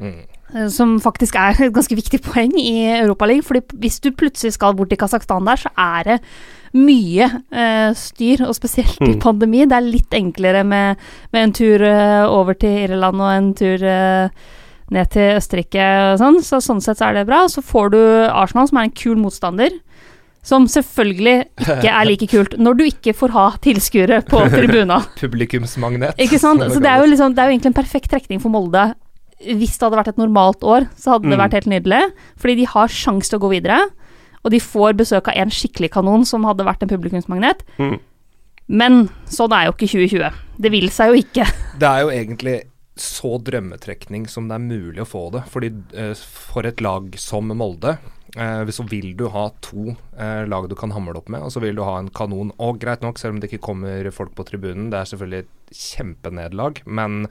[0.00, 0.14] Mm.
[0.54, 3.42] eh, Som faktisk er et ganske viktig poeng i Europaligaen.
[3.44, 6.20] fordi hvis du plutselig skal bort til Kasakhstan der, så er det
[6.72, 9.20] mye eh, styr, og spesielt i Mm.
[9.20, 9.66] pandemi.
[9.66, 10.96] Det er litt enklere med,
[11.32, 11.82] med en tur
[12.30, 14.28] over til Irland og en tur eh,
[14.90, 16.40] ned til Østerrike og sånn.
[16.44, 17.44] Så sånn sett så er det bra.
[17.50, 19.76] Så får du Arsenal, som er en kul motstander.
[20.42, 25.02] Som selvfølgelig ikke er like kult når du ikke får ha tilskuere på tribuna.
[25.20, 26.16] Publikumsmagnet.
[26.22, 26.64] Ikke sant?
[26.72, 28.86] Så det er, jo liksom, det er jo egentlig en perfekt trekning for Molde.
[29.40, 31.42] Hvis det hadde vært et normalt år, så hadde det Mm.
[31.44, 32.02] vært helt nydelig.
[32.40, 33.78] Fordi de har sjanse til å gå videre.
[34.44, 37.60] Og de får besøk av en skikkelig kanon som hadde vært en publikumsmagnet.
[37.78, 37.98] Mm.
[38.68, 40.32] Men sånn er jo ikke 2020.
[40.60, 41.46] Det vil seg jo ikke.
[41.80, 42.56] Det er jo egentlig
[43.00, 45.44] så drømmetrekning som det er mulig å få det.
[45.50, 47.96] Fordi eh, for et lag som Molde,
[48.36, 51.62] eh, så vil du ha to eh, lag du kan hamle opp med, og så
[51.64, 52.52] vil du ha en kanon.
[52.62, 55.80] Og greit nok, selv om det ikke kommer folk på tribunen, det er selvfølgelig et
[55.80, 57.24] kjempenederlag, men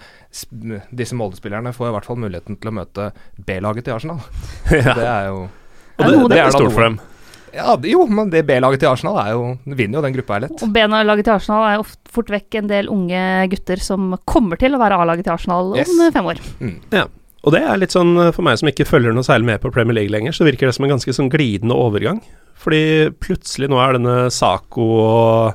[0.95, 3.09] disse Molde-spillerne får i hvert fall muligheten til å møte
[3.45, 4.22] B-laget til Arsenal.
[4.74, 4.93] ja.
[4.95, 5.39] Det er jo
[5.99, 6.99] det, det det- er stort for dem.
[7.54, 10.64] Ja, jo, men det B-laget til Arsenal er jo vinner jo den gruppa her lett.
[10.66, 14.76] Og B-laget til Arsenal er jo fort vekk en del unge gutter som kommer til
[14.76, 15.89] å være A-laget til Arsenal Yes.
[15.89, 16.41] om fem år.
[16.60, 16.78] Mm.
[17.43, 19.72] Og det er litt sånn eh, for meg som ikke følger noe særlig med på
[19.72, 22.20] Premier League lenger, så virker det som en ganske sånn glidende overgang.
[22.60, 25.54] Fordi plutselig nå er denne Saco og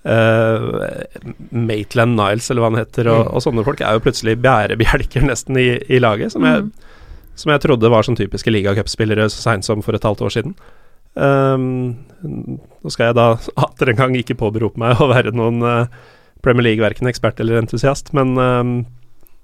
[0.00, 0.80] Uh,
[1.52, 3.34] Maitland Niles, eller hva han heter, og, Mm.
[3.36, 6.70] og sånne folk er jo plutselig bærebjelker nesten i, i laget, som jeg, Mm.
[7.36, 10.54] som jeg trodde var sånn typiske ligacupspillere så seint som for et halvt år siden.
[11.18, 13.26] Um, nå skal jeg da
[13.66, 16.00] atter en gang ikke påberope meg å være noen uh,
[16.44, 18.74] Premier League, verken ekspert eller entusiast, men um,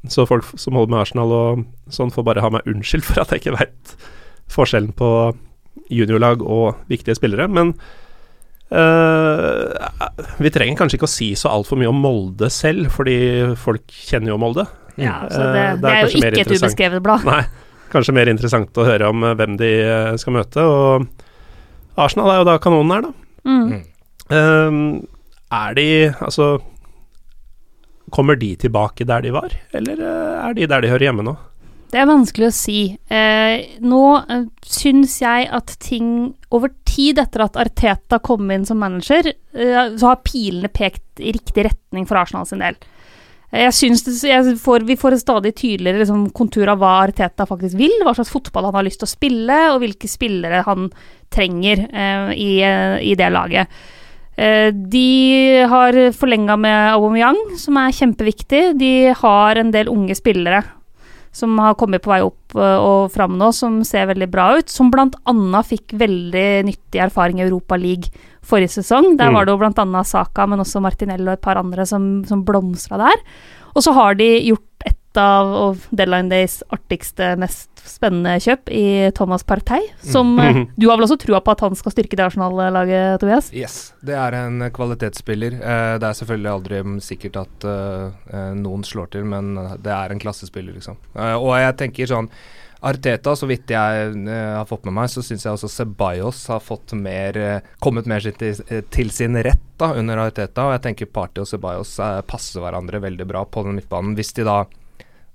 [0.08, 3.34] så folk som holder med Arsenal og sånn, får bare ha meg unnskyldt for at
[3.34, 3.94] jeg ikke veit
[4.52, 5.10] forskjellen på
[5.92, 7.48] juniorlag og viktige spillere.
[7.50, 7.72] Men
[8.70, 9.74] uh,
[10.38, 13.18] vi trenger kanskje ikke å si så altfor mye om Molde selv, fordi
[13.60, 14.66] folk kjenner jo Molde.
[14.96, 17.26] Ja, så det, det, det er det er jo ikke et ubeskrevet blad.
[17.28, 17.42] Nei.
[17.92, 19.72] kanskje mer interessant å høre om hvem de
[20.22, 20.62] skal møte.
[20.64, 21.25] Og
[21.96, 23.12] Arsenal er jo da kanonen her, da.
[23.46, 23.84] Mm.
[24.34, 24.80] Ehm,
[25.54, 26.56] er de Altså
[28.10, 31.32] Kommer de tilbake der de var, eller eh, er de der de hører hjemme nå?
[31.90, 32.80] Det er vanskelig å si.
[33.10, 36.08] Eh, nå eh, syns jeg at ting
[36.54, 41.34] over tid etter at Arteta kom inn som manager, eh, så har pilene pekt i
[41.34, 42.78] riktig retning for Arsenal sin del.
[43.54, 47.46] Jeg synes det, jeg får, Vi får en stadig tydeligere liksom, kontur av hva Arteta
[47.46, 50.88] faktisk vil, hva slags fotball han har lyst til å spille, og hvilke spillere han
[51.32, 52.50] trenger eh, i,
[53.06, 53.70] i det laget.
[54.36, 58.64] Eh, de har forlenga med Aubameyang, som er kjempeviktig.
[58.80, 60.64] De har en del unge spillere
[61.36, 64.72] som har kommet på vei opp eh, og fram nå, som ser veldig bra ut.
[64.72, 65.62] Som bl.a.
[65.68, 68.08] fikk veldig nyttig erfaring i Europa League
[68.46, 69.16] forrige sesong.
[69.20, 69.34] Der Mm.
[69.36, 70.02] var det jo bl.a.
[70.04, 73.20] Saka, men også Martinello og et par andre som, som blomstra der.
[73.76, 74.65] Og så har de gjort
[75.20, 80.66] av og Deadline Days artigste, mest spennende kjøp i Thomas Partey, som mm Mhm.
[80.76, 83.50] Du har vel også trua på at han skal styrke det Arsenal-laget, Tobias?
[83.52, 85.58] Yes, det er en eh, kvalitetsspiller.
[85.58, 89.92] Eh, det er selvfølgelig aldri sikkert at eh, eh, noen slår til, men eh, det
[89.92, 90.96] er en klassespiller, liksom.
[91.14, 92.30] Eh, og jeg tenker sånn
[92.86, 96.60] Arteta, så vidt jeg uh, har fått med meg, så syns jeg også Ceballos har
[96.62, 100.68] fått mer uh, kommet mer til, eh, til sin rett da under Arteta.
[100.68, 104.14] Og jeg tenker Party og Ceballos uh, passer hverandre veldig bra på den midtbanen.
[104.18, 104.60] Hvis de da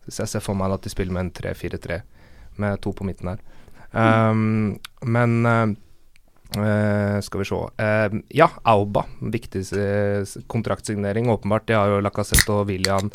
[0.05, 2.01] Hvis jeg ser for meg at de spiller med en 3-4-3
[2.57, 3.39] med to på midten her.
[3.93, 5.77] Um, men
[6.51, 7.55] Eh, skal vi se.
[7.55, 9.05] uh, ja, Auba.
[9.21, 11.63] Viktig eh, kontraktsignering, åpenbart.
[11.69, 13.07] De har jo Lacassette og William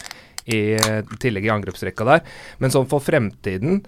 [0.49, 0.79] i
[1.21, 2.23] tillegg i angrepsrekka der.
[2.63, 3.83] Men sånn for fremtiden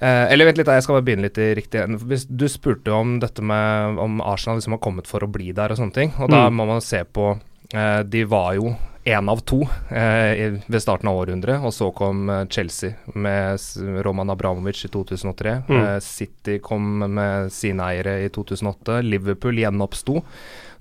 [0.00, 1.84] eh, Eller vent litt, da, jeg skal bare begynne litt i riktig.
[2.10, 5.70] Hvis Du spurte om dette med om Arsenal liksom har kommet for å bli der
[5.70, 6.10] og sånne ting.
[6.18, 6.56] Og da Mm.
[6.58, 7.38] må man se på
[7.72, 8.74] eh, De var jo
[9.06, 9.60] én av to
[9.94, 13.62] eh, ved starten av århundret, og så kom eh, Chelsea med
[14.02, 15.54] Roman Abramovic i 2003.
[15.68, 15.78] Mm.
[15.78, 18.98] Eh, City kom med sine eiere i 2008.
[19.06, 20.22] Liverpool gjenoppsto.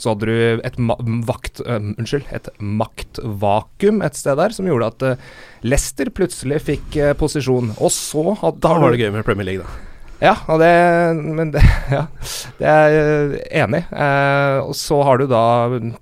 [0.02, 0.98] Så hadde du et, ma
[1.30, 5.28] vakt, uh, unnskyld, et maktvakuum et sted der, som gjorde at uh,
[5.64, 7.72] Leicester plutselig fikk uh, posisjon.
[7.78, 9.85] Og så hadde Da var det gøy med Premier League, da.
[10.24, 10.72] Ja, det,
[11.36, 11.62] men det,
[11.92, 12.06] ja,
[12.60, 13.88] det er jeg enig i.
[14.06, 15.44] Eh, og så har du da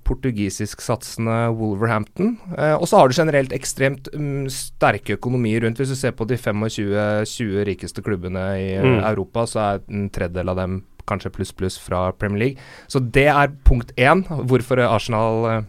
[0.06, 2.34] portugisisksatsende Wolverhampton.
[2.56, 5.80] Eh, og så har du generelt ekstremt um, sterke økonomier rundt.
[5.80, 8.98] Hvis du ser på de 25-20 rikeste klubbene i eh, Mm.
[9.00, 10.74] Europa, så er en tredjedel av dem
[11.08, 12.66] kanskje pluss-pluss fra Premier League.
[12.88, 15.62] Så det er punkt én, hvorfor Arsenal eh,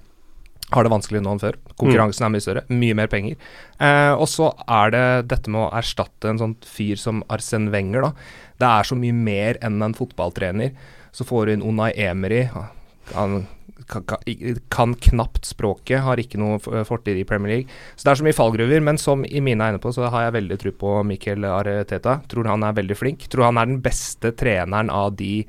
[0.74, 1.58] har det vanskelig nå enn før.
[1.78, 3.38] Konkurransen er mye større, mye mer penger.
[3.78, 8.08] Eh, og så er det dette med å erstatte en sånn fyr som Arsen Wenger,
[8.08, 8.14] da.
[8.62, 10.74] Det er så mye mer enn en fotballtrener.
[11.16, 12.48] Så får du inn Unai Emery.
[13.14, 13.46] Han
[13.86, 16.58] kan, knapt språket, har ikke noe
[16.88, 17.76] fortid i Premier League.
[17.96, 20.38] Så det er så mye fallgruver, men som i mine øyne på, så har jeg
[20.40, 22.18] veldig tro på Mikkel Areteta.
[22.32, 23.28] Tror han er veldig flink.
[23.30, 25.46] Tror han er den beste treneren av de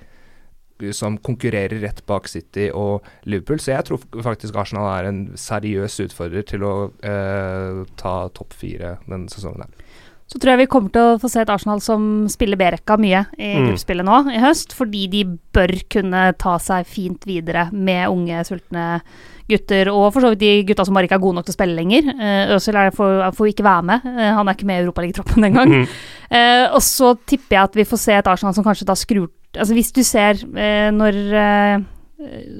[0.93, 3.59] som konkurrerer rett bak City og Liverpool.
[3.63, 8.97] Så jeg tror faktisk Arsenal er en seriøs utfordrer til å eh, ta topp fire
[9.07, 9.65] denne sesongen.
[9.67, 9.87] her.
[10.27, 13.21] Så tror jeg vi kommer til å få se et Arsenal som spiller B-rekka mye
[13.39, 13.69] i Mm.
[13.69, 15.25] gruppespillet nå i høst, fordi de
[15.55, 19.03] bør kunne ta seg fint videre med unge, sultne
[19.51, 21.59] gutter, og for så vidt de gutta som bare ikke er gode nok til å
[21.59, 22.09] spille lenger.
[22.19, 25.73] Uh, Øzil får, får ikke være med, Eh, han er ikke med i Europaligatroppen engang.
[25.73, 25.87] Mm.
[26.31, 29.29] Eh, og så tipper jeg at vi får se et Arsenal som kanskje da skrur
[29.57, 31.85] Altså hvis du ser eh, når, eh,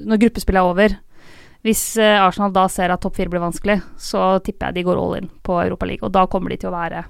[0.07, 0.95] når gruppespillet er over
[1.65, 5.01] Hvis eh, Arsenal da ser at topp fire blir vanskelig, så tipper jeg de går
[5.01, 6.07] all in på Europaligaen.
[6.07, 7.03] Og da kommer de til å være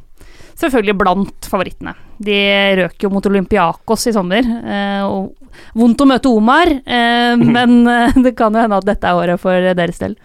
[0.58, 1.93] selvfølgelig blant favorittene.
[2.24, 2.38] De
[2.82, 4.45] røk jo mot Olympiakos i sommer.
[4.47, 5.36] Eh, og
[5.78, 9.41] vondt å møte Omar, eh, men eh, det kan jo hende at dette er året
[9.41, 10.18] for deres del.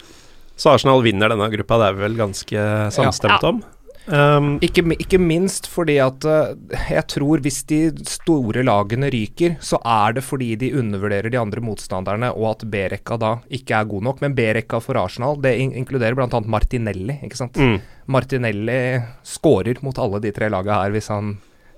[0.56, 3.48] Så Arsenal vinner denne gruppa, det er vi vel ganske samstemt Ja.
[3.54, 3.62] om.
[4.06, 6.56] Um, Ikke, ikke minst fordi at eh,
[6.90, 7.78] jeg tror hvis de
[8.08, 13.18] store lagene ryker, så er det fordi de undervurderer de andre motstanderne, og at B-rekka
[13.22, 14.24] da ikke er god nok.
[14.24, 16.42] Men B-rekka for Arsenal, det in inkluderer bl.a.
[16.50, 17.56] Martinelli, ikke sant.
[17.56, 17.78] mm.
[18.10, 18.80] Martinelli
[19.22, 21.36] scorer mot alle de tre laga her, hvis han,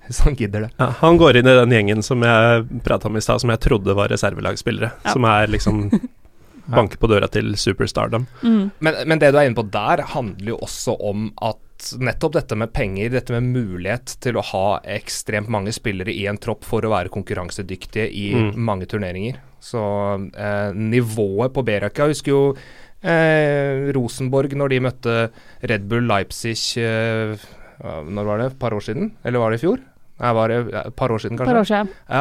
[0.09, 0.71] hvis han gidder det.
[0.81, 3.61] ja, han går inn i den gjengen som jeg prata om i stad, som jeg
[3.67, 4.95] trodde var reservelagsspillere.
[5.05, 5.13] Ja.
[5.13, 5.91] Som er liksom
[6.73, 8.25] banker på døra til superstardom.
[8.41, 8.71] Mm.
[8.81, 11.61] Men, men det du er inne på der, handler jo også om at
[12.01, 16.39] nettopp dette med penger, dette med mulighet til å ha ekstremt mange spillere i en
[16.41, 18.53] tropp for å være konkurransedyktige i Mm.
[18.57, 19.37] mange turneringer.
[19.65, 19.81] Så
[20.37, 22.43] eh, nivået på B-rekka Jeg husker jo
[23.03, 25.15] eh, Rosenborg når de møtte
[25.65, 27.33] Red Bull Leipzig eh,
[27.81, 28.47] Når var det?
[28.53, 29.13] Et par år siden?
[29.25, 29.81] Eller var det i fjor?
[30.21, 31.51] Nei, var det et par år siden, kanskje?
[31.51, 31.89] par år siden.
[32.07, 32.21] Ja,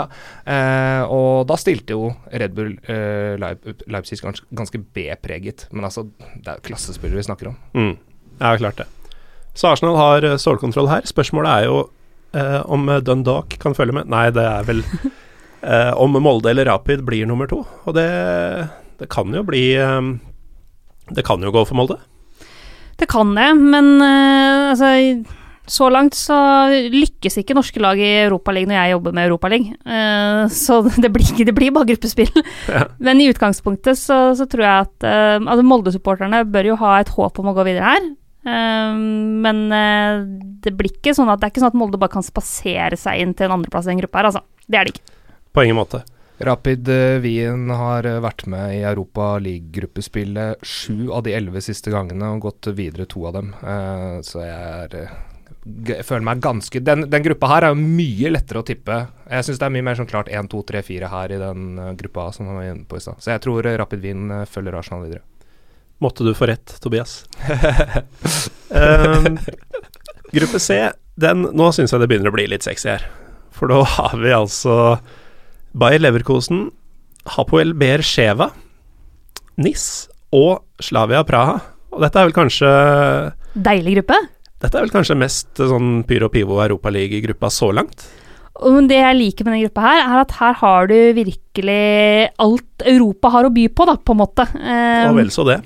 [0.49, 5.67] eh, og da stilte jo Red Bull eh, Leip Leipzig ganske, ganske B-preget.
[5.71, 7.59] Men altså, det er jo klassespillere vi snakker om.
[7.77, 7.93] Mm.
[8.39, 8.87] Ja, klart det.
[9.53, 11.05] Så Arsenal har eh, stålkontroll her.
[11.09, 11.83] Spørsmålet er jo
[12.33, 14.09] Eh, om Dundalk kan følge med?
[14.09, 14.81] Nei, det er vel
[15.61, 17.61] eh, om Molde eller Rapid blir nummer to.
[17.85, 18.07] Og det,
[19.01, 20.01] det kan jo bli eh,
[21.13, 21.99] Det kan jo gå for Molde.
[22.97, 24.97] Det kan det, men eh, altså
[25.63, 26.35] så langt så
[26.91, 29.77] lykkes ikke norske lag i Europaligaen når jeg jobber med Europaligaen.
[29.87, 32.33] Uh, så det blir, det blir bare gruppespill.
[32.67, 32.81] Ja.
[32.99, 37.13] Men i utgangspunktet så, så tror jeg at uh, altså Molde-supporterne bør jo ha et
[37.15, 38.11] håp om å gå videre her.
[38.43, 38.95] Uh,
[39.43, 39.61] men
[40.63, 43.23] det blir ikke sånn at det er ikke sånn at Molde bare kan spasere seg
[43.23, 44.43] inn til en andreplass i en gruppe her, altså.
[44.67, 45.19] Det er det ikke.
[45.53, 46.03] På ingen måte.
[46.43, 46.89] Rapid
[47.23, 52.71] Wien har vært med i Europa League-gruppespillet sju av de elleve siste gangene og gått
[52.75, 53.53] videre to av dem.
[54.25, 55.13] så jeg er
[55.63, 58.97] jeg føler meg ganske den, den, gruppa her er jo mye lettere å tippe.
[59.29, 61.77] Jeg syns det er mye mer sånn klart 1, 2, 3, 4 her i den
[61.99, 63.21] gruppa som vi var inne på i stad.
[63.23, 65.23] Så jeg tror Rapid Wien følger Arsenal videre.
[66.03, 67.23] Måtte du få rett, Tobias.
[68.69, 69.37] um,
[70.35, 70.79] gruppe C,
[71.15, 73.05] den Nå syns jeg det begynner å bli litt sexy her.
[73.53, 74.97] For da har vi altså
[75.77, 76.65] Bayer Leverkosen,
[77.37, 78.49] Hapoel Ber Sheva,
[79.61, 81.59] NIS og Slavia Praha.
[81.93, 82.69] Og dette er vel kanskje
[83.53, 84.17] Deilig gruppe?
[84.63, 88.05] Dette er vel kanskje mest eh, sånn Pyro Pivo Europaliga-gruppa så langt?
[88.63, 91.83] Og det jeg liker med denne gruppa her, er at her har du virkelig
[92.41, 94.45] alt Europa har å by på, da, på en måte.
[94.55, 95.59] Um, og vel så det.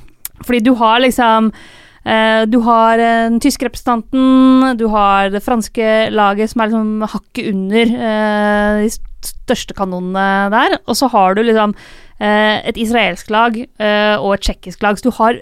[0.46, 6.52] Fordi du har liksom uh, Du har den tyske representanten, du har det franske laget
[6.52, 8.92] som er liksom hakket under uh, de
[9.28, 14.86] største kanonene der, og så har du liksom uh, et israelsk lag og et tsjekkisk
[14.86, 15.00] lag.
[15.00, 15.40] Så du har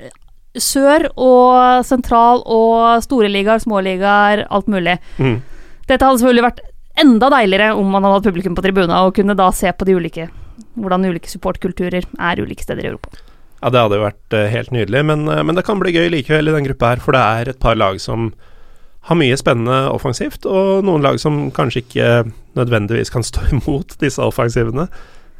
[0.56, 4.96] sør og sentral og store ligaer, små ligaer, alt mulig.
[5.20, 5.42] Mm.
[5.86, 6.64] Dette hadde selvfølgelig vært
[7.02, 9.98] enda deiligere om man hadde hatt publikum på tribuna og kunne da se på de
[10.00, 10.30] ulike,
[10.80, 13.12] hvordan ulike supportkulturer er ulike steder i Europa.
[13.62, 16.10] Ja, det hadde jo vært uh, helt nydelig, men, uh, men, det kan bli gøy
[16.14, 18.30] likevel i den gruppa her, for det er et par lag som
[19.06, 22.10] har mye spennende offensivt, og noen lag som kanskje ikke
[22.58, 24.90] nødvendigvis kan stå imot disse offensivene.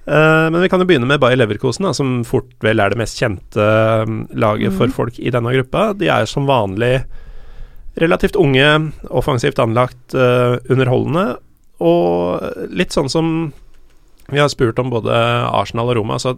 [0.06, 3.02] Uh, men vi kan jo begynne med Bayer Leverkosen, da, som fort vel er det
[3.02, 3.68] mest kjente
[4.38, 4.80] laget mm.
[4.80, 5.90] for folk i denne gruppa.
[5.98, 7.00] De er som vanlig
[8.02, 8.68] relativt unge,
[9.08, 11.38] offensivt anlagt, underholdende,
[11.80, 13.30] og litt sånn som
[14.28, 15.16] vi har spurt om både
[15.48, 16.36] Arsenal og Roma, altså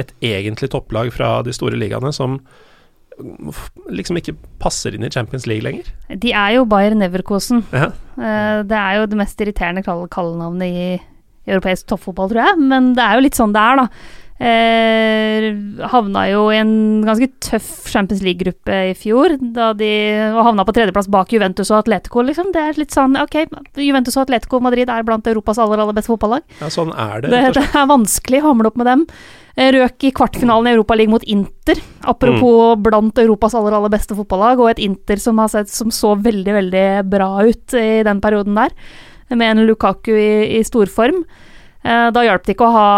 [0.00, 2.40] et egentlig topplag fra de store ligaene som
[3.88, 5.88] liksom ikke passer inn i Champions League lenger.
[6.20, 7.62] De er jo Bayer Neverkosen.
[7.72, 7.90] Ja.
[8.18, 10.86] Uh, det er jo det mest irriterende kallenavnet i
[11.46, 12.60] europeisk toppfotball, tror jeg.
[12.72, 13.86] Men det er jo litt sånn det er, da.
[14.36, 15.46] Eh,
[15.88, 16.72] havna jo i en
[17.06, 19.88] ganske tøff Champions League-gruppe i fjor, da de
[20.34, 22.50] og havna på tredjeplass bak Juventus og Atletico, liksom.
[22.52, 23.38] Det er litt sånn ok,
[23.80, 26.44] Juventus og Atletico Madrid er blant Europas aller, aller beste fotballag.
[26.60, 27.32] Ja, sånn er det.
[27.32, 29.08] Det, det er vanskelig å hamle opp med dem.
[29.56, 32.84] Eh, røk i kvartfinalen i Europaligaen mot Inter, apropos mm.
[32.84, 36.58] blant Europas aller, aller beste fotballag, og et Inter som, har sett, som så veldig,
[36.60, 38.76] veldig bra ut i den perioden der
[39.32, 41.24] med en Lukaku i, i storform.
[41.86, 42.88] Eh, da hjalp det ikke å ha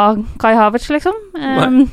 [0.41, 1.17] Kai Havertz, liksom.
[1.37, 1.87] Nei.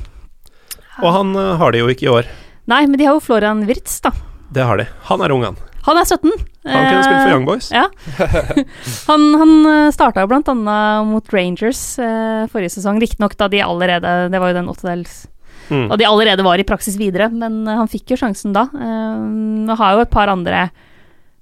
[1.03, 2.27] Og han uh, har de jo ikke i år.
[2.71, 4.13] Nei, men de har jo Florian Wirtz, da.
[4.55, 4.85] Det har de.
[5.09, 5.57] Han er ung, han.
[5.85, 6.31] Han er 17.
[6.65, 7.67] Han kunne spilt for Young Boys.
[7.75, 7.83] Ja.
[9.09, 11.81] han han eh, starta jo blant annet mot Rangers
[12.49, 15.13] forrige sesong, riktignok da de allerede Det var jo den åttedels
[15.69, 15.91] mm.
[15.91, 18.65] Og de allerede var i praksis videre, men han fikk jo sjansen da.
[18.73, 20.69] Uh, har jo et par andre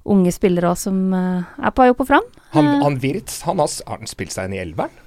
[0.03, 2.27] unge spillere òg som er på vei opp og fram.
[2.57, 5.02] Han, han Wirtz, han har, har, han spilt seg inn i elveren?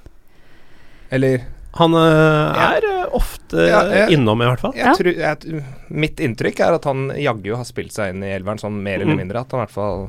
[1.15, 1.45] Eller
[1.77, 4.73] Han uh, er ofte ja, jeg, innom, i hvert fall.
[4.77, 8.61] Jeg tror, jeg, mitt inntrykk er at han jaggu har spilt seg inn i elveren,
[8.63, 9.21] sånn mer eller mm.
[9.21, 9.43] mindre.
[9.45, 10.07] At han i hvert fall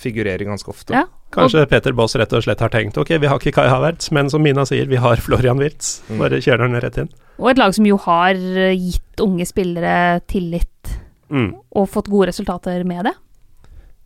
[0.00, 0.96] figurerer ganske ofte.
[0.96, 1.04] Ja.
[1.30, 4.30] Kanskje Peter Boss rett og slett har tenkt ok, vi har ikke Kai Havertz, men
[4.32, 6.00] som Mina sier, vi har Florian Wirtz.
[6.08, 6.22] Mm.
[6.24, 7.10] Bare kjører han rett inn.
[7.38, 8.40] Og et lag som jo har
[8.74, 10.96] gitt unge spillere tillit
[11.30, 11.52] mm.
[11.76, 13.14] og fått gode resultater med det.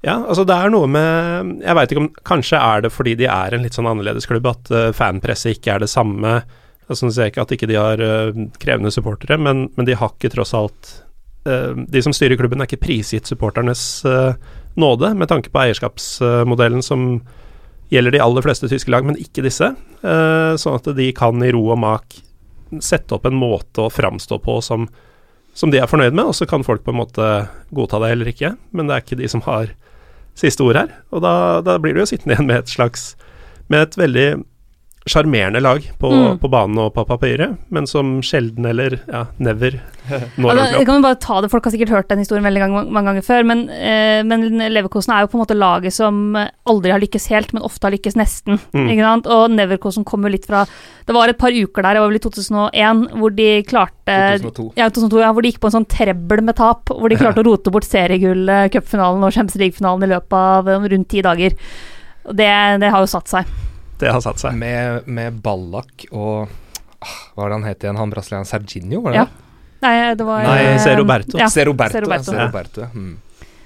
[0.05, 3.29] Ja, altså det er noe med Jeg veit ikke om Kanskje er det fordi de
[3.31, 6.43] er en litt sånn annerledes klubb, at uh, fanpresset ikke er det samme.
[6.91, 10.35] Altså, jeg ikke at ikke de har uh, krevende supportere, men, men, de har ikke
[10.35, 10.91] tross alt
[11.49, 14.05] uh, De som styrer klubben, er ikke prisgitt supporternes
[14.75, 17.23] nåde, med tanke på eierskapsmodellen som
[17.93, 19.69] gjelder de aller fleste tyske lag, men ikke disse.
[20.03, 22.17] sånn at de kan i ro og mak
[22.83, 24.89] sette opp en måte å framstå på som
[25.55, 27.27] som de er fornøyd med, og så kan folk på en måte
[27.71, 28.57] godta det eller ikke.
[28.75, 29.71] Men det er ikke de som har
[30.39, 30.91] siste ord her.
[31.15, 33.15] Og da, da blir du jo sittende igjen med et slags
[33.73, 34.29] Med et veldig
[35.05, 36.39] sjarmerende lag på, mm.
[36.41, 39.77] på, banen og på papiret, men som sjelden eller ja, never
[40.41, 42.77] når altså, Jeg kan bare ta det, Folk har sikkert hørt den historien veldig gang,
[42.89, 46.95] mange ganger før, men, eh, men Leverkosen er jo på en måte laget som aldri
[46.95, 48.57] har lykkes helt, men ofte har lykkes nesten.
[48.73, 48.89] Mm.
[48.95, 49.29] ikke sant?
[49.29, 50.65] Og Neverkosen kom jo litt fra
[51.05, 54.71] Det var et par uker der, det var vel i 2001, hvor de klarte 2002.
[54.81, 57.41] Ja, 2002, ja, hvor de gikk på en sånn trebbel med tap, hvor de klarte
[57.45, 61.61] å rote bort seriegullet, cupfinalen og Champions League-finalen i løpet av rundt ti dager.
[62.25, 63.55] Det, det har jo satt seg.
[64.05, 64.57] Det har satt seg.
[64.61, 66.47] Med, med Ballak og
[67.01, 67.99] ah, Hva var det han het igjen?
[68.01, 69.25] Han brasilianeren Serginho, var det Ja.
[69.25, 69.41] det?
[69.85, 71.37] Nei, det var Nei, eh, Roberto.
[71.39, 71.47] Ja.
[71.53, 72.01] Zé Roberto.
[72.01, 72.33] Roberto.
[72.33, 72.81] Ja, Roberto.
[72.87, 72.89] ja.
[72.95, 73.17] Mm.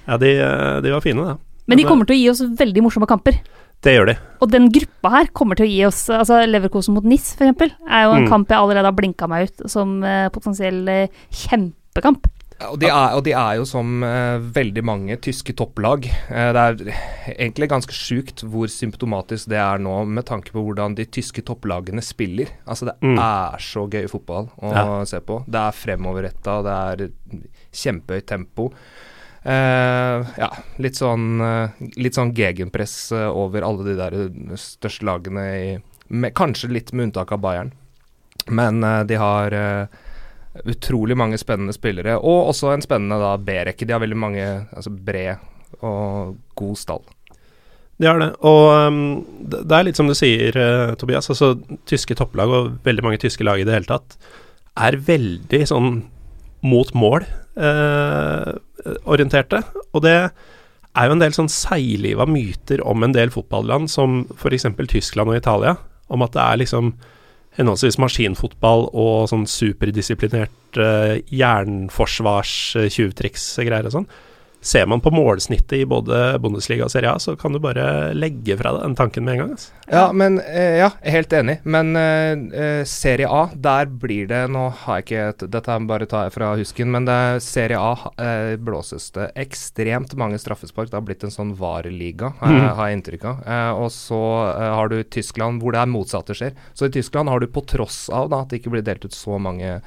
[0.08, 1.36] Ja, de, eh, de var fine, da.
[1.68, 3.36] Men de kommer til å gi oss veldig morsomme kamper.
[3.84, 4.14] Det gjør de.
[4.42, 8.06] Og den gruppa her kommer til å gi oss Altså Leverkosen mot NIS, eksempel, er
[8.08, 8.28] jo en Mm.
[8.32, 12.26] kamp jeg allerede har blinka meg ut som eh, potensiell eh, kjempekamp.
[12.58, 16.08] Og de, er, og de er jo som uh, veldig mange tyske topplag.
[16.26, 16.80] Uh, det er
[17.36, 22.02] egentlig ganske sjukt hvor symptomatisk det er nå, med tanke på hvordan de tyske topplagene
[22.02, 22.50] spiller.
[22.66, 23.14] Altså Det Mm.
[23.22, 25.04] er så gøy fotball å Ja.
[25.06, 25.44] se på.
[25.46, 26.74] Det er fremoverretta, det
[27.06, 28.72] er kjempehøyt tempo.
[29.46, 30.50] Uh, ja,
[30.82, 31.38] litt sånn,
[31.96, 35.78] litt sånn gegenpress over alle de der største lagene i
[36.10, 37.70] med, Kanskje litt med unntak av Bayern.
[38.50, 39.54] Men de har
[40.66, 43.86] utrolig mange spennende spillere, og også en spennende B-rekke.
[43.86, 45.36] De har veldig mange altså bred
[45.84, 47.04] og god stall.
[47.98, 48.30] De har det.
[48.46, 51.30] Og um, det det er litt som du sier, uh, Tobias.
[51.32, 51.46] Altså,
[51.88, 54.08] tyske topplag og veldig mange tyske lag i det hele tatt
[54.78, 56.02] er veldig sånn
[56.62, 59.58] mot mål-orienterte.
[59.92, 60.30] og det
[60.98, 64.66] er jo en del sånn seigliva myter om en del fotballand, som f.eks.
[64.90, 65.76] Tyskland og Italia,
[66.08, 66.84] om at det er liksom
[67.58, 74.08] henholdsvis maskinfotball og sånn superdisiplinert uh, jernforsvars-tjuvtriks-greier og sånn.
[74.60, 78.56] Ser man på målsnittet i både Bundesliga og Serie A, så kan du bare legge
[78.58, 79.52] fra deg den tanken med en gang.
[79.54, 79.70] Altså.
[79.86, 81.60] Ja, men eh, ja, helt enig.
[81.62, 86.26] Men eh, Serie A, der blir det Nå har jeg ikke et, Dette bare tar
[86.26, 90.90] jeg fra husken, men det er Serie A eh, blåses det ekstremt mange straffespark.
[90.90, 92.60] Det har blitt en sånn vareliga, Mhm.
[92.74, 93.46] har jeg inntrykk av.
[93.84, 94.18] Og så
[94.58, 96.58] har du Tyskland, hvor det er motsatte skjer.
[96.74, 99.14] Så i Tyskland har du på tross av da, at det ikke blir delt ut
[99.14, 99.78] så mange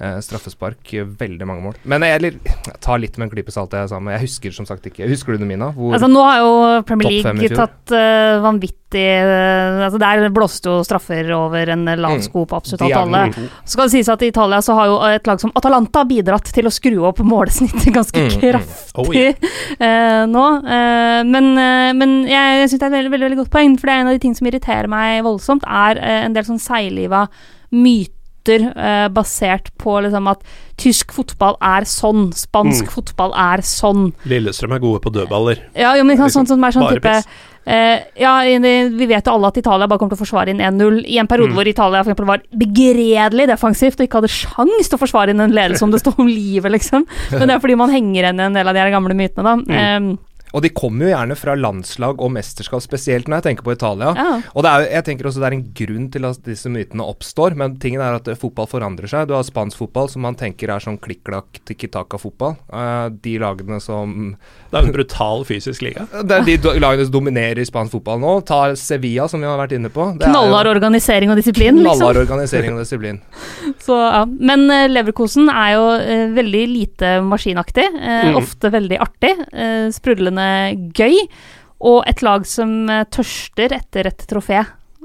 [0.00, 1.76] eh, straffespark, eh, veldig mange mål.
[1.90, 2.36] Men jeg, eller,
[2.68, 5.08] jeg tar litt med en klype salt, jeg sa, men jeg husker som sagt ikke.
[5.10, 5.70] Husker du det, Mina?
[5.76, 10.78] Hvor, Altså Nå har jo Premier League tatt uh, vanvittig uh, Altså Der blåste jo
[10.86, 12.22] straffer over en lav Mm.
[12.24, 13.48] sko på absolutt alt alle.
[13.64, 16.48] Så skal det sies at i Italia så har jo et lag som Atalanta bidratt
[16.56, 18.40] til å skru opp målesnittet ganske Mm, mm.
[18.40, 20.24] kraftig Oh, yeah.
[20.34, 20.44] nå.
[21.28, 21.50] Men,
[21.98, 24.00] men jeg, jeg syns det er et veldig, veldig, veldig godt poeng, for det er
[24.02, 27.26] en av de ting som irriterer meg voldsomt, er en del sånn seigliva
[27.70, 28.17] myter
[28.56, 30.42] eh, basert på liksom at
[30.78, 32.92] tysk fotball er sånn, spansk Mm.
[32.94, 34.12] fotball er sånn.
[34.24, 35.58] Lillestrøm er gode på dødballer.
[35.74, 37.22] Ja, jo, men Liksom, sånn sånn, sånn type
[37.66, 41.04] eh, Ja, vi vet jo alle at Italia bare kommer til å forsvare inn 1-0.
[41.06, 41.54] I en periode Mm.
[41.56, 45.40] hvor Italia for eksempel var begredelig defensivt og ikke hadde sjans til å forsvare inn
[45.40, 47.04] en ledelse om det sto om livet, liksom.
[47.32, 49.56] Men det er fordi man henger igjen i en del av de gamle mytene, da.
[49.56, 49.70] Mm.
[49.78, 50.18] Em,
[50.54, 54.14] Og de kommer jo gjerne fra landslag og mesterskap, spesielt når jeg tenker på Italia.
[54.16, 54.28] ja.
[54.54, 57.56] Og det er, jeg tenker også det er en grunn til at disse mytene oppstår,
[57.58, 59.28] men tingen er at fotball forandrer seg.
[59.28, 62.56] Du har spansk fotball som man tenker er sånn klikk-klakk, tikki-taka-fotball.
[62.72, 64.14] Eh, de lagene som
[64.68, 66.06] Det er en brutal fysisk liga.
[66.28, 68.34] Det er de lagene som dominerer i spansk fotball nå.
[68.48, 70.10] Ta Sevilla, som vi har vært inne på.
[70.18, 72.24] Det er Knallhard organisering og disiplin, Knallhard liksom.
[72.26, 73.20] organisering og disiplin.
[73.86, 74.24] Så, ja.
[74.26, 77.86] Men eh, Leverkosen er jo eh, veldig lite maskinaktig.
[77.98, 78.36] Mm.
[78.38, 79.30] Ofte veldig artig.
[79.94, 80.37] sprudlende
[80.96, 81.16] gøy.
[81.78, 84.64] Og et lag som eh, tørster etter et trofé.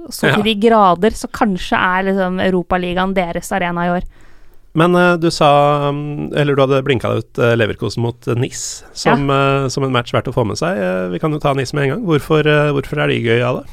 [0.10, 0.42] Så Ja.
[0.44, 1.12] de grader.
[1.16, 4.08] Så kanskje er liksom Europaligaen deres arena i år.
[4.76, 8.84] Men uh, du sa um, Eller du hadde blinka ut uh, Leverkosen mot uh, NIS
[8.98, 10.80] som, eh, som en match verdt å få med seg.
[10.82, 12.02] Eh, vi kan jo ta NIS med en gang.
[12.10, 13.68] Hvorfor, eh, hvorfor er de gøy av det?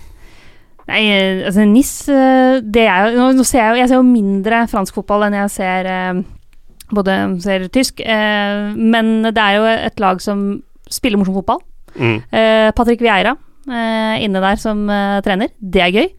[0.91, 4.07] Nei, eh, altså NIS eh, det er jo, nå, ser jeg, jo, jeg ser jo
[4.13, 6.21] mindre fransk fotball enn jeg ser eh,
[6.93, 8.05] både ser tysk.
[8.05, 11.63] Eh, men det er jo et lag som spiller morsom fotball.
[11.97, 12.19] Mm.
[12.31, 13.35] Eh, Patrick Vieira
[13.67, 15.55] eh, inne der som eh, trener.
[15.59, 16.11] Det er gøy.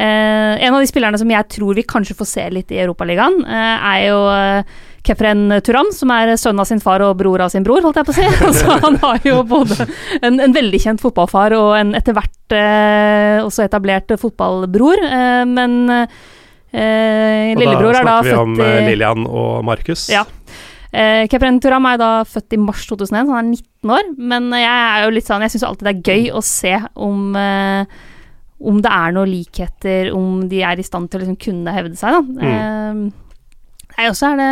[0.00, 3.40] Eh, en av de spillerne som jeg tror vi kanskje får se litt i Europaligaen,
[3.42, 7.50] eh, er jo eh, Kefren Turam, som er sønn av sin far og bror av
[7.50, 8.26] sin bror, holdt jeg på å si.
[8.48, 9.88] Altså, han har jo både
[10.22, 12.36] en, en veldig kjent fotballfar og en etter hvert
[13.46, 15.02] også etablert fotballbror,
[15.46, 20.08] men eh, lillebror da er da snakker vi om født i Lillian og Markus.
[20.12, 20.24] Ja.
[20.90, 24.08] Eh, Kepren Turam er da født i mars 2001, så han er 19 år.
[24.32, 27.36] Men jeg er jo litt sånn Jeg syns alltid det er gøy å se om
[27.38, 28.00] eh,
[28.60, 31.96] om det er noen likheter, om de er i stand til å liksom kunne hevde
[31.96, 32.20] seg, da.
[32.20, 32.42] Mm.
[32.50, 34.50] Eh, nei, også er det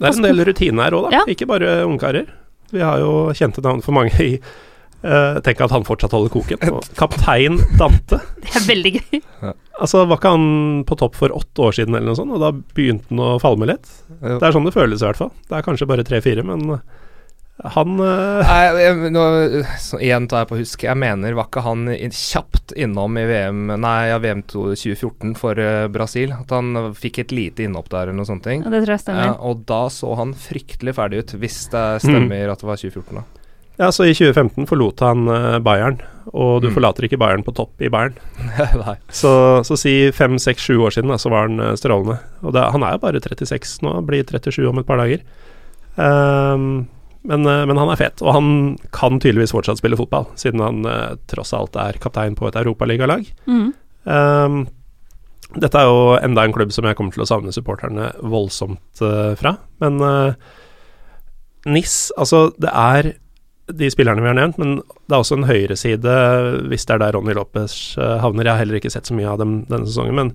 [0.00, 1.20] Det er en del rutine her òg, da.
[1.20, 1.22] Ja.
[1.30, 2.26] Ikke bare ungkarer.
[2.74, 4.32] Vi har jo kjente navn for mange i
[5.04, 6.62] uh, Tenk at han fortsatt holder koken.
[6.70, 8.20] Og Kaptein Dante.
[8.44, 9.20] Det er veldig gøy.
[9.80, 10.48] Altså, Var ikke han
[10.88, 13.68] på topp for åtte år siden, eller noe sånt, og da begynte han å falme
[13.70, 13.88] litt?
[14.20, 15.32] Det er sånn det føles, i hvert fall.
[15.48, 16.82] Det er kanskje bare tre-fire, men eh,
[17.74, 18.40] han uh...
[18.44, 19.24] Nei, jeg, nå,
[19.80, 20.84] så, igjen tar jeg på husk.
[20.84, 25.88] Jeg mener, var ikke han kjapt innom i VM Nei, ja, VM 2014 for uh,
[25.92, 26.32] Brasil?
[26.36, 28.48] At han fikk et lite innhopp der, eller noe sånt.
[28.48, 29.36] Ja, det tror jeg Ja, stemmer.
[29.40, 33.39] og da så han fryktelig ferdig ut, hvis det stemmer at det var 2014, da.
[33.80, 36.02] Ja, så i 2015 forlot han eh, Bayern
[36.36, 36.74] og du Mm.
[36.76, 38.14] forlater ikke Bayern på topp i Bayern.
[38.84, 38.94] Nei.
[39.08, 39.30] Så,
[39.66, 42.18] så si fem, seks, sju år siden, da, så var han eh, strålende.
[42.44, 45.24] Og det, han er jo bare 36 nå, blir 37 om et par dager.
[45.96, 46.86] Um,
[47.26, 48.50] men, eh, men han er fet, og han
[48.94, 53.26] kan tydeligvis fortsatt spille fotball, siden han uh, tross alt er kaptein på et europaligalag.
[53.50, 53.72] Mm.
[54.06, 54.60] Um,
[55.56, 59.32] dette er jo enda en klubb som jeg kommer til å savne supporterne voldsomt uh,
[59.40, 59.56] fra.
[59.82, 60.36] Men uh,
[61.66, 63.10] NIS, altså det er
[63.76, 66.16] de spillerne vi har nevnt, men det er også en høyreside
[66.70, 68.46] hvis det er der Ronny Lopez eh, havner.
[68.46, 70.34] Jeg har heller ikke sett så mye av dem denne sesongen, men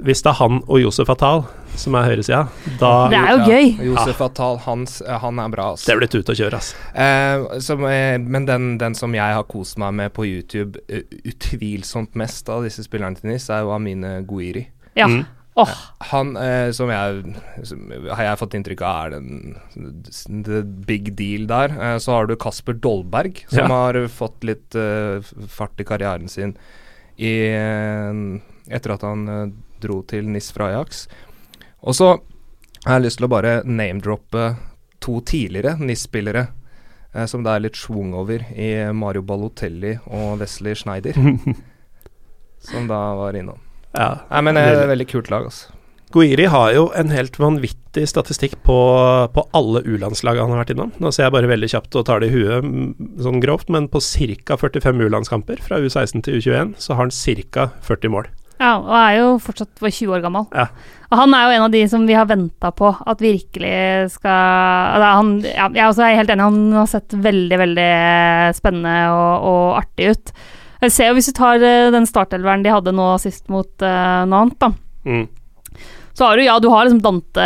[0.00, 1.42] hvis det er han og Josef Atal
[1.78, 2.40] som er høyresida,
[2.80, 3.68] da Det er jo gøy.
[3.90, 5.70] Josef Atal, hans, eh, han er bra.
[5.72, 5.86] altså.
[5.86, 6.76] Det er blitt og å kjøre, altså.
[6.94, 11.02] Eh, som, eh, men den, den som jeg har kost meg med på YouTube eh,
[11.24, 14.66] utvilsomt mest av disse spillerne til NIS, er jo Amine Guiri.
[14.96, 15.06] Ja.
[15.06, 15.24] Mm.
[15.60, 15.72] Åh,
[16.10, 17.34] Han eh, som jeg
[17.68, 19.56] som, har jeg fått inntrykk av er den
[20.46, 21.74] the big deal der.
[21.76, 23.68] Eh, så har du Kasper Dolberg, som Ja.
[23.68, 26.56] har fått litt eh, fart i karrieren sin
[27.18, 28.40] i, eh,
[28.72, 29.46] etter at han eh,
[29.80, 31.06] dro til NIS fra Ajax.
[31.82, 32.10] Og så
[32.86, 34.56] har jeg lyst til å bare name-droppe
[35.00, 36.46] to tidligere NIS-spillere.
[37.14, 41.16] Eh, som det er litt schwung over i Mario Balotelli og Wesley Schneider.
[42.60, 43.58] som da var innom.
[43.96, 44.14] Ja.
[44.30, 45.76] Nei, men det er et veldig kult lag, altså.
[46.10, 48.76] Guiri har jo en helt vanvittig statistikk på,
[49.30, 50.90] på alle U-landslag han har vært innom.
[50.98, 52.88] Nå ser jeg bare veldig kjapt og tar det i huet mm,
[53.22, 54.58] sånn grovt, men på ca.
[54.58, 57.14] 45 U-landskamper fra U16 til U21 så har han
[57.54, 57.68] ca.
[57.86, 58.30] 40 mål.
[58.58, 60.48] ja, og er jo fortsatt bare 20 år gammel.
[60.50, 60.66] Ja.
[61.12, 64.98] Og han er jo en av de som vi har venta på at virkelig skal
[64.98, 67.90] altså han, ja, Jeg også er helt enig, han har sett veldig, veldig
[68.58, 70.34] spennende og, og artig ut.
[70.80, 74.24] Jeg ser jo Hvis du tar eh, den startelveren de hadde nå sist mot uh,
[74.28, 74.72] Nant, da.
[75.04, 75.26] Mm.
[76.16, 77.44] Så har du, ja, du har liksom Dante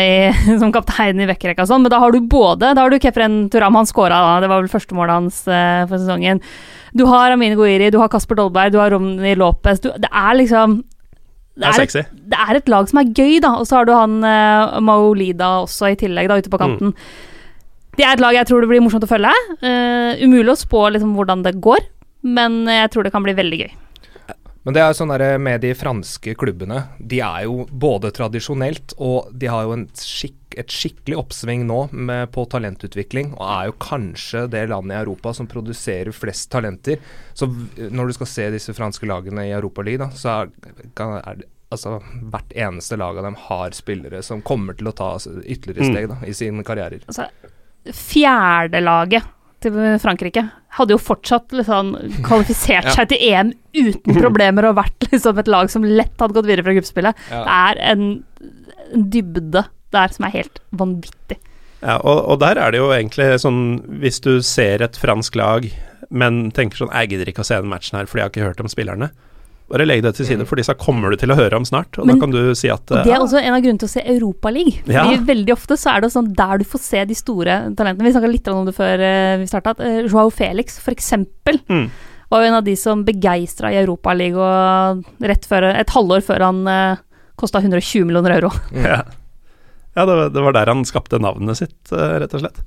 [0.00, 3.00] i, som kaptein i vekkerekka og sånn, men da har du både Da har du
[3.02, 6.40] Kefren Turam, han scora da, det var vel første målet hans uh, for sesongen.
[6.96, 9.82] Du har Amine Goiri, du har Kasper Dolberg, du har Romney Lopez.
[9.84, 10.80] Du, det er liksom
[11.58, 12.04] Det er et, sexy.
[12.32, 13.56] det er et lag som er gøy, da.
[13.60, 16.94] Og så har du han uh, Maolida også i tillegg, da, ute på kanten.
[17.98, 19.34] Det er et lag jeg tror det blir morsomt å følge.
[19.60, 21.82] Uh, umulig å spå liksom hvordan det går,
[22.22, 23.70] men jeg tror det kan bli veldig gøy.
[24.66, 26.82] Men det er jo sånn der med de franske klubbene.
[27.00, 31.78] De er jo både tradisjonelt og de har jo en skikk, et skikkelig oppsving nå
[31.94, 33.30] med, på talentutvikling.
[33.38, 36.98] Og er jo kanskje det landet i Europa som produserer flest talenter.
[37.38, 37.48] Så
[37.78, 40.52] når du skal se disse franske lagene i Europaligaen, så er,
[40.98, 41.98] er det Altså,
[42.32, 45.90] hvert eneste lag av dem har spillere som kommer til å ta ytterligere Mm.
[45.92, 47.02] steg da, i sine karrierer.
[47.04, 47.26] altså,
[47.92, 49.26] Fjerdelaget
[49.60, 50.46] til Frankrike
[50.78, 51.92] hadde jo fortsatt liksom
[52.26, 52.94] kvalifisert Ja.
[52.96, 56.64] seg til EM uten problemer og vært liksom et lag som lett hadde gått videre
[56.66, 57.26] fra gruppespillet.
[57.30, 57.42] Ja.
[57.44, 58.06] Det er en,
[58.94, 59.64] en dybde
[59.94, 61.38] der som er helt vanvittig.
[61.82, 63.58] Ja, og, og der er det jo egentlig sånn
[64.02, 65.68] Hvis du ser et fransk lag,
[66.10, 68.48] men tenker sånn Jeg gidder ikke å se den matchen her fordi jeg har ikke
[68.48, 69.10] hørt om spillerne.
[69.68, 70.46] Bare legg det til side, Mm.
[70.48, 71.98] for disse kommer du til å høre om snart.
[71.98, 73.88] Og Men- da kan du si at det er eh, også en av grunnene til
[73.88, 74.86] å se Europaligaen.
[74.88, 75.04] Ja.
[75.16, 78.02] Veldig ofte så er det sånn der du får se de store talentene.
[78.08, 79.74] Vi snakka litt om det før eh, vi starta.
[79.78, 81.90] Uh, Joao Felix, for eksempel, mm,
[82.30, 86.66] var jo en av de som begeistra i Europaligaen rett før Et halvår før han
[86.66, 86.96] uh,
[87.36, 88.50] kosta 120 millioner euro.
[88.72, 89.02] ja.
[89.96, 92.60] ja, det, var- der han skapte navnet sitt, eh, rett og slett.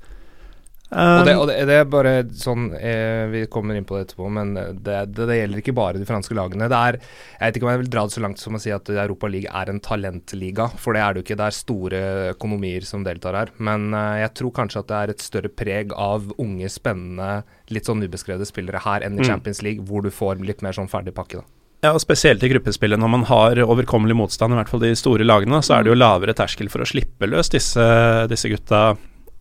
[0.92, 4.02] Og det, Um, og det, det er bare sånn eh, Vi kommer inn på det
[4.10, 6.68] etterpå, men det, det, det gjelder ikke bare de franske lagene.
[6.68, 6.98] Det er,
[7.38, 9.30] jeg vet ikke om jeg vil dra det så langt som å si at Europa
[9.32, 11.38] League er en talentliga, for det er det jo ikke.
[11.40, 12.02] Det er store
[12.34, 13.54] økonomier som deltar her.
[13.56, 17.30] Men eh, jeg tror kanskje at det er et større preg av unge, spennende,
[17.72, 19.28] litt sånn ubeskrevne spillere her enn i Mm.
[19.32, 21.40] Champions League, hvor du får litt mer sånn ferdig pakke.
[21.40, 21.48] da.
[21.82, 25.24] Ja, og spesielt i gruppespillet, når man har overkommelig motstand, i hvert fall de store
[25.26, 27.86] lagene, så er det jo lavere terskel for å slippe løs disse,
[28.30, 28.92] disse gutta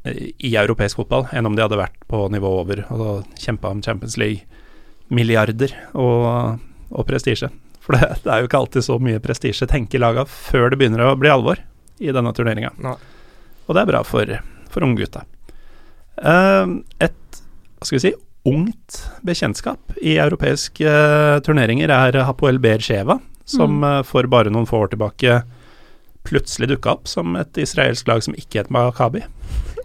[0.06, 4.18] i europeisk fotball, enn om de hadde vært på nivå over og kjempa om Champions
[4.18, 6.57] League-milliarder og,
[6.90, 7.52] og prestisje.
[7.82, 11.06] For det, det er jo ikke alltid så mye prestisje, tenker laga, før det begynner
[11.06, 11.61] å bli alvor
[12.02, 12.73] i denne turneringa.
[12.82, 14.34] Og det er bra for,
[14.73, 15.23] for unggutta.
[16.22, 17.41] Uh, et,
[17.78, 18.14] hva skal vi si,
[18.49, 23.84] ungt bekjentskap i europeiske eh, turneringer er Hapoel Beersheva, som Mm.
[23.99, 25.44] eh, for bare noen få år tilbake
[26.26, 29.23] plutselig dukka opp som et israelsk lag som ikke het Makabi,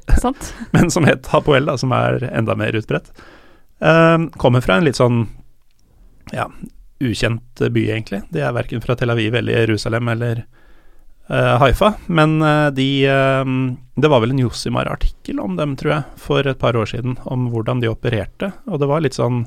[0.22, 0.52] Sant?
[0.70, 3.10] men som het Hapoel, da, som er enda mer utbredt.
[3.82, 5.26] Uh, kommer fra en litt sånn
[6.32, 6.46] ja,
[7.02, 8.22] ukjent by, egentlig.
[8.32, 10.44] De er verken fra Tel Aviv eller Jerusalem eller
[11.30, 13.44] uh, Haifa, men uh, de eh,
[13.96, 17.50] Det var vel en Josimar-artikkel om dem, tror jeg, for et par år siden, om
[17.52, 19.44] hvordan de opererte, og det var litt sånn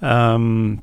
[0.00, 0.78] um,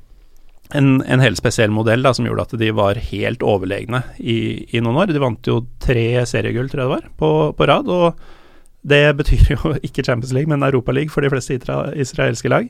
[0.73, 4.81] en, en helt spesiell modell da, som gjorde at de var helt overlegne i, i
[4.81, 5.13] noen år.
[5.13, 7.91] De vant jo tre seriegull, tror jeg det var, på, på rad.
[7.93, 8.23] Og
[8.83, 11.59] det betyr jo ikke Champions League, men Europa League for de fleste
[11.95, 12.69] israelske lag.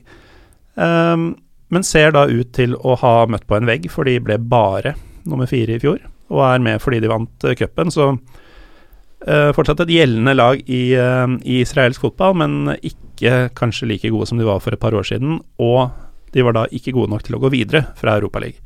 [0.74, 1.34] Um,
[1.74, 4.94] men ser da ut til å ha møtt på en vegg, for de ble bare
[5.26, 7.90] nummer fire i fjor, og er med fordi de vant uh, cupen.
[7.94, 14.12] Så uh, fortsatt et gjeldende lag i, uh, i, israelsk fotball, men ikke kanskje like
[14.12, 15.40] gode som de var for et par år siden.
[15.62, 15.88] Og
[16.34, 18.62] de var da ikke gode nok til å gå videre fra Europaligaen.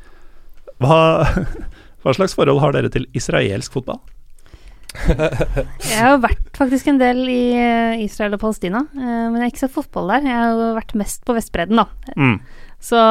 [0.79, 1.25] Hva,
[2.05, 4.03] hva slags forhold har dere til israelsk fotball?
[4.97, 7.43] Jeg har vært faktisk en del i
[8.05, 10.29] Israel og Palestina, men jeg har ikke sett fotball der.
[10.31, 12.15] Jeg har vært mest på Vestbredden, da.
[12.17, 12.39] Mm.
[12.81, 13.03] Så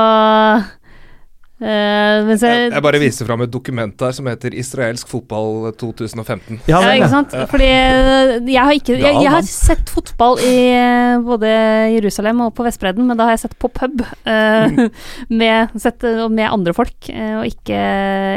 [1.58, 6.60] Uh, jeg, jeg, jeg, bare viser fram et dokument her som heter 'Israelsk fotball 2015'.
[6.70, 7.34] Ja, ja ikke sant.
[7.50, 11.50] Fordi eh, jeg har, ikke, jeg, jeg har sett fotball i eh, både
[11.96, 14.06] Jerusalem og på Vestbredden, men da har jeg sett på pub.
[14.22, 14.86] Uh,
[15.42, 17.82] med, sett, med, andre folk, uh, og ikke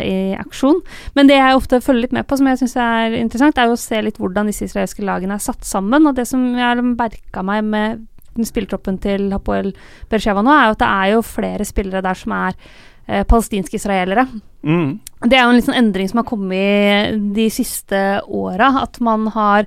[0.08, 0.80] i aksjon.
[1.12, 3.76] Men det jeg ofte følger litt med på, som jeg syns er interessant, er jo
[3.76, 6.08] å se litt hvordan disse israelske lagene er satt sammen.
[6.08, 8.06] Og det som jeg har merka meg med
[8.46, 9.74] spilletroppen til Hapoel
[10.08, 12.56] Bersheva nå, er jo at det er jo flere spillere der som er
[13.10, 14.26] eh, palestinske israelere.
[14.62, 14.98] Mm.
[15.26, 19.26] Det er jo en litt sånn endring som har kommet de siste åra, at man
[19.34, 19.66] har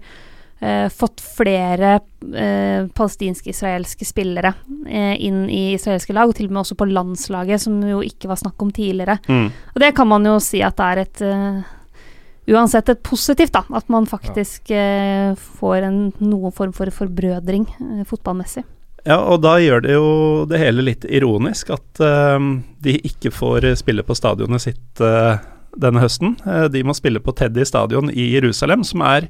[0.64, 2.00] eh, fått flere
[2.34, 4.54] eh, palestinske-israelske spillere
[4.88, 8.32] eh, inn i israelske lag, og til og med også på landslaget, som jo ikke
[8.32, 9.20] var snakk om tidligere.
[9.28, 9.48] Mm.
[9.76, 11.80] Og det kan man jo si at det er et eh,
[12.44, 13.62] Uansett et positivt, da.
[13.72, 14.82] At man faktisk ja.
[15.32, 17.64] Eh, får en, noen form for forbrødring
[18.10, 18.66] fotballmessig.
[19.04, 20.10] Ja, og da gjør det jo
[20.48, 22.40] det hele litt ironisk at uh,
[22.84, 25.36] de ikke får spille på stadionet sitt uh,
[25.76, 26.38] denne høsten.
[26.48, 29.28] Uh, de må spille på Teddy stadion i Jerusalem, som er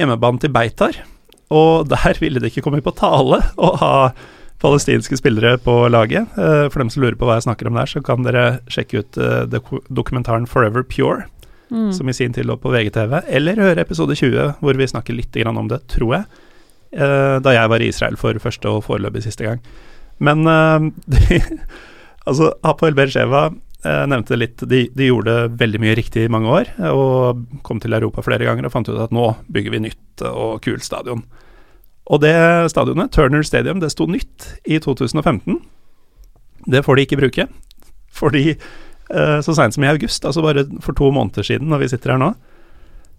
[0.00, 0.96] hjemmebanen til Beitar.
[1.52, 3.96] Og der ville det ikke komme på tale å ha
[4.62, 6.30] palestinske spillere på laget.
[6.70, 9.18] for dem som lurer på hva jeg snakker om der, så kan dere sjekke ut
[9.90, 11.26] dokumentaren 'Forever Pure',
[11.68, 11.90] mm.
[11.92, 15.34] som i sin tid lå på VGTV, eller høre episode 20, hvor vi snakker litt
[15.44, 16.24] om det, tror jeg
[16.92, 19.62] da jeg var i Israel for første og foreløpig siste gang.
[20.22, 20.78] Men uh,
[21.12, 21.40] de,
[22.26, 26.72] altså, Hapoel Bersheva uh, nevnte litt de, de, gjorde veldig mye riktig i mange år,
[26.92, 30.60] og kom til Europa flere ganger og fant ut at nå bygger vi nytt og
[30.64, 31.24] kult stadion.
[32.12, 32.34] Og det
[32.72, 35.60] stadionet, Turner Stadium, det sto nytt i 2015.
[36.72, 37.46] Det får de ikke bruke,
[38.12, 38.56] fordi
[39.12, 42.20] så seint som i august, altså bare for to måneder siden når vi sitter her
[42.22, 42.30] nå,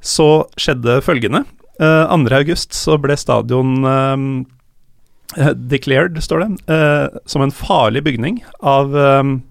[0.01, 1.43] så skjedde følgende.
[1.81, 8.43] Uh, eh, 2.8 så ble stadion uh, declared, står det, uh, som en farlig bygning
[8.59, 9.41] av, um,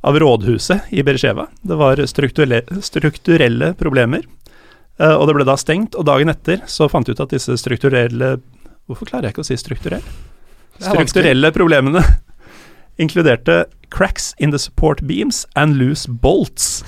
[0.00, 1.48] av rådhuset i Beresjeva.
[1.62, 4.22] Det var strukturelle, strukturelle problemer,
[5.00, 5.98] uh, og det ble da stengt.
[5.98, 8.36] Og dagen etter så fant de ut at disse strukturelle
[8.86, 10.04] Hvorfor klarer jeg ikke å si strukturell?
[10.78, 12.04] Strukturelle problemene
[13.02, 16.84] inkluderte cracks in the support beams and loose bolts.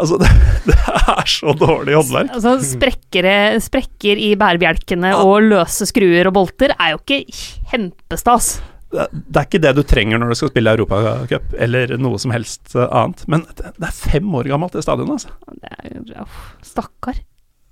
[0.00, 0.30] Altså, det,
[0.70, 0.78] det,
[1.14, 2.34] er så dårlig håndverk.
[2.38, 3.30] Altså, sprekker,
[3.62, 5.22] sprekker i bærebjelkene ja.
[5.22, 7.22] og løse skruer og bolter er jo ikke
[7.70, 8.58] kjempestas.
[8.90, 12.32] Det, det, er ikke det du trenger når du skal spille Europacup eller noe som
[12.34, 13.22] helst eh, annet.
[13.30, 15.58] Men det, det er fem år gammelt, det stadionet, altså.
[15.60, 16.26] Det er, ja,
[16.66, 17.20] stakkar.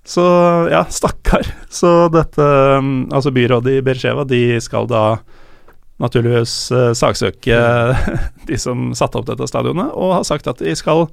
[0.07, 0.23] Så
[0.71, 1.49] ja, stakkar.
[1.69, 2.41] Så dette
[2.81, 5.19] mm, Altså, byrådet i Bersheva, de skal da
[5.99, 7.57] naturligvis uh, saksøke
[8.47, 11.09] de som satte opp dette stadionet, og har sagt at de skal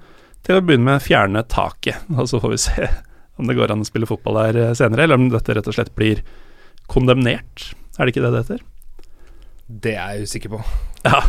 [0.47, 2.07] til å begynne med fjerne taket.
[2.19, 2.91] Og så får vi se
[3.37, 5.77] om det går an å spille fotball der eh, senere, eller om dette rett og
[5.77, 6.23] slett blir
[6.89, 7.73] kondemnert.
[7.97, 8.63] Er det ikke det det heter?
[9.67, 10.63] Det er jeg usikker på.
[11.07, 11.21] Ja,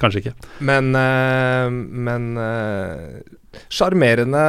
[0.00, 0.32] kanskje ikke.
[0.66, 2.24] Men uh, Men
[3.70, 4.40] Sjarmerende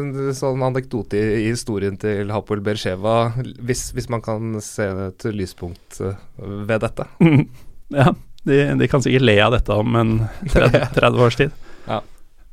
[0.00, 6.00] uh, sånn anekdote i, historien til Hapoel Bersheva, hvis, hvis, man kan se et lyspunkt
[6.38, 7.04] ved dette.
[8.00, 8.14] ja,
[8.48, 10.14] de, de, kan sikkert le av dette om en
[10.46, 11.52] 30, 30 års tid.
[11.90, 12.00] Ja.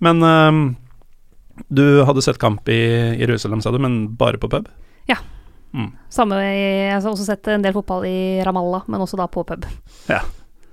[0.04, 0.62] Men um,
[1.68, 2.80] du hadde sett kamp i
[3.20, 4.70] Jerusalem, sa du, men bare på pub?
[5.10, 5.20] Ja.
[5.76, 5.92] Mm.
[6.10, 9.68] Samme, jeg har også sett en del fotball i Ramallah, men også da på pub.
[10.10, 10.24] Ja.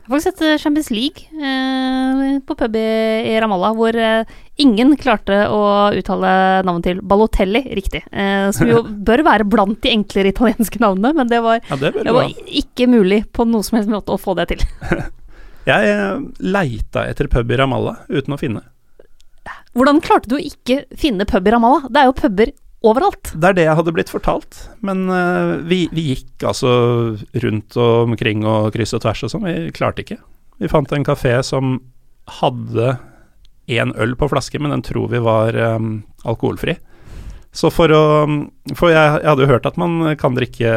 [0.07, 4.95] Jeg har faktisk sett eh, Champions League eh, på pub i, Ramallah, hvor eh, ingen
[5.01, 5.61] klarte å
[5.99, 6.31] uttale
[6.63, 8.05] navnet til Balotelli riktig.
[8.15, 11.97] Eh, som jo bør være blant de enklere italienske navnene, men det var, ja, det
[11.99, 14.63] det var ikke mulig på noen som helst måte å få det til.
[15.73, 16.23] jeg eh,
[16.55, 18.63] leita etter pub i Ramallah uten å finne.
[19.77, 21.89] Hvordan klarte du å ikke finne pub i Ramallah?
[21.93, 22.53] Det er jo puber
[22.87, 23.33] overalt.
[23.35, 26.71] Det er det jeg hadde blitt fortalt, men uh, vi, vi, gikk altså
[27.43, 30.21] rundt og omkring og kryss og tvers og sånn, vi klarte ikke.
[30.63, 31.79] Vi fant en kafé som
[32.41, 32.97] hadde
[33.67, 36.77] én øl på flaske, men den tror vi var um, alkoholfri.
[37.57, 38.05] Så for å
[38.77, 40.71] For jeg, jeg, hadde jo hørt at man kan drikke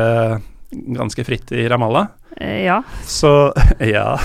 [0.72, 2.14] ganske fritt i Ramallah.
[2.38, 2.82] Eh, ja.
[3.04, 3.52] Så
[3.96, 4.18] ja.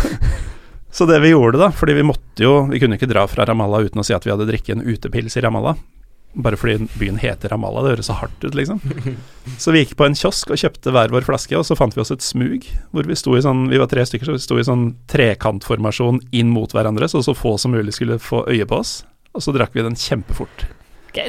[0.94, 3.88] Så det vi gjorde, da, fordi vi måtte jo Vi kunne ikke dra fra Ramallah
[3.88, 5.74] uten å si at vi hadde drikket en utepils i Ramallah.
[6.34, 7.82] bare fordi byen heter Ramallah.
[7.84, 8.80] Det høres så hardt ut, liksom.
[9.62, 12.02] Så vi gikk på en kiosk og kjøpte hver vår flaske, og så fant vi
[12.02, 12.66] oss et smug.
[12.90, 16.18] Hvor vi sto i sånn Vi var tre stykker, så vi sto i sånn trekantformasjon
[16.34, 19.04] inn mot hverandre, så så få som mulig skulle få øye på oss.
[19.34, 20.66] Og så drakk vi den kjempefort.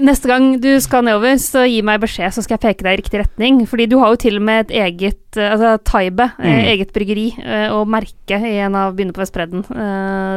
[0.01, 3.01] Neste gang du skal nedover, så gi meg beskjed, så skal jeg peke deg i
[3.03, 3.59] riktig retning.
[3.69, 6.69] Fordi du har jo til og med et eget eh, altså Taibe, eh, Mm.
[6.73, 9.65] eget bryggeri, eh, og merke i en av byene på Vestbredden.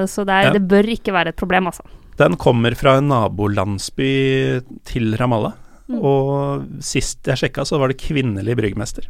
[0.09, 0.53] Så det, er, Ja.
[0.59, 1.83] det bør ikke være et problem, altså.
[2.19, 5.53] Den kommer fra en nabolandsby til Ramallah.
[5.89, 6.01] Mm.
[6.05, 9.07] Og sist jeg sjekka, så var det kvinnelig bryggmester.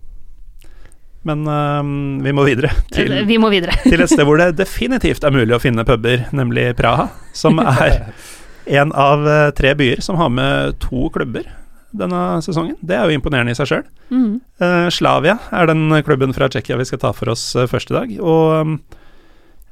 [1.27, 3.75] Men um, vi må videre til, Vi må videre.
[3.83, 7.09] til et sted hvor det definitivt er mulig å finne puber, nemlig Praha.
[7.35, 8.13] Som er
[8.69, 11.49] en av eh, tre byer som har med to klubber
[11.97, 12.77] denne sesongen.
[12.85, 13.85] Det er jo imponerende i seg sjøl.
[14.13, 14.39] Mm.
[14.61, 18.13] Uh, Slavia er den klubben fra Tsjekkia vi skal ta for oss eh, første dag.
[18.21, 18.75] Og um,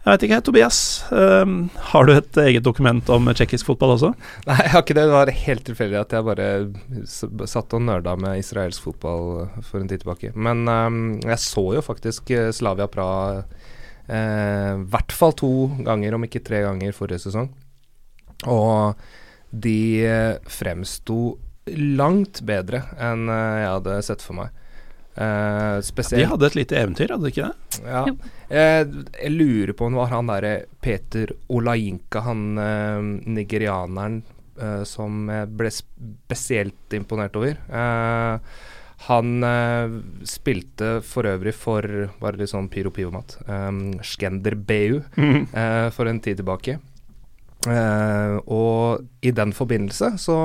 [0.06, 0.78] jeg vet ikke, Tobias.
[1.10, 4.12] um, har du et eget dokument om tsjekkisk fotball også?
[4.46, 5.06] Nei, jeg har ikke det.
[5.10, 9.90] Det var helt tilfeldig at jeg bare satt og nerda med israelsk fotball for en
[9.90, 10.30] tid tilbake.
[10.38, 13.42] Men um, jeg så jo faktisk Slavia Praha
[14.06, 15.48] i hvert fall to
[15.82, 17.48] ganger, om ikke tre ganger, forrige sesong.
[18.44, 18.94] Og
[19.50, 19.80] de
[20.52, 21.38] fremsto
[21.74, 24.62] langt bedre enn eh, jeg hadde sett for meg.
[25.16, 25.80] Eh,
[26.12, 27.82] De hadde et lite eventyr, hadde de ikke det?
[27.88, 28.04] ja.
[28.06, 28.22] Uh,
[28.52, 30.54] Jeg, lurer på om det var han derre
[30.84, 34.22] Peter Olajinka, han uh, nigerianeren
[34.88, 37.58] som jeg ble spesielt imponert over.
[39.04, 39.44] Han
[40.24, 41.84] spilte for øvrig for
[42.22, 43.34] Bare litt sånn pyro pivomat.
[43.44, 46.78] Um, Skender Beu eh, for en tid tilbake.
[47.70, 50.38] Eh, og i den forbindelse så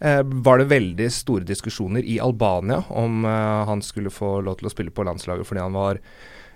[0.00, 4.68] eh, var det veldig store diskusjoner i Albania om eh, han skulle få lov til
[4.68, 6.04] å spille på landslaget fordi han var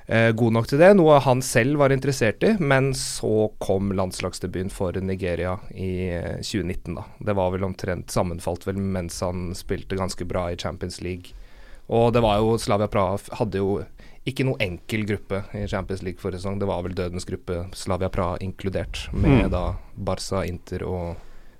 [0.06, 2.52] god nok til det, noe han selv var interessert i.
[2.62, 7.02] Men så kom landslagsdebuten for Nigeria i eh, 2019, da.
[7.26, 11.34] Det var vel omtrent sammenfalt vel mens han spilte ganske bra i Champions League.
[11.90, 13.80] Og det var jo Slavia Praha hadde jo
[14.26, 16.58] ikke noe enkel gruppe i Champions League forrige sesong.
[16.58, 19.50] Det var vel dødens gruppe, Slavia Praha inkludert, med Mm.
[19.52, 19.64] da
[19.96, 21.16] Barca, Inter og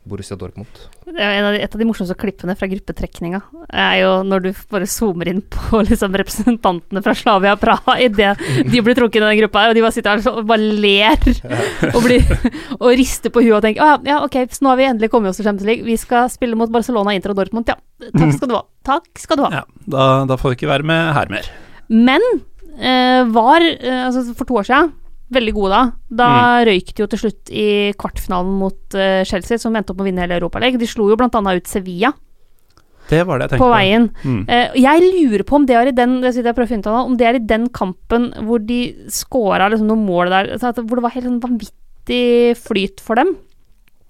[0.07, 0.69] Borussia Dortmund.
[1.05, 3.41] Det er en av de, et av de morsomste klippene fra gruppetrekninga
[3.75, 8.37] er jo når du bare zoomer inn på liksom, representantene fra Slavia Praha idet
[8.71, 11.27] de blir trukket inn i den gruppa, og de bare sitter her og bare ler
[11.91, 12.23] og, blir,
[12.79, 15.31] og rister på huet og tenker ah, ja, ok, så nå har vi endelig kommet
[15.35, 15.83] oss til Champions League.
[15.87, 17.67] Vi skal spille mot Barcelona, Inter og Dortmund.
[17.67, 17.79] Ja,
[18.15, 18.63] takk skal du ha.
[18.87, 19.51] Takk skal du ha.
[19.59, 21.51] Ja, da, da får vi ikke være med her mer.
[21.91, 22.23] Men
[22.77, 24.95] var eh, altså for to år siden
[25.33, 25.83] veldig gode da.
[26.21, 26.29] Da
[26.67, 27.67] røyk de jo til slutt i
[27.99, 30.81] kvartfinalen mot eh, Chelsea, som endte opp med å vinne hele Europaligaen.
[30.81, 32.13] De slo jo blant annet ut Sevilla
[33.11, 34.11] Det var det jeg tenkte på veien.
[34.23, 34.45] Mm.
[34.45, 36.93] Eh, jeg lurer på om det er i den det jeg prøver å finne ut
[36.93, 38.81] av om det er i den kampen hvor de
[39.13, 43.35] scora liksom noen mål der, altså hvor det var helt sånn vanvittig flyt for dem.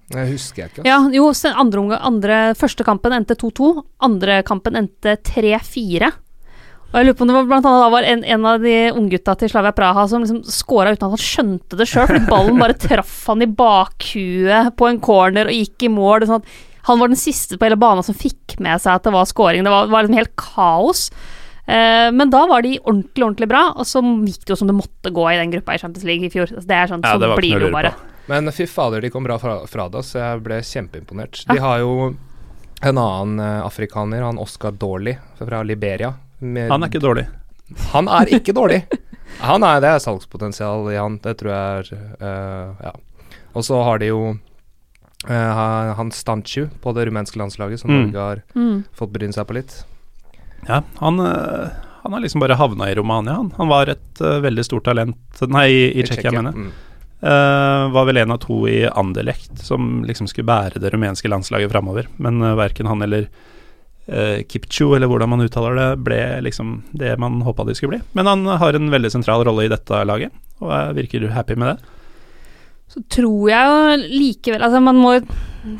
[0.07, 0.85] Det husker jeg ikke.
[0.87, 1.25] Ja, jo,
[1.59, 3.73] andre, andre Første kampen endte 2-2.
[4.07, 6.13] Andre kampen endte 3-4.
[6.87, 8.75] Og jeg lurer på om det var blant annet da var en, en av de
[8.95, 12.61] unggutta til Slavia Praha som liksom skåra uten at han skjønte det sjøl, fordi ballen
[12.61, 16.27] bare traff han i bakhuet på en corner og gikk i mål.
[16.29, 16.47] Sånn
[16.87, 19.65] han var den siste på hele banen som fikk med seg at det var scoring.
[19.67, 21.01] Det var, var liksom helt kaos.
[21.67, 24.77] Eh, men da var de ordentlig, ordentlig bra, og så gikk det jo som det
[24.77, 26.53] måtte gå i den gruppa i Champions League i fjor.
[26.55, 27.91] Det er sånn, Ja, det sånn blir det jo bare.
[28.31, 31.43] Men fy fader, de kom bra fra, fra det, så jeg ble kjempeimponert.
[31.51, 31.91] De har jo
[32.87, 36.13] en annen eh, afrikaner, han Oscar Dorley fra Liberia.
[36.39, 37.27] Med, Han er ikke dårlig.
[37.91, 38.81] Han er ikke dårlig.
[39.43, 41.89] Han er, det er salgspotensial i han, det tror jeg er
[42.21, 42.93] uh, Ja.
[43.57, 44.19] Og så har de jo
[45.29, 48.11] uh, han Stanchu på det rumenske landslaget, som Mm.
[48.11, 48.83] Norge har Mm.
[48.95, 49.83] fått bryne seg på litt.
[50.67, 51.69] Ja, han, uh,
[52.03, 53.51] han har liksom bare havna i Romania, han.
[53.57, 56.67] Han var et veldig stort talent Nei, i, i Tsjekkia, mener jeg.
[56.67, 56.71] Mm.
[57.17, 61.71] Uh, var vel en av to i Anderlecht som liksom skulle bære det rumenske landslaget
[61.71, 62.07] framover.
[62.17, 63.27] Men uh, verken han eller
[64.11, 68.01] uh, Kipchu, eller hvordan man uttaler det, ble liksom det man håpa de skulle bli.
[68.17, 70.31] Men han har en veldig sentral rolle i dette laget,
[70.61, 71.93] og jeg virker happy med det.
[72.87, 75.09] Så tror jeg jo likevel Altså, man må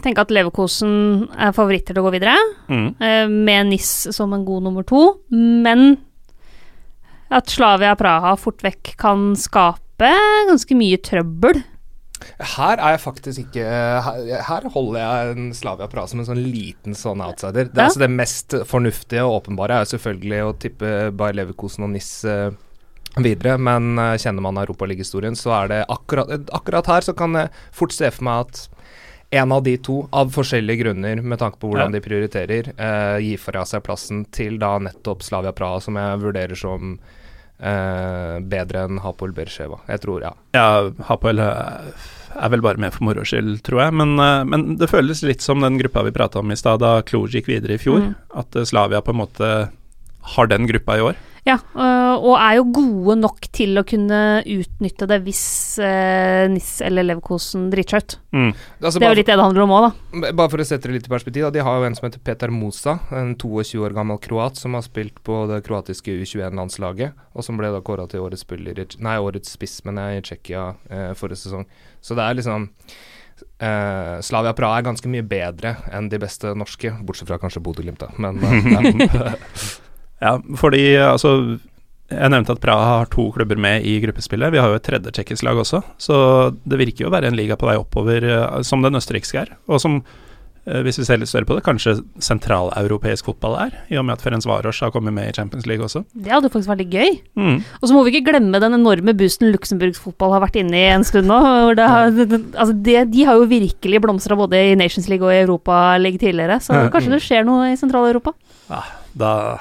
[0.04, 2.34] tenke at Leverkosen er favoritter til å gå videre,
[2.68, 2.90] Mm.
[3.00, 5.96] uh, med NIS som en god nummer to, men
[7.32, 10.12] at Slavia Praha fort vekk kan skape
[10.48, 11.64] ganske mye trøbbel.
[12.56, 13.64] Her er jeg faktisk ikke
[14.06, 17.68] Her, her holder jeg en Slavia Praha som en sånn liten sånn outsider.
[17.70, 17.86] Det, Ja.
[17.88, 22.50] altså det mest fornuftige og åpenbare er selvfølgelig å tippe Bayer Leverkosen og NIS uh,
[23.18, 27.50] videre, men uh, kjenner man Europaligahistorien, så er det akkurat, akkurat her så kan jeg
[27.72, 28.64] fort se for meg at
[29.38, 32.00] en av de to, av forskjellige grunner, med tanke på hvordan Ja.
[32.00, 36.56] de prioriterer, uh, gir fra seg plassen til da nettopp Slavia Praha, som jeg vurderer
[36.56, 36.98] som
[37.60, 39.82] eh, bedre enn Hapoel Bersheva.
[39.90, 40.36] Jeg tror, ja.
[40.58, 40.70] Ja,
[41.10, 41.92] Hapoel er
[42.38, 43.96] er vel bare med for moro skyld, tror jeg.
[44.02, 47.02] Men, eh, men, det føles litt som den gruppa vi prata om i stad, da
[47.02, 48.04] Cluj gikk videre i fjor.
[48.04, 48.14] Mm.
[48.42, 49.52] At eh, Slavia på en måte
[50.38, 51.20] har den gruppa i år.
[51.48, 55.44] Ja, øh, og er jo gode nok til å kunne utnytte det hvis
[55.80, 58.16] uh, NIS eller Leverkosen driter seg ut.
[58.36, 58.50] Mm.
[58.82, 60.34] Altså, Det er jo litt det det handler om òg, da.
[60.34, 62.24] bare for å sette det litt i perspektiv, da, de har jo en som heter
[62.28, 67.48] Peter Mosa, en 22 år gammel kroat som har spilt på det kroatiske U21-landslaget, og
[67.48, 71.12] som ble da kåra til årets spiller Nei, årets spiss, men er i Tsjekkia eh,
[71.16, 71.64] forrige sesong.
[72.04, 72.68] Så det er liksom
[73.58, 78.02] Uh, Slavia Praha er ganske mye bedre enn de beste norske, bortsett fra kanskje Bodø-Glimt,
[78.02, 78.10] da.
[78.22, 79.38] Men eh,
[80.24, 80.38] ja.
[80.58, 81.34] Fordi altså
[82.08, 84.54] Jeg nevnte at Praha har to klubber med i gruppespillet.
[84.54, 86.20] Vi har jo et tredje tsjekkisk lag også, så
[86.64, 89.52] det virker jo å være en liga på vei oppover, eh, som den østerrikske er.
[89.68, 89.98] Og som,
[90.64, 94.16] eh, hvis vi ser litt større på det, kanskje sentraleuropeisk fotball er, i og med
[94.16, 96.06] at Ferenc Varos har kommet med i Champions League også.
[96.16, 97.20] Det hadde faktisk vært litt gøy.
[97.36, 97.60] Mm.
[97.82, 100.88] Og så må vi ikke glemme den enorme boosten Luxemburgs fotball har vært inne i
[100.96, 101.44] en stund nå.
[101.44, 105.98] har, altså det, de har jo virkelig blomstra både i Nations League og i Europa
[106.00, 108.32] League tidligere, så kanskje det skjer noe i Sentral-Europa.
[108.72, 108.86] Ja,
[109.18, 109.60] Da,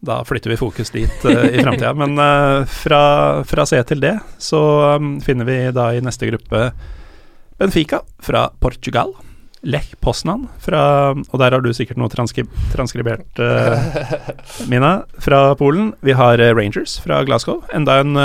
[0.00, 1.92] da flytter vi fokus dit uh, i framtida.
[1.94, 3.02] Men uh, fra,
[3.44, 4.60] fra C til D så
[4.96, 6.70] um, finner vi da i neste gruppe
[7.60, 9.12] Benfica fra Portugal.
[9.60, 13.76] Lech Poznan fra Og der har du sikkert noe transkri transkribert, uh,
[14.72, 15.92] Mina, fra Polen.
[16.00, 18.16] Vi har Rangers fra Glasgow, enda en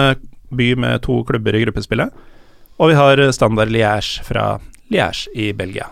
[0.55, 2.23] by med to klubber i gruppespillet.
[2.79, 4.53] Og vi har Standard Liège fra
[4.91, 5.89] Liège i Belgia.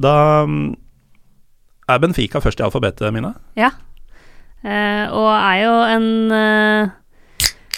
[0.00, 0.72] Da um,
[1.84, 3.34] er Benfica først i alfabetet, Mina.
[4.62, 6.90] Eh, og er jo en, eh,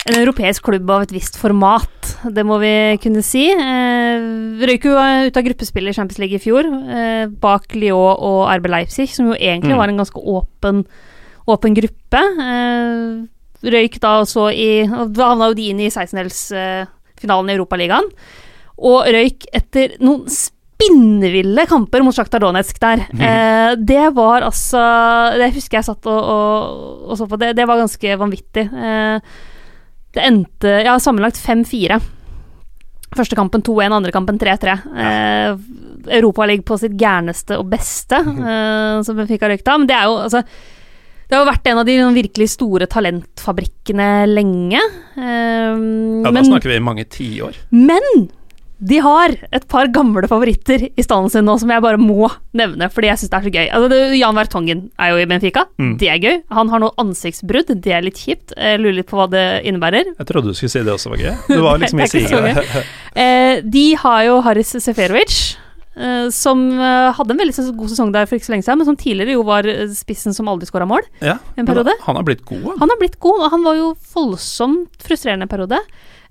[0.05, 1.89] en europeisk klubb av et visst format,
[2.28, 3.47] det må vi kunne si.
[3.51, 4.20] Eh,
[4.61, 8.69] røyk jo ut av gruppespillet i Champions League i fjor, eh, bak Lyon og RB
[8.69, 9.78] Leipzig, som jo egentlig Mm.
[9.78, 10.85] var en ganske åpen,
[11.48, 12.20] åpen gruppe.
[12.20, 13.27] Eh,
[13.65, 18.11] røyk da også i og Da havna jo de inn i 16-delsfinalen i Europaligaen.
[18.78, 20.27] Og røyk etter noen
[20.74, 23.05] spinnville kamper mot Sjaktar Donetsk der.
[23.14, 24.82] Eh, det var altså
[25.38, 27.38] Det husker jeg satt og, og, og så på.
[27.40, 28.66] Det, det var ganske vanvittig.
[28.72, 29.18] Eh,
[30.14, 31.98] det endte ja, sammenlagt 5-4.
[33.14, 34.76] Første kampen 2-1, andre kampen 3-3.
[34.98, 35.56] Eh,
[36.10, 39.80] ligger på sitt gærneste og beste, eh, som Benfica fikk av.
[39.80, 40.42] Men det er jo altså
[41.24, 44.80] det har vært en av de sånn virkelig store talentfabrikkene lenge.
[45.16, 47.56] Um, Ja, da men- snakker vi mange tiår.
[47.72, 48.28] men
[48.85, 52.90] de har et par gamle favoritter i stallen sin nå som jeg bare må nevne,
[52.93, 53.66] fordi jeg syns det er så gøy.
[53.73, 55.94] Altså, det, Jan Vertongen er jo i Benfica, Mm.
[55.98, 56.36] det er gøy.
[56.52, 58.52] Han har noe ansiktsbrudd, det er litt kjipt.
[58.56, 60.12] Jeg lurer litt på hva det innebærer.
[60.19, 61.35] Jeg trodde du skulle si det også var gøy.
[61.48, 62.85] Det var liksom i Det ikke så gøy.
[63.24, 65.39] Eh, de har jo Haris Seferovic,
[65.97, 68.90] eh, som eh, hadde en veldig god sesong der for ikke så lenge siden, men
[68.93, 71.94] som tidligere jo var eh, spissen som aldri skåra mål Ja, en periode.
[72.05, 72.78] han har blitt god, han.
[72.85, 75.81] Han har blitt god, og han var jo voldsomt frustrerende en periode.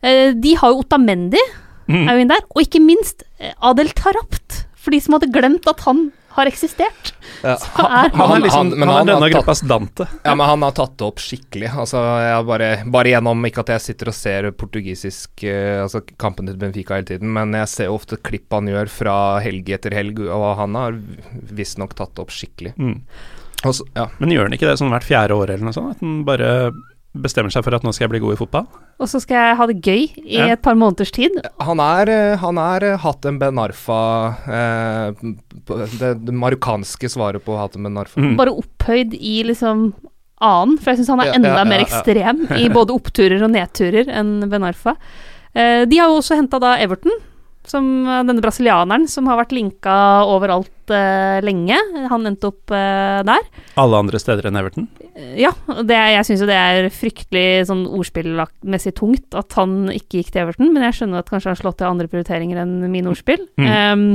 [0.03, 1.39] Eh, de har jo Otamendi,
[1.87, 2.07] Mm.
[2.07, 2.43] er jo inn der.
[2.55, 7.11] Og ikke minst eh, Adel Tarapt, for de som hadde glemt at han har eksistert.
[7.43, 7.53] Ja.
[7.77, 10.07] Er, Han er liksom han- han han er har denne gruppas Dante.
[10.25, 11.69] Ja, men han har tatt det opp skikkelig.
[11.77, 16.47] Altså, jeg bare, bare gjennom Ikke at jeg sitter og ser portugisisk uh, Altså kampen
[16.49, 19.15] til Benfica hele tiden, men jeg ser ofte klipp han gjør fra
[19.45, 20.97] helg etter helg, og han har
[21.53, 22.73] visstnok tatt det opp skikkelig.
[22.81, 22.97] Mm.
[23.63, 24.07] Også, ja.
[24.19, 25.93] Men gjør han ikke det sånn hvert fjerde år eller noe sånt?
[25.95, 26.49] At han bare
[27.13, 28.67] bestemmer seg for at nå skal jeg bli god i fotball?
[29.03, 30.45] og så skal jeg ha det gøy i Ja.
[30.53, 31.33] et par måneders tid.
[31.59, 33.97] Han er, eh, han er eh, Hatem Ben Arfa
[34.47, 35.33] eh,
[35.99, 38.21] det, det marokkanske svaret på Hatem Ben Arfa.
[38.21, 38.35] Mm.
[38.39, 39.91] Bare opphøyd i liksom
[40.43, 43.43] annen, for jeg syns han er Ja, enda ja, ja, mer ekstrem i både oppturer
[43.43, 44.95] og nedturer enn Ben Arfa.
[45.53, 47.11] Eh, de har jo også henta da Everton,
[47.69, 49.95] som eh, denne brasilianeren som har vært linka
[50.29, 51.77] overalt uh, lenge.
[52.11, 53.47] Han endte opp uh, der.
[53.79, 54.89] Alle andre steder enn Everton?
[55.39, 55.53] Ja,
[55.85, 60.43] det, jeg syns jo det er fryktelig sånn ordspillmessig tungt at han ikke gikk til
[60.43, 63.45] Everton, men jeg skjønner at kanskje han har slått til andre prioriteringer enn mine ordspill.
[63.61, 63.69] Mm.
[63.69, 64.07] Um,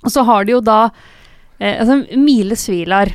[0.00, 3.12] og så har de jo da uh, altså Mile Svilar.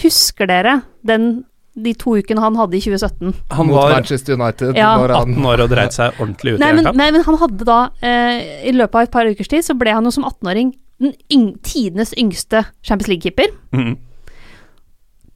[0.00, 1.42] Husker dere den,
[1.74, 3.34] de to ukene han hadde i 2017?
[3.54, 4.76] Han Mot var Manchester United.
[4.76, 4.96] Ja.
[4.98, 7.38] når han, 18 år og dreit seg ordentlig ut Nei men, en nei, men han
[7.38, 10.24] hadde da eh, I løpet av et par ukers tid så ble han jo som
[10.26, 13.54] 18-åring den yng tidenes yngste Champions League-keeper.
[13.72, 13.94] Mm.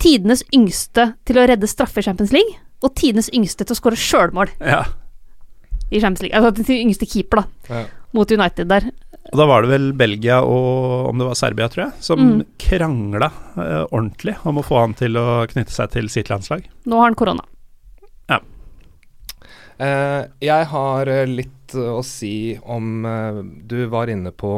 [0.03, 2.59] Tidenes yngste til å redde straffe i Champions League.
[2.85, 4.83] Og tidenes yngste til å skåre sjølmål Ja.
[5.91, 6.37] i Champions League.
[6.37, 7.71] Altså til yngste keeper, da.
[7.71, 7.85] Ja.
[8.15, 8.91] Mot United der.
[9.33, 12.45] Og da var det vel Belgia og om det var Serbia, tror jeg, som Mm.
[12.61, 16.67] krangla eh, ordentlig om å få han til å knytte seg til sitt landslag.
[16.87, 17.45] Nå har han korona.
[19.77, 24.51] Eh, jeg har eh, litt eh, å si om eh, Du var inne på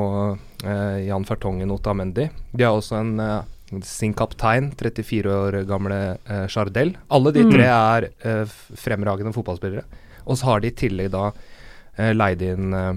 [0.61, 2.27] eh, Jan Fertongen Otamendi.
[2.53, 5.97] De har også en, eh, sin kaptein, 34 år gamle
[6.29, 6.93] uh, Chardel.
[7.11, 7.51] Alle de Mm.
[7.55, 8.45] tre er uh,
[8.79, 9.83] fremragende fotballspillere.
[10.27, 12.93] Og så har de i tillegg da uh, leid inn uh,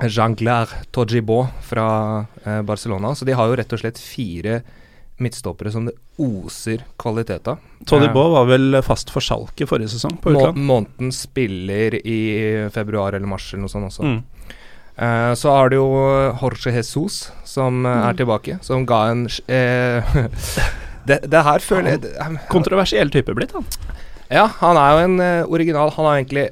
[0.00, 1.86] Jean-Claire Tojibo fra
[2.46, 3.14] uh, Barcelona.
[3.14, 4.62] Så de har jo rett og slett fire
[5.22, 7.60] midtstoppere som det oser kvalitet av.
[7.86, 10.64] Todibo var vel fast for Schalke forrige sesong, på Må utland.
[10.66, 12.20] måneden spiller i
[12.74, 14.08] februar eller mars eller noe sånt også.
[14.08, 14.20] Mm.
[14.96, 15.88] Eh, så har du jo
[16.40, 17.92] Jorge Jesus som mm.
[17.92, 20.16] er tilbake, som ga en eh,
[21.08, 23.66] det, det her føler jeg Kontroversiell type blitt, han.
[24.32, 25.92] Ja, han er jo en eh, original.
[25.96, 26.46] Han har egentlig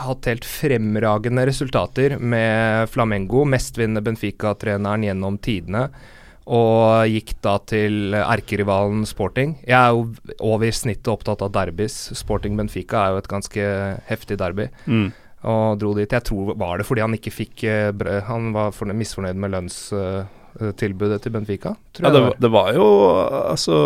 [0.00, 5.88] hatt helt fremragende resultater med Flamengo, mestvinnende Benfica-treneren gjennom tidene.
[6.46, 9.52] Og gikk da til erkerivalen Sporting.
[9.62, 10.08] Jeg er jo
[10.42, 11.94] over snittet opptatt av derbys.
[12.18, 13.66] Sporting Benfica er jo et ganske
[14.08, 14.66] heftig derby.
[14.90, 15.12] Mm.
[15.44, 16.10] Og dro dit.
[16.10, 17.92] Jeg tror var det fordi han ikke fikk eh.
[18.26, 21.76] Han var fornøyd, misfornøyd med lønnstilbudet til Benfica.
[21.94, 22.86] Tror Ja, jeg det, var- det var jo
[23.52, 23.78] altså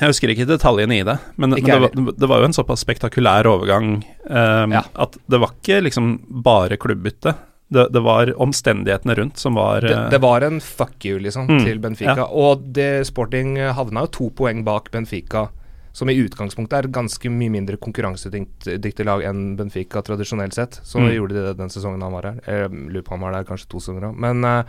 [0.00, 2.80] Jeg husker ikke detaljene i det, men, men det, var, det var jo en såpass
[2.86, 3.98] spektakulær overgang
[4.30, 4.82] um, Ja.
[4.96, 7.34] at det var ikke liksom bare klubbbytte.
[7.70, 11.46] Det, det var omstendighetene rundt som var det, eh, det var en fuck you, liksom,
[11.46, 12.16] Mm, til Benfica.
[12.16, 12.24] ja.
[12.26, 15.48] Og det Sporting havna jo to poeng bak Benfica,
[15.92, 20.80] som i utgangspunktet er et ganske mye mindre konkurransedyktig lag enn Benfica tradisjonelt sett.
[20.82, 21.12] Så Mm.
[21.14, 22.40] gjorde de det den sesongen han var her.
[22.46, 24.16] Jeg lurer på om han var der kanskje to sesonger òg.
[24.18, 24.62] Men eh,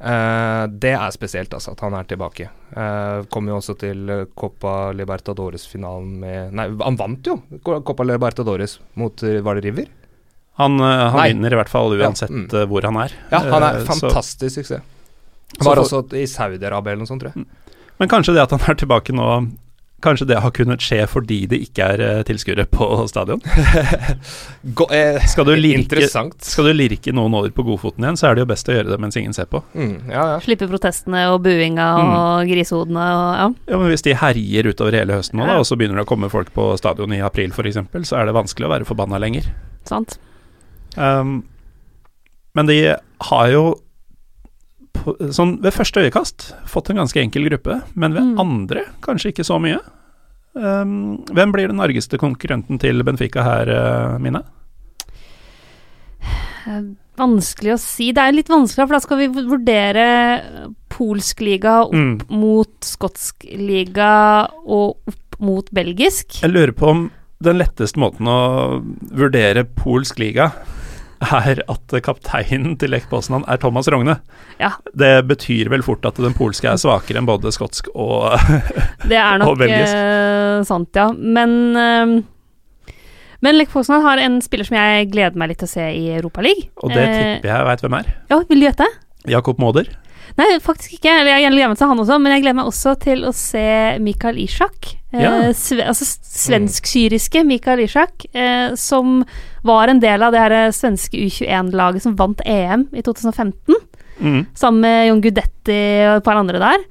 [0.00, 2.48] eh, det er spesielt, altså, at han er tilbake.
[2.74, 9.22] Uh, kom jo også til Copa Libertadores-finalen med Nei, han vant jo Copa Libertadores mot
[9.22, 9.86] Var det River?
[10.58, 12.68] Han, eh, han vinner i hvert fall uansett Ja, mm.
[12.70, 13.14] hvor han er.
[13.30, 14.82] Ja, han er så- fantastisk suksess.
[15.58, 17.46] Han Var for- også i Saudi-Arabia eller noe sånt, tror jeg.
[17.98, 19.28] Men kanskje det at han er tilbake nå
[20.02, 23.40] Kanskje det har kunnet skje fordi det ikke er eh, tilskuere på stadion?
[24.78, 26.02] Gå, eh, Skal du lirke-
[26.44, 28.90] Skal du lirke noen over på godfoten igjen, så er det jo best å gjøre
[28.92, 29.62] det mens ingen ser på.
[29.72, 30.40] Mm, ja, ja.
[30.44, 33.46] Slippe protestene og buinga og grisehodene og ja.
[33.72, 36.10] Ja, men Hvis de herjer utover hele høsten nå, da, og så begynner det å
[36.12, 37.80] komme folk på stadion i april f.eks.,
[38.10, 39.48] så er det vanskelig å være forbanna lenger.
[39.88, 40.18] Sant.
[41.00, 41.42] Um,
[42.54, 42.78] men de
[43.30, 43.64] har jo
[45.04, 48.40] sånn ved første øyekast fått en ganske enkel gruppe, men ved Mm.
[48.40, 49.78] andre kanskje ikke så mye.
[50.54, 54.42] Um, hvem blir den argeste konkurrenten til Benfica her, uh, Mine?
[56.66, 56.82] Eh,
[57.16, 58.08] Vanskelig å si.
[58.10, 60.06] Det er litt vanskelig, for da skal vi vurdere
[60.90, 62.22] polsk liga opp Mm.
[62.28, 66.40] mot skotsk liga og opp mot belgisk.
[66.42, 67.10] Jeg lurer på om
[67.40, 68.82] den letteste måten å
[69.14, 70.52] vurdere polsk liga
[71.24, 74.18] er at kapteinen til Lech Poznan er Thomas Rogne.
[74.60, 74.74] Ja.
[74.92, 79.08] Det betyr vel fort at den polske er svakere enn både skotsk og belgisk.
[79.10, 81.10] Det er nok eh, sant, ja.
[81.12, 82.14] Men eh,
[83.44, 86.06] men Lech Poznan har en spiller som jeg gleder meg litt til å se i
[86.16, 86.70] Europaligaen.
[86.80, 88.06] Og det tipper jeg veit hvem er.
[88.32, 88.86] Ja, vil du gjette?
[89.28, 89.90] Jakob Maader.
[90.36, 91.12] Nei, faktisk ikke.
[91.28, 93.64] Jeg gleder meg til han også, men jeg gleder meg også til å se
[94.02, 94.94] Mikael Ishak.
[95.14, 99.24] Eh, sve, altså svensk-syriske Mikael Ishak, eh, som
[99.62, 103.74] var en del av det her eh, svenske U21-laget som vant EM i 2015,
[104.14, 104.44] Mm.
[104.54, 105.76] sammen med Jon Gudetti
[106.06, 106.84] og et par andre der.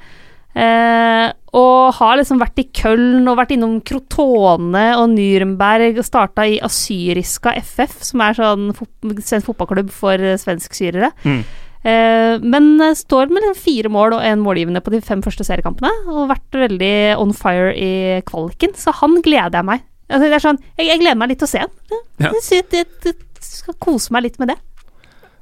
[0.60, 6.44] Eh, og har liksom vært i Köln og vært innom Krotone og Nürnberg og starta
[6.46, 8.90] i Asyriska FF, som er sånn fot
[9.24, 11.44] svensk fotballklubb for svensk syrere Mm.
[11.84, 15.92] Eh, men eh, står med fire mål og en målgivende på de fem første seriekampene,
[16.08, 17.94] og vært veldig on fire i
[18.28, 19.84] kvaliken, så han gleder jeg meg.
[20.08, 21.74] Altså, det er sånn, jeg, jeg gleder meg litt til å se ham.
[21.92, 24.60] Jeg, jeg, jeg, jeg skal kose meg litt med det.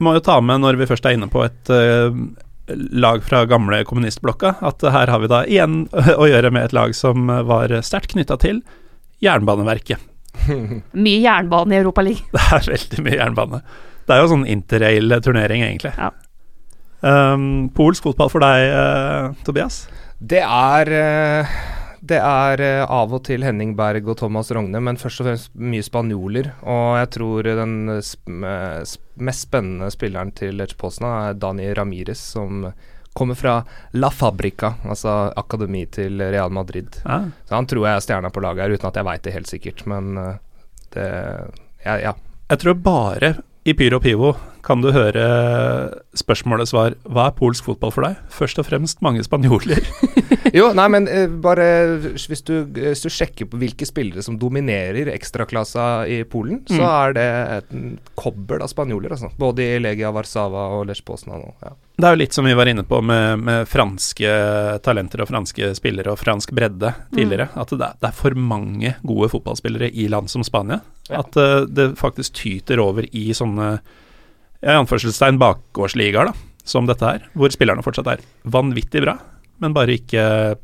[0.01, 2.09] Må jo ta med, når vi først er inne på et uh,
[2.73, 5.83] lag fra gamle kommunistblokka, at her har vi da igjen
[6.21, 8.63] å gjøre med et lag som var sterkt knytta til
[9.21, 10.01] Jernbaneverket.
[11.05, 12.33] Mye jernbane i Europaligaen.
[12.33, 13.61] Det er veldig mye jernbane.
[14.07, 15.91] Det er jo sånn interrail-turnering, egentlig.
[15.99, 16.09] Ja.
[17.01, 19.85] Um, polsk fotball for deg, uh, Tobias?
[20.21, 21.53] Det er eh,
[22.05, 25.51] Det er eh, av og til Henning Berg og Thomas Rogne, men først og fremst
[25.57, 26.51] mye spanjoler.
[26.61, 32.67] Og jeg tror den mest spennende spilleren til Lech Poznan er Dani Ramires, som
[33.17, 33.57] kommer fra
[33.97, 37.01] La Fabrica, altså akademi til Real Madrid.
[37.03, 37.23] Ja.
[37.45, 39.53] Så han tror jeg er stjerna på laget her, uten at jeg veit det helt
[39.53, 40.13] sikkert, men
[40.93, 41.07] det
[41.81, 42.13] Ja, ja.
[42.51, 43.35] Jeg tror bare
[43.65, 44.31] i Pyro Pivo
[44.65, 45.21] kan du høre
[46.17, 48.17] spørsmålet svar Hva er polsk fotball for deg?
[48.33, 49.81] Først og fremst mange spanjoler.
[50.51, 51.65] Jo, nei, men uh, bare
[52.01, 56.87] hvis du, hvis du sjekker på hvilke spillere som dominerer ekstraklassa i Polen, så Mm.
[56.89, 57.25] er det
[57.55, 57.71] et
[58.19, 59.29] kobbel av spanjoler, altså.
[59.39, 61.45] Både i Legia Warszawa og Lech Poznan.
[61.63, 61.71] Ja.
[62.01, 64.29] Det er jo litt som vi var inne på med, med franske
[64.81, 67.51] talenter og franske spillere og fransk bredde tidligere.
[67.53, 70.79] At det er, det er for mange gode fotballspillere i land som Spania.
[71.11, 71.21] Ja.
[71.21, 77.05] At uh, det faktisk tyter over i sånne ja, i anførselstegn bakgårdsligaer, da, som dette
[77.05, 79.19] her, hvor spillerne fortsatt er vanvittig bra.
[79.61, 80.23] men bare ikke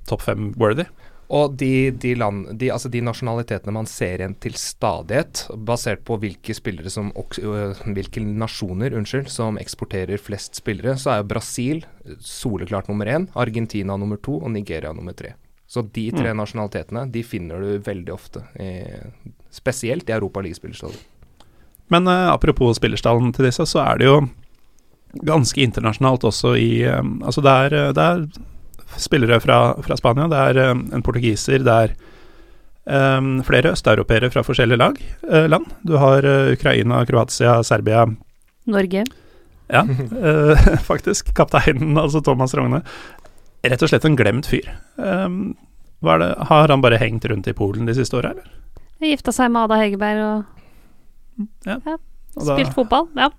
[0.10, 0.88] topp fem worthy.
[1.28, 6.16] Og de, de, land, de, altså de nasjonalitetene man ser igjen til stadighet, basert på
[6.22, 6.56] hvilke
[6.92, 11.84] som hvilke nasjoner unnskyld, som eksporterer flest spillere, så er jo Brasil
[12.24, 15.36] soleklart nummer én, Argentina nummer to og Nigeria nummer tre.
[15.68, 16.40] Så de tre mm.
[16.40, 18.88] nasjonalitetene de finner du veldig ofte, i,
[19.52, 21.00] spesielt i Europa League-spillerstallen.
[21.92, 24.22] Men uh, apropos spillerstallen til disse, så er det jo
[25.28, 28.26] ganske internasjonalt også i um, Altså det er, det er
[28.96, 30.28] spillere fra, fra Spania.
[30.32, 31.94] Det er um, en portugiser, det er
[33.20, 35.00] um, flere østeuropeere fra forskjellige lag,
[35.30, 35.70] uh, land.
[35.88, 38.06] Du har uh, Ukraina, Kroatia, Serbia
[38.68, 39.06] Norge.
[39.68, 41.34] Ja, uh, faktisk.
[41.36, 42.84] Kapteinen, altså Thomas Rogne.
[43.68, 44.70] Rett og slett en glemt fyr.
[44.96, 45.56] Um,
[46.06, 48.54] det, har han bare hengt rundt i Polen de siste åra, eller?
[49.02, 51.76] Gifta seg med Ada Hegerberg og ja.
[51.86, 51.98] ja.
[52.38, 53.32] Spilt fotball, ja.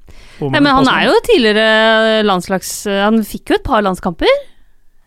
[0.42, 2.72] Nei, men han er jo tidligere landslags...
[2.90, 4.40] Han fikk jo et par landskamper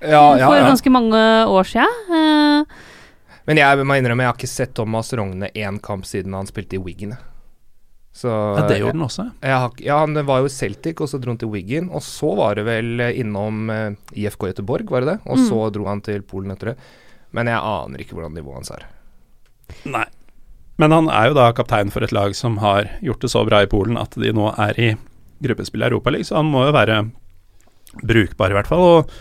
[0.01, 1.99] ja, ja, for ganske mange år siden.
[2.11, 6.49] Uh, men jeg må innrømme, jeg har ikke sett Thomas Rogne én kamp siden han
[6.49, 7.15] spilte i Wiggen.
[8.11, 9.25] Så, ja, det gjorde han også.
[9.39, 11.87] Jeg, ja, han var jo Celtic, og så dro han til Wiggen.
[11.95, 15.19] Og så var det vel innom uh, IFK Göteborg, var det det?
[15.25, 15.45] Og mm.
[15.47, 16.79] så dro han til Polen etter det.
[17.31, 18.89] Men jeg aner ikke hvordan nivået hans er.
[19.87, 20.07] Nei.
[20.81, 23.61] Men han er jo da kaptein for et lag som har gjort det så bra
[23.63, 24.91] i Polen at de nå er i
[25.41, 27.03] gruppespill i Europaligaen, så han må jo være
[28.07, 28.83] brukbar, i hvert fall.
[28.85, 29.13] Og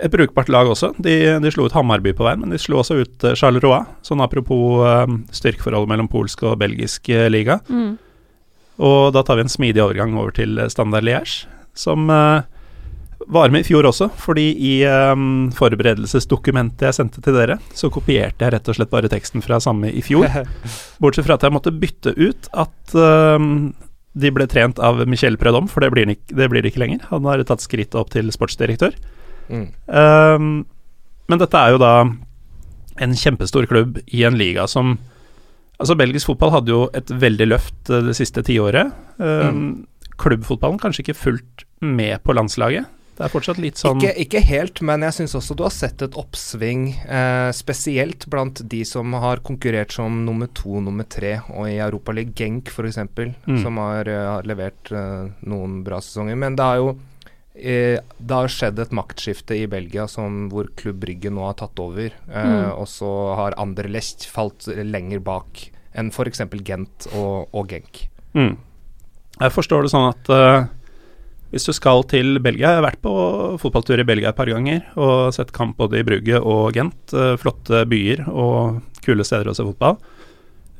[0.00, 0.92] et brukbart lag også.
[1.02, 3.82] De, de, slo ut Hammarby på veien, men de slo også ut uh, Charleroi.
[4.06, 5.04] Sånn apropos uh,
[5.34, 7.60] styrkeforholdet mellom polsk og belgisk uh, liga.
[7.68, 7.98] Mm.
[8.82, 11.44] Og da tar vi en smidig overgang over til Standard Liège,
[11.76, 12.08] som
[13.30, 14.08] var med i fjor også.
[14.18, 19.10] Fordi i um, forberedelsesdokumentet jeg sendte til dere, så kopierte jeg rett og slett bare
[19.12, 20.26] teksten fra samme i fjor.
[21.02, 23.70] Bortsett fra at jeg måtte bytte ut at um,
[24.18, 27.04] de ble trent av Michel Predom, for det blir, det blir ikke lenger.
[27.12, 28.96] Han har tatt skrittet opp til sportsdirektør.
[29.48, 29.66] Mm.
[29.86, 30.52] Um,
[31.30, 31.94] men dette er jo da
[33.02, 34.98] en kjempestor klubb i en liga som
[35.82, 38.92] Altså, belgisk fotball hadde jo et veldig løft eh, det siste tiåret.
[39.18, 40.10] Um, mm.
[40.20, 42.86] Klubbfotballen kanskje ikke fullt med på landslaget.
[43.18, 46.04] Det er fortsatt litt sånn Ikke, ikke helt, men jeg syns også du har sett
[46.06, 51.66] et oppsving, eh, spesielt blant de som har konkurrert som nummer to, nummer tre, og
[51.66, 53.58] i Europaligaen Genk f.eks., mm.
[53.64, 56.38] som har, uh, har levert eh, noen bra sesonger.
[56.38, 57.11] Men det er jo Eh,
[57.52, 62.08] det har skjedd et maktskifte i Belgia som, hvor Klubb Brygge nå har tatt over.
[62.08, 62.72] Eh, mm.
[62.80, 66.40] Og så har Anderlecht falt lenger bak enn f.eks.
[66.64, 68.06] Gent og, og Genk.
[68.32, 68.54] Mm.
[69.42, 70.64] Jeg forstår det sånn at uh,
[71.52, 73.12] hvis du skal til Belgia Jeg har vært på
[73.60, 77.12] fotballtur i Belgia et par ganger og sett kamp både i Brugge og Gent.
[77.12, 79.98] Uh, flotte byer og kule steder å se fotball.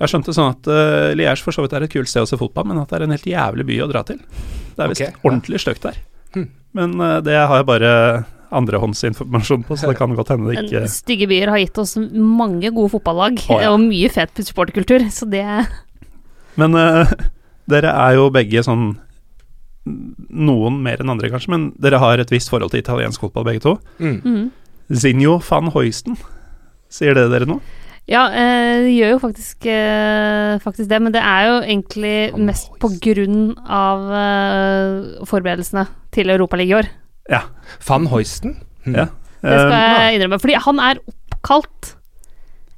[0.00, 2.40] Jeg skjønte sånn at uh, Liège for så vidt er et kult sted å se
[2.40, 4.22] fotball, men at det er en helt jævlig by å dra til.
[4.72, 5.66] Det er visst okay, ordentlig ja.
[5.66, 6.00] stygt der.
[6.36, 6.48] Hm.
[6.78, 7.92] Men uh, det har jeg bare
[8.52, 11.94] andrehåndsinformasjon på, så det kan godt hende det ikke Men Stygge byer har gitt oss
[11.96, 13.70] mange gode fotballag oh, ja.
[13.72, 15.46] og mye fet supporterkultur, så det
[16.60, 17.08] Men uh,
[17.72, 18.92] dere er jo begge sånn
[19.82, 23.64] Noen mer enn andre, kanskje, men dere har et visst forhold til italiensk fotball, begge
[23.64, 23.72] to.
[23.98, 24.20] Mm.
[24.22, 24.44] Mm.
[24.94, 26.14] Zinho van Hoisten,
[26.86, 27.58] sier det dere noe?
[28.06, 32.14] Ja, eh, det gjør jo faktisk, eh, faktisk, det, men det er jo egentlig
[32.46, 36.90] mest på grunn av eh, forberedelsene til Europaligaen i år.
[37.32, 37.42] Ja.
[37.86, 38.58] Van Hoisten?
[38.84, 38.96] Mm.
[38.98, 39.08] Ja.
[39.42, 40.38] Det skal jeg innrømme.
[40.42, 41.92] Fordi han er oppkalt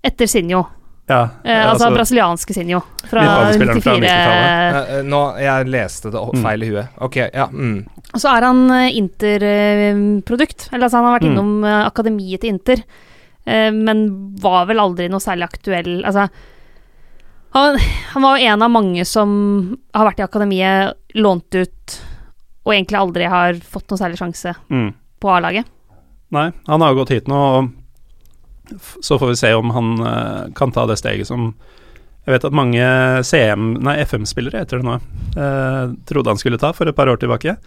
[0.04, 0.64] etter Sinjo.
[1.04, 2.80] Ja, eh, altså, altså brasilianske Sinjo.
[3.10, 3.98] Fra 94.
[4.00, 6.44] Uh, nå, jeg leste det mm.
[6.46, 6.94] feil i huet.
[7.04, 7.48] Ok, ja.
[7.52, 7.82] Mm.
[8.14, 10.70] Og så er han Inter-produkt.
[10.72, 11.34] Eller altså, han har vært mm.
[11.34, 12.86] innom akademiet til Inter.
[13.44, 14.06] Eh, men
[14.40, 16.28] var vel aldri noe særlig aktuell Altså
[17.54, 17.76] han,
[18.14, 19.34] han, var jo en av mange som
[19.94, 21.96] har vært i akademiet, lånt ut,
[22.64, 24.90] og egentlig aldri har fått noe særlig sjanse mm.
[25.20, 25.68] på A-laget.
[26.34, 30.52] Nei, han har jo gått hit nå, og så får vi se om han uh,
[30.56, 31.52] kan ta det steget som
[32.24, 32.84] jeg vet at mange
[33.28, 34.96] CM, nei FM-spillere heter det nå,
[35.36, 37.58] uh, trodde han skulle ta for et par år tilbake.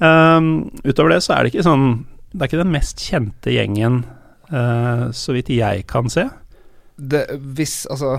[0.00, 1.84] Um, utover det så er det ikke sånn
[2.32, 4.00] Det er ikke den mest kjente gjengen
[4.50, 6.24] uh, så vidt jeg kan se.
[6.94, 7.24] Det,
[7.58, 8.12] hvis Altså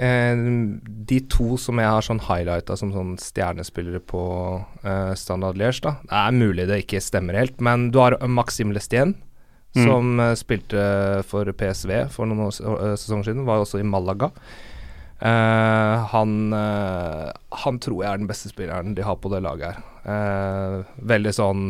[0.00, 0.38] eh,
[0.80, 4.24] De to som jeg har sånn highlighta som sånn stjernespillere på
[4.80, 8.72] eh, Standard Liège, da Det er mulig det ikke stemmer helt, men du har Maxim
[8.72, 9.14] Lestien,
[9.76, 9.82] mm.
[9.82, 10.84] som eh, spilte
[11.28, 14.30] for PSV for noen år, uh, sesonger siden, var også i Malaga.
[15.24, 16.52] Uh, han,
[17.64, 20.82] han tror jeg er den beste spilleren de har på det laget her.
[21.12, 21.62] veldig sånn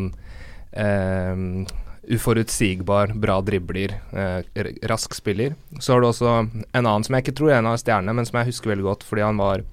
[2.11, 5.55] uforutsigbar, bra dribler, eh, rask spiller.
[5.79, 8.27] Så har du også en annen som jeg ikke tror er en av stjernene, men
[8.27, 9.65] som jeg husker veldig godt fordi han var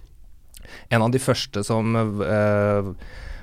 [0.89, 2.93] en av de første som eh,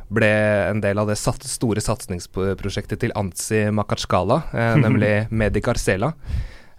[0.10, 0.32] ble
[0.70, 6.14] en del av det sat store satsingsprosjektet til Anzi Makatskala, eh, nemlig Medi Carcela.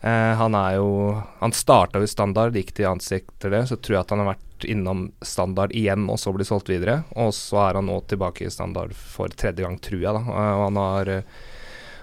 [0.01, 3.67] Eh, han er jo Han starta jo standard, gikk til Antsi etter det.
[3.69, 7.03] Så tror jeg at han har vært innom standard igjen og så blir solgt videre.
[7.21, 10.17] Og så er han nå tilbake i standard for tredje gang, tror jeg.
[10.17, 11.41] da eh, Og han har eh,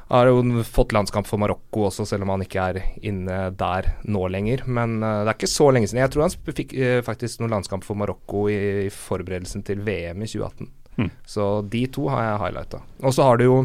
[0.08, 4.28] har jo fått landskamp for Marokko også, selv om han ikke er inne der nå
[4.32, 4.64] lenger.
[4.64, 6.04] Men uh, det er ikke så lenge siden.
[6.06, 10.24] Jeg tror han fikk uh, faktisk noen landskamp for Marokko i, i, forberedelsen til VM
[10.24, 10.72] i 2018.
[10.98, 11.10] Mm.
[11.28, 12.80] Så de to har jeg highlighta.
[13.04, 13.58] Og så har du jo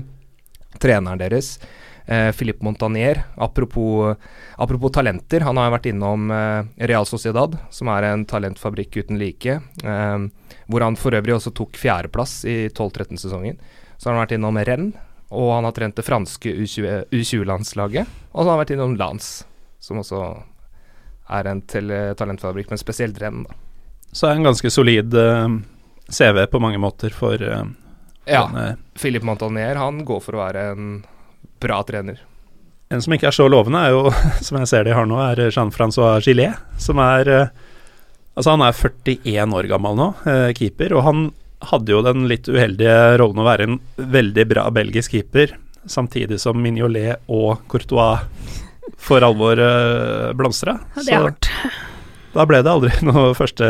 [0.82, 1.52] treneren deres,
[2.08, 3.22] uh, Philippe Montanier.
[3.38, 4.16] Apropos,
[4.58, 6.26] apropos, talenter, han har vært innom
[6.74, 9.60] Real Sociedad, som er en talentfabrikk uten like.
[10.66, 13.62] hvor han for øvrig også tok fjerdeplass i 12-13-sesongen.
[13.94, 18.06] Så har han vært innom Rennes og han har trent det franske U20-landslaget.
[18.32, 19.46] og så har han vært innom Lance,
[19.80, 20.22] som også
[21.32, 23.46] er en talentfabrikk, men spesielt renn.
[23.46, 23.56] Da.
[24.12, 25.56] Så er en ganske solid uh, eh,
[26.12, 27.64] CV på mange måter for uh,
[28.28, 28.44] Ja.
[28.46, 28.76] Denne.
[28.94, 30.90] Philip Montagnier han går for å være en
[31.62, 32.20] bra trener.
[32.92, 34.12] En som ikke er så lovende, er jo,
[34.46, 37.68] som jeg ser de har nå, er Jean-Francois Gillet, som er uh,
[38.32, 40.04] Altså, han er 41 år gammel nå,
[40.56, 41.18] keeper, og han
[41.70, 45.54] hadde jo den litt uheldige rollen å være en veldig bra belgisk keeper,
[45.90, 48.22] samtidig som Mignolet og Courtois
[49.02, 50.78] for alvor uh, blomstra.
[50.98, 51.50] Det er hardt.
[52.32, 53.68] Da ble det aldri noe første,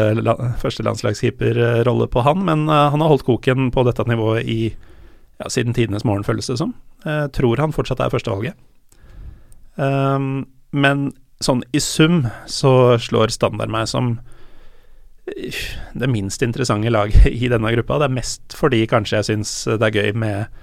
[0.62, 5.48] første landslagskeeperrolle på han, men uh, han har holdt koken på dette nivået i ja,
[5.50, 6.74] siden tidenes morgen, føles det som.
[7.04, 8.58] Jeg uh, tror han fortsatt er førstevalget.
[9.80, 11.10] Um, men
[11.42, 14.14] sånn i sum så slår standard meg som
[15.24, 18.00] det minst interessante laget i denne gruppa.
[18.00, 20.60] Det er mest fordi kanskje jeg syns det er gøy med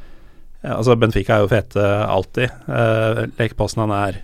[0.60, 2.52] Altså, Benfica er jo fete alltid.
[2.68, 4.18] Uh, Lech Poznan er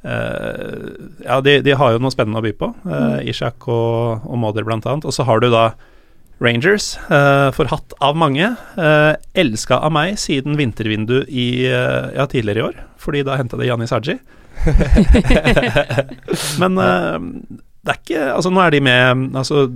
[0.00, 0.86] uh,
[1.20, 2.70] Ja, de, de, har jo noe spennende å by på.
[2.86, 5.04] Uh, Ishak og, og Moder, blant annet.
[5.04, 5.66] Og så har du da
[6.40, 8.54] Rangers, uh, forhatt av mange.
[8.80, 13.68] Uh, elska av meg siden vintervindu i, ja, tidligere i år, fordi da henta de
[13.68, 14.16] Janis Saji.
[16.62, 16.80] Men
[17.88, 19.68] det er ikke Altså, nå er de med Altså,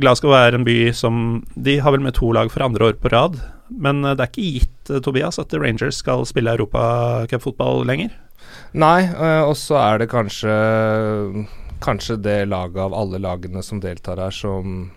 [0.00, 3.12] Glasgow er en by som De har vel med to lag for andre år på
[3.12, 3.38] rad,
[3.68, 8.14] men eh, det er ikke gitt, eh, Tobias, at Rangers skal spille europacupfotball lenger?
[8.78, 10.54] Nei, eh, og så er det kanskje
[11.84, 14.88] Kanskje det laget av alle lagene som deltar her, som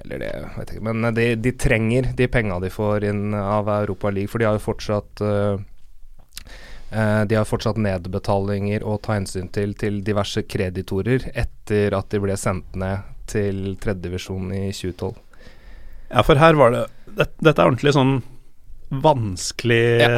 [0.00, 0.84] eller det, vet jeg ikke.
[0.88, 4.56] Men de, de trenger de penga de får inn av Europa League, for de har
[4.56, 5.60] jo fortsatt uh,
[6.94, 12.36] de har fortsatt nedbetalinger å ta hensyn til til diverse kreditorer etter at de ble
[12.38, 15.16] sendt ned til tredjedivisjon i 2012.
[16.12, 16.84] Ja, for her var det
[17.14, 18.18] Dette er ordentlig sånn
[19.02, 20.08] vanskelig ja.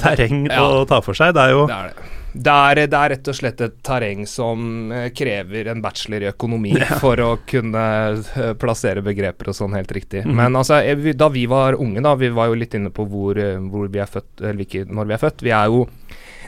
[0.00, 0.62] terreng ja.
[0.62, 1.34] å ta for seg.
[1.36, 2.12] Det er jo det er, det.
[2.36, 6.30] Det, er, det er, rett og slett et terreng som eh, krever en bachelor i
[6.30, 6.98] økonomi ja.
[7.00, 7.86] for å kunne
[8.18, 10.26] eh, plassere begreper og sånn helt riktig.
[10.26, 10.36] Mm.
[10.42, 10.82] Men altså,
[11.16, 13.40] da vi var unge, da, vi var jo litt inne på hvor,
[13.72, 15.46] hvor vi er født, eller ikke når vi er født.
[15.46, 15.84] Vi er jo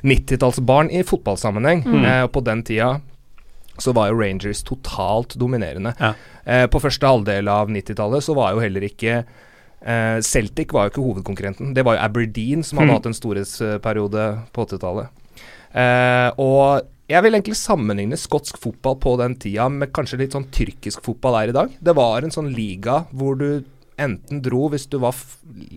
[0.02, 1.85] 90-tallsbarn i fotballsammenheng.
[1.86, 2.05] Mm.
[2.05, 2.98] Eh, og på den tida
[3.78, 5.94] så var jo Rangers totalt dominerende.
[6.01, 6.15] Ja.
[6.44, 10.94] Eh, på første halvdel av 90-tallet så var jo heller ikke eh, Celtic var jo
[10.94, 11.74] ikke hovedkonkurrenten.
[11.77, 12.97] Det var jo Aberdeen som hadde mm.
[12.98, 15.15] hatt en storhetsperiode på 80-tallet.
[15.79, 20.51] Eh, og jeg vil egentlig sammenligne skotsk fotball på den tida med kanskje litt sånn
[20.53, 21.73] tyrkisk fotball er i dag.
[21.81, 23.65] Det var en sånn liga hvor du
[23.99, 25.17] enten dro hvis du var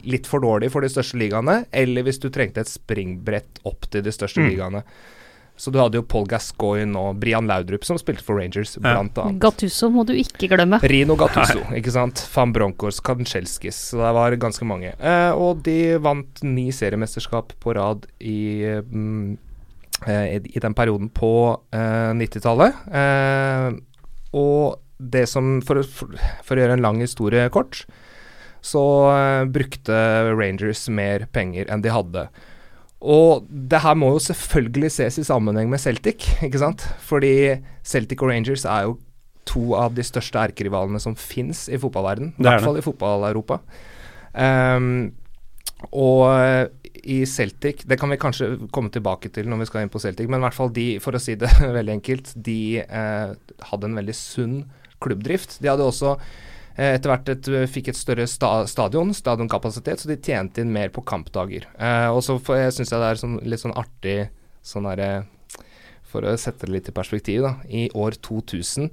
[0.05, 4.05] litt for dårlig for de største ligaene, eller hvis du trengte et springbrett opp til
[4.05, 4.49] de største mm.
[4.51, 4.83] ligaene.
[5.61, 8.81] Så du hadde jo Paul Gascoigne og Brian Laudrup som spilte for Rangers, ja.
[8.81, 9.37] blant annet.
[9.43, 10.79] Gattuso må du ikke glemme.
[10.89, 12.23] Rino Gattuso, ikke sant.
[12.33, 13.77] Van Broncos, Kanskjelskis.
[13.91, 14.95] Så det var ganske mange.
[14.97, 18.41] Eh, og de vant ni seriemesterskap på rad i,
[18.81, 19.37] mm,
[20.07, 21.33] eh, i den perioden på
[21.73, 22.85] eh, 90-tallet.
[23.01, 23.67] Eh,
[24.37, 26.15] og det som for, for,
[26.45, 27.83] for, å gjøre en lang historie kort,
[28.61, 28.83] så
[29.49, 29.95] brukte
[30.37, 32.27] Rangers mer penger enn de hadde.
[33.01, 36.85] Og det her må jo selvfølgelig ses i sammenheng med Celtic, ikke sant?
[37.01, 38.99] Fordi Celtic og Rangers er jo
[39.49, 42.35] to av de største erkerivalene som fins i fotballverden.
[42.37, 43.57] I hvert fall i fotball-Europa.
[44.37, 45.09] Um,
[45.89, 46.67] og eh,
[47.01, 50.29] i Celtic Det kan vi kanskje komme tilbake til når vi skal inn på Celtic,
[50.29, 51.49] men i hvert fall de, for å si det
[51.79, 53.33] veldig enkelt, de eh,
[53.71, 54.55] hadde en veldig sunn
[55.01, 55.57] klubbdrift.
[55.63, 56.15] De hadde også
[56.75, 60.71] Eh, etter hvert et, eh, fikk et større sta stadion, stadionkapasitet, så de tjente inn
[60.71, 61.67] mer på kampdager.
[61.77, 64.29] Eh, og så syns jeg det er sånn, litt sånn artig
[64.63, 65.25] sånn derre
[66.11, 67.55] For å sette det litt i perspektiv, da.
[67.69, 68.89] I år 2000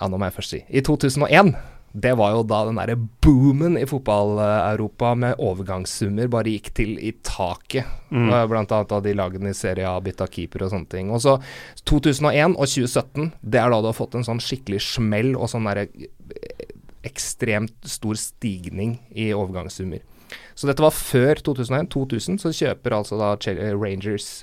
[0.00, 0.64] Ja, nå må jeg først si.
[0.70, 1.54] I 2001
[1.96, 7.14] det var jo da den derre boomen i fotball-Europa med overgangssummer bare gikk til i
[7.24, 7.88] taket.
[8.10, 8.28] Mm.
[8.50, 11.08] Blant annet av de lagene i Serie A bytta keeper og sånne ting.
[11.14, 11.38] Og så
[11.88, 15.68] 2001 og 2017, det er da du har fått en sånn skikkelig smell og sånn
[15.70, 15.86] derre
[17.06, 20.04] ekstremt stor stigning i overgangssummer.
[20.52, 21.88] Så dette var før 2001.
[21.96, 23.32] 2000 så kjøper altså da
[23.72, 24.42] Rangers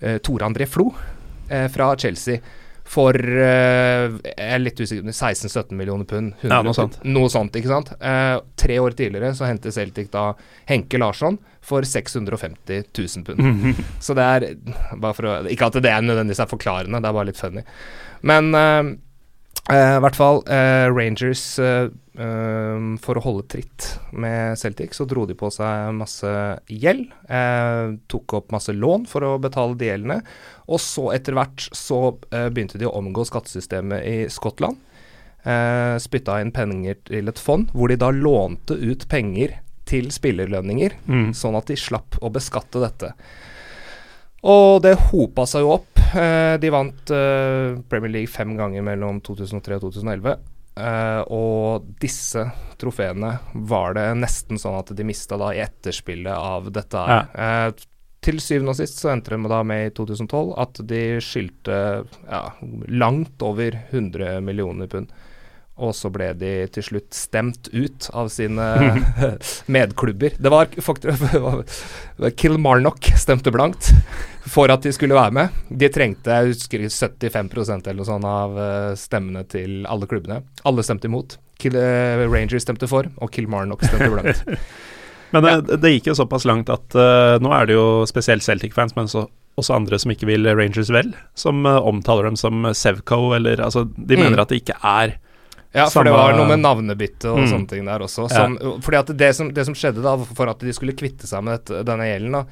[0.00, 0.90] eh, Tore André Flo
[1.46, 2.42] eh, fra Chelsea
[2.88, 6.32] for uh, Jeg er litt usikker 16-17 millioner pund.
[6.40, 6.98] 100, ja, noe sånt.
[7.04, 7.92] Noe sånt, ikke sant.
[8.00, 10.30] Uh, tre år tidligere så hentet Celtic da
[10.70, 11.36] Henke Larsson
[11.68, 13.42] for 650 000 pund.
[13.44, 13.84] Mm -hmm.
[14.00, 14.48] Så det er
[14.96, 17.62] bare for å Ikke at det er nødvendigvis er forklarende, det er bare litt funny.
[18.22, 18.96] Men uh,
[19.68, 20.38] i hvert fall
[20.94, 26.30] Rangers For å holde tritt med Celtic, så dro de på seg masse
[26.72, 27.04] gjeld.
[28.10, 30.18] tok opp masse lån for å betale de gjeldene.
[30.66, 32.00] Og så etter hvert så
[32.50, 34.80] begynte de å omgå skattesystemet i Skottland.
[36.02, 41.30] spytta inn penger til et fond, hvor de da lånte ut penger til spillerlønninger, mm.
[41.36, 43.14] sånn at de slapp å beskatte dette.
[44.46, 45.98] Og det hopa seg jo opp.
[46.14, 50.38] Eh, de vant eh, Premier League fem ganger mellom 2003 og 2011.
[50.78, 52.44] Eh, og disse
[52.78, 53.34] trofeene
[53.68, 57.24] var det nesten sånn at de mista da i etterspillet av dette her.
[57.34, 57.70] Ja.
[58.22, 61.80] til syvende og sist så endte de da med i 2012 at de skyldte
[62.28, 62.42] ja,
[62.90, 65.10] langt over 100 millioner pund.
[65.78, 68.66] Og så ble de til slutt stemt ut av sine
[69.76, 70.34] medklubber.
[70.38, 71.26] Det var faktisk
[72.40, 73.92] Kilmarnock stemte blankt
[74.48, 75.58] for at de skulle være med.
[75.68, 80.40] De trengte jeg husker 75% eller noe sånt av eh, stemmene til alle klubbene.
[80.68, 81.38] Alle stemte imot.
[81.58, 84.44] Kill, uh, Rangers stemte for, og Kilmarnock stemte blankt.
[85.34, 85.78] men det, ja.
[85.82, 89.26] det, gikk jo såpass langt at uh, nå er det jo spesielt Celtic-fans, men så
[89.58, 93.88] også andre som ikke vil Rangers vel, som uh, omtaler dem som Sevco, eller altså
[93.90, 94.44] De mener mm.
[94.44, 95.16] at det ikke er
[95.78, 97.48] ja, for Samme, det var noe med navnebytte og mm.
[97.52, 98.28] sånne ting der også.
[98.32, 98.74] Som, ja.
[98.84, 101.72] Fordi at det som, det som, skjedde da, for at de skulle kvitte seg med
[101.86, 102.44] denne gjelden, da,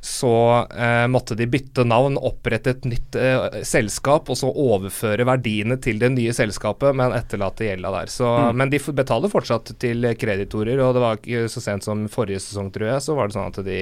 [0.00, 5.78] så eh, måtte de bytte navn, opprette et nytt eh, selskap, og så overføre verdiene
[5.82, 8.12] til det nye selskapet, men etterlate gjelda der.
[8.12, 8.60] Så, mm.
[8.60, 12.70] Men de betaler fortsatt til kreditorer, og det var ikke så sent som forrige sesong,
[12.74, 13.80] tror jeg, så var det sånn at de,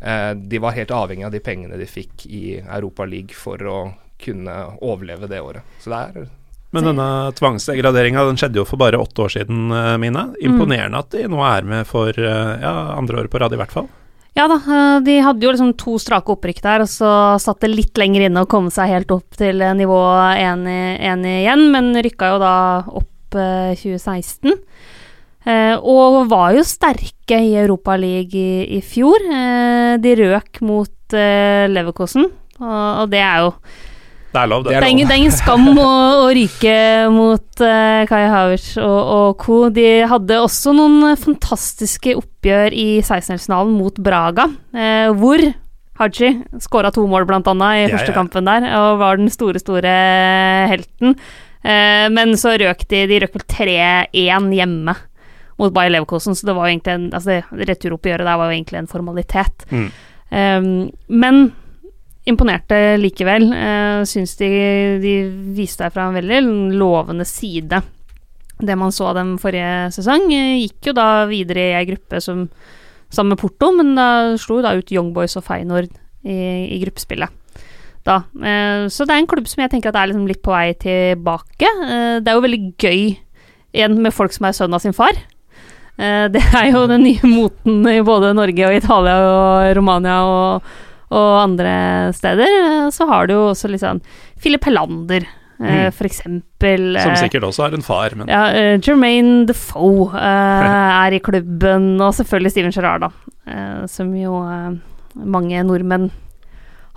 [0.00, 3.78] eh, de var helt avhengig av de pengene de fikk i Europa League for å
[4.24, 5.76] kunne overleve det året.
[5.82, 6.32] Så det er
[6.74, 10.28] men denne tvangsdegraderinga den skjedde jo for bare åtte år siden, eh, Mina.
[10.42, 11.02] Imponerende mm.
[11.02, 13.88] at de nå er med for eh, ja, andre året på rad, i hvert fall.
[14.34, 17.10] Ja da, eh, de hadde jo liksom to strake opprykk der, og så
[17.42, 20.00] satt det litt lenger inne å komme seg helt opp til nivå
[20.34, 22.56] én igjen, men rykka jo da
[22.90, 24.58] opp eh, 2016.
[25.44, 29.22] Eh, og var jo sterke i Europa League i, i fjor.
[29.22, 32.24] Eh, de røk mot Leverkosen,
[32.58, 33.52] og, og det er jo
[34.34, 34.72] det er lov, det.
[34.74, 35.90] Det er, ingen, det er ingen, skam å,
[36.24, 36.74] å ryke
[37.14, 39.58] mot uh, Kai Havertz og, og, co.
[39.74, 45.44] De hadde også noen fantastiske oppgjør i 16-delsfinalen mot Braga, uh, hvor
[46.00, 48.16] Haji skåra to mål, blant annet, i første ja.
[48.16, 49.94] kampen der, og var den store, store
[50.72, 51.14] helten.
[51.62, 54.96] Uh, men så røk de De røk vel 3-1 hjemme
[55.62, 58.80] mot Bayer Leverkosen, så det var jo egentlig en, altså, returoppgjøret der var jo egentlig
[58.82, 59.68] en formalitet.
[59.70, 59.92] Mm.
[60.34, 60.72] Um,
[61.06, 61.44] men
[62.28, 63.48] imponerte likevel.
[63.52, 64.48] Uh, Syns de,
[65.02, 65.14] de
[65.56, 66.40] viste seg fra en veldig
[66.78, 67.82] lovende side.
[68.54, 72.22] Det man så av dem forrige sesong, uh, gikk jo da videre i ei gruppe
[72.24, 72.46] som
[73.14, 74.08] sammen med Porto, men da
[74.40, 75.92] slo da ut Young Boys og Feyenoord
[76.24, 76.38] i,
[76.74, 77.60] i gruppespillet.
[78.04, 78.22] Da.
[78.36, 80.72] Uh, så det er en klubb som jeg tenker at er liksom litt på vei
[80.80, 81.68] tilbake.
[82.24, 83.04] Det er jo veldig gøy
[83.74, 85.16] igjen med folk som er sønn av sin far.
[85.94, 90.72] Det er jo den nye moten i både Norge og Italia og Romania og
[91.14, 91.72] og andre
[92.16, 92.90] steder.
[92.94, 94.02] Så har du jo også litt sånn
[94.42, 95.26] Philip Hellander.
[95.54, 98.48] Uh, for eksempel Som eh, sikkert også er en far, men Ja,
[98.82, 103.86] Jermaine Defoe er i klubben, og selvfølgelig Steven Gerrard, da.
[103.86, 104.34] som jo
[105.14, 106.08] mange nordmenn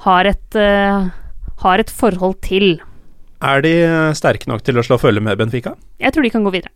[0.08, 2.80] har et, har et forhold til.
[3.46, 3.76] Er de
[4.18, 5.76] sterke nok til å slå følge med Benfica?
[6.02, 6.74] Jeg tror de kan gå videre.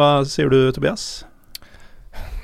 [0.00, 1.26] Hva sier du, Tobias?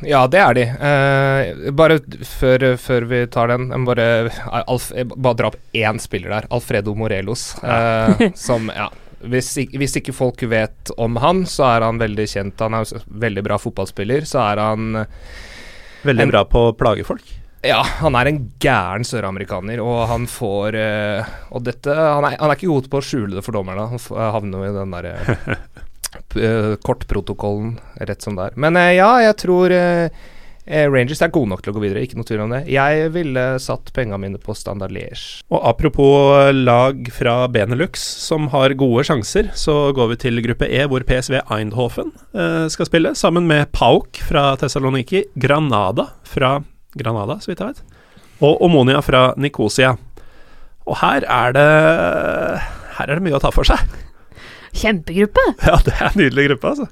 [0.05, 0.65] Ja, det er de.
[0.91, 4.29] Eh, bare før, før, vi tar den, jeg må bare,
[4.67, 6.49] Alf, jeg bare dra opp én spiller der.
[6.53, 7.55] Alfredo Morelos.
[7.65, 8.91] Eh, som, ja
[9.27, 12.63] hvis, hvis, ikke folk vet om han, så er han veldig kjent.
[12.63, 14.27] Han er veldig bra fotballspiller.
[14.29, 15.01] Så er han
[16.07, 17.25] Veldig en, bra på å plage folk?
[17.67, 22.53] Ja, han er en gæren søramerikaner, og han får uh, Og dette han er, han
[22.53, 23.89] er, ikke god på å skjule det for dommerne.
[23.91, 25.57] Han havner jo i den derre uh,
[26.85, 27.77] kortprotokollen
[28.09, 28.57] rett som det er.
[28.61, 30.25] Men uh, ja, jeg tror uh,
[30.67, 32.65] Rangers er gode nok til å gå videre, ikke noe tvil om det.
[32.73, 35.45] Jeg ville satt pengene mine på Standard Liège.
[35.55, 40.83] Og apropos lag fra Benelux som har gode sjanser, så går vi til gruppe E,
[40.91, 42.11] hvor PSV Eindhoven
[42.73, 46.57] skal spille, sammen med Pauk fra Thessaloniki, Granada fra
[46.99, 48.03] Granada, så vidt jeg vet,
[48.45, 49.95] og Omonia fra Nikosia.
[50.87, 51.69] Og her er det
[52.97, 53.83] Her er det mye å ta for seg.
[54.83, 55.45] Kjempegruppe!
[55.67, 56.89] Ja, det er en nydelig gruppe, altså.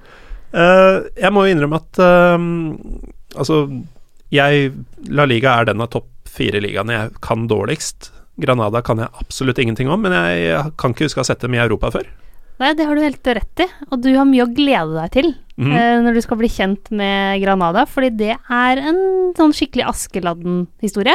[0.54, 2.38] Uh, jeg må jo innrømme at uh,
[3.34, 3.64] altså
[4.34, 4.68] jeg
[5.10, 8.10] La Liga er den av topp fire ligaene jeg kan dårligst.
[8.42, 11.54] Granada kan jeg absolutt ingenting om, men jeg kan ikke huske å ha sett dem
[11.54, 12.08] i Europa før.
[12.62, 15.34] Nei, det har du helt rett i, og du har mye å glede deg til
[15.54, 15.70] Mhm.
[15.70, 18.96] uh, når du skal bli kjent med Granada, fordi det er en
[19.38, 21.14] sånn skikkelig Askeladden-historie.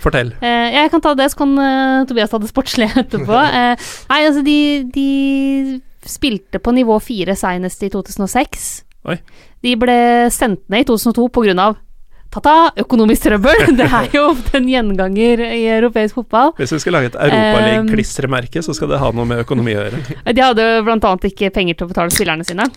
[0.00, 0.30] Fortell.
[0.40, 3.36] Uh, jeg kan ta det, så kan uh, Tobias ta det sportslige etterpå.
[3.36, 3.74] Uh,
[4.12, 4.58] nei, altså, de,
[4.94, 5.08] de
[6.06, 8.68] spilte på nivå fire seinest i 2006.
[9.08, 9.18] Oi.
[9.64, 9.98] De ble
[10.34, 11.78] sendt ned i 2002 på grunn av
[12.32, 13.64] ta-ta, økonomisk trøbbel.
[13.78, 16.52] Det er jo en gjenganger i europeisk fotball.
[16.60, 20.02] Hvis vi skal lage et Europaliga-klistremerke, så skal det ha noe med økonomi å gjøre.
[20.36, 22.68] De hadde annet ikke penger til å betale spillerne sine.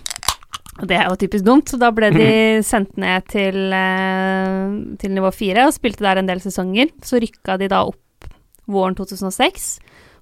[0.81, 2.29] Og det er jo typisk dumt, så da ble de
[2.65, 6.89] sendt ned til, eh, til nivå fire og spilte der en del sesonger.
[7.05, 8.31] Så rykka de da opp
[8.71, 9.67] våren 2006.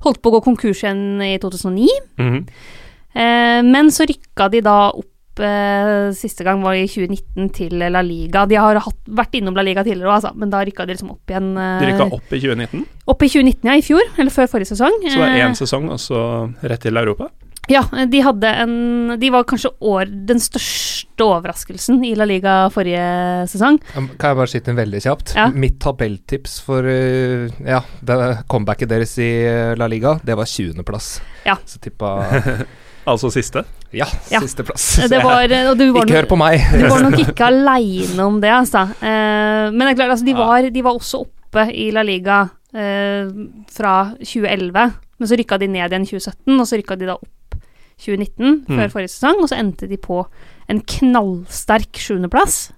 [0.03, 1.87] Holdt på å gå konkurs igjen i 2009.
[2.19, 2.78] Mm Eh,
[3.15, 8.45] men så rykka de da opp eh, Siste gang var i 2019 til La Liga.
[8.49, 11.11] De har hatt, vært innom La Liga tidligere òg, altså, men da rykka de liksom
[11.15, 11.51] opp igjen.
[11.57, 14.03] eh, De rykka opp i 2019, opp i 2019, ja, i fjor.
[14.17, 14.97] Eller før forrige sesong.
[15.05, 16.23] så det var Eh, én sesong, og så
[16.63, 17.29] rett til Europa.
[17.69, 23.47] ja, de hadde en De var kanskje år, den største overraskelsen i La Liga forrige
[23.47, 23.79] sesong.
[23.93, 25.35] Kan jeg bare skyte inn veldig kjapt?
[25.35, 25.47] Ja.
[25.53, 28.19] Mitt tabelltips for ja, det
[28.49, 29.29] comebacket deres i
[29.77, 31.21] La Liga, det var 20.-plass.
[31.45, 31.55] Ja.
[31.65, 32.25] Så tippa
[33.07, 33.63] Altså siste.
[33.93, 34.39] Ja, Ja.
[34.43, 34.99] sisteplass.
[35.09, 36.59] Det var, og du var Ikke hør på meg!
[36.75, 38.83] Du var nok ikke aleine om det, altså.
[39.01, 42.41] Eh, men det er klart, altså, de, var, de var også oppe i La Liga
[42.75, 43.31] eh,
[43.73, 44.93] fra 2011.
[45.19, 47.55] Men så rykka de ned igjen i 2017, og så rykka de da opp
[47.99, 48.91] 2019, før Mm.
[48.93, 49.41] forrige sesong.
[49.43, 50.21] Og så endte de på
[50.69, 52.69] en knallsterk sjuendeplass.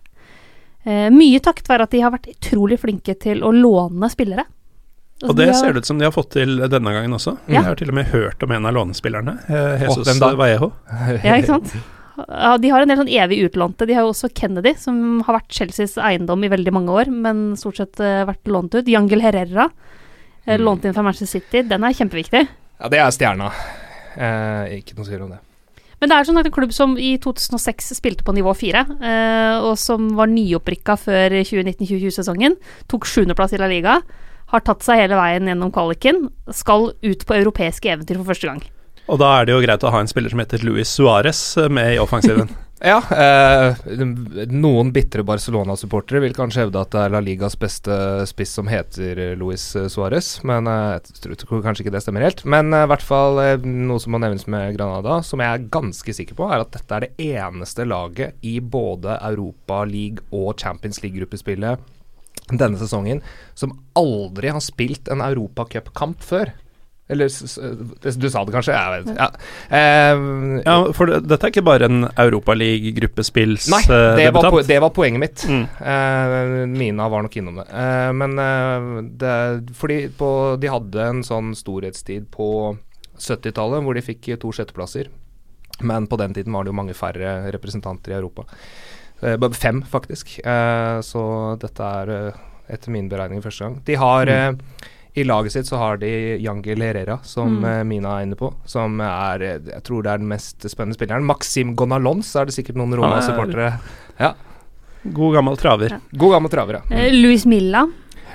[0.86, 4.46] Eh, mye takket være at de har vært utrolig flinke til å låne spillere.
[5.22, 7.14] Altså, Og det de har- ser det ut som de har fått til denne gangen
[7.14, 7.38] også.
[7.48, 7.54] Ja.
[7.60, 10.32] Jeg har til og med hørt om en av lånespillerne, eh, Jesus hvem da?
[10.36, 10.72] Vallejo.
[11.24, 11.74] Ja, ikke sant?
[12.30, 13.88] Ja, de har en del sånn evig utlånte.
[13.88, 17.56] De har jo også Kennedy, som har vært Chelseas eiendom i veldig mange år, men
[17.56, 18.86] stort sett eh, vært lånt ut.
[18.86, 19.70] Jangel Herrera,
[20.46, 20.62] eh, Mm.
[20.66, 21.62] lånt inn fra Manchester City.
[21.64, 22.48] Den er kjempeviktig.
[22.80, 23.52] Ja, det er stjerna.
[24.18, 25.40] Eh, ikke noe tvil om det.
[26.02, 29.60] Men det er sånn at en klubb som i 2006 spilte på nivå 4, eh,
[29.62, 32.56] og som var nyopprykka før 2019-2020-sesongen,
[32.90, 34.02] tok sjuendeplass i La Liga,
[34.52, 38.64] har tatt seg hele veien gjennom kvaliken, skal ut på europeiske eventyr for første gang.
[39.12, 41.72] Og da er det jo greit å ha en spiller som heter Luis Suárez eh,
[41.72, 42.52] med i offensiven.
[42.82, 43.78] Ja, eh,
[44.50, 47.94] noen bitre Barcelona-supportere vil kanskje hevde at det er La Ligas beste
[48.26, 52.42] spiss som heter eh, Luis Suárez, men eh, jeg tror, kanskje ikke det stemmer helt.
[52.42, 55.70] Men eh, i hvert fall eh, noe som må nevnes med Granada, som jeg er
[55.78, 60.58] ganske sikker på, er at dette er det eneste laget i både Europa League og
[60.58, 62.01] Champions League-gruppespillet
[62.60, 63.22] denne sesongen
[63.54, 66.54] som aldri har spilt en europacupkamp før.
[67.12, 67.28] Eller
[68.20, 68.72] Du sa det kanskje?
[68.72, 69.18] Jeg vet.
[69.20, 69.28] Ja.
[69.68, 73.82] Uh, Ja, for det, dette er ikke bare en Europaliga-gruppespills Nei,
[74.20, 75.44] det var, po det var poenget mitt.
[75.44, 75.66] Mm.
[75.82, 77.68] Uh, Mina var nok innom det.
[77.68, 78.88] Uh, men eh,
[79.20, 79.34] det,
[79.76, 80.30] fordi på,
[80.62, 82.48] de hadde en sånn storhetstid på
[83.20, 85.12] 70-tallet hvor de fikk to sjetteplasser.
[85.82, 88.46] Men på den tiden var det jo mange færre representanter i Europa.
[89.22, 90.40] Eh, bare fem, faktisk.
[90.44, 92.40] Eh, så dette er eh,
[92.74, 93.80] etter min beregning første gang.
[93.86, 94.60] De har Mm.
[95.14, 97.86] I laget sitt så har de Yangel Herrera, som Mm.
[97.88, 98.54] Mina er inne på.
[98.66, 101.26] Som er Jeg tror det er den mest spennende spilleren.
[101.26, 103.80] Maxim Gonalons er det sikkert noen er- Roma-supportere.
[105.12, 106.00] God gammel traver.
[106.16, 106.82] God gammel traver, ja.
[106.96, 107.88] Eh, Luis Milla.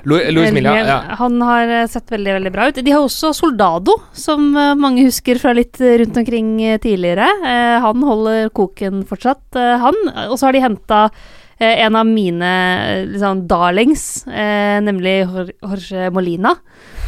[0.04, 0.98] Lu Luis Milla, ja.
[1.18, 2.80] Han har eh, sett veldig, veldig bra ut.
[2.84, 6.52] De har også Soldado, som eh, mange husker fra litt eh, rundt omkring
[6.82, 7.26] tidligere.
[7.82, 9.96] Han holder koken fortsatt, han.
[10.28, 11.00] Og så har de henta
[11.58, 12.48] en av mine
[13.14, 16.52] liksom, darlings, nemlig Jor- Jorge Molina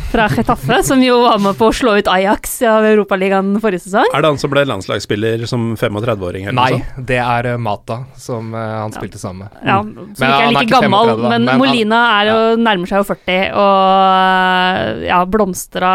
[0.09, 4.09] fra Getafe, som jo var med på å slå ut Ajax av Europaligaen forrige sesong.
[4.17, 6.49] Er det han som ble landslagsspiller som 35-åring?
[6.57, 7.03] Nei, sånt?
[7.11, 8.97] det er eh, Mata, som eh, han Ja.
[8.97, 9.59] spilte sammen med.
[9.69, 12.39] Ja, Men som ikke er like er ikke gammel, 35 men, men Molina er jo,
[12.65, 15.93] nærmer seg jo 40 og ja, blomstra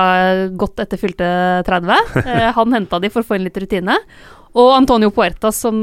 [0.61, 1.33] godt etter fylte
[1.67, 2.23] 30.
[2.23, 3.97] Eh, han henta de for å få inn litt rutine.
[4.53, 5.79] Og Antonio Puertas som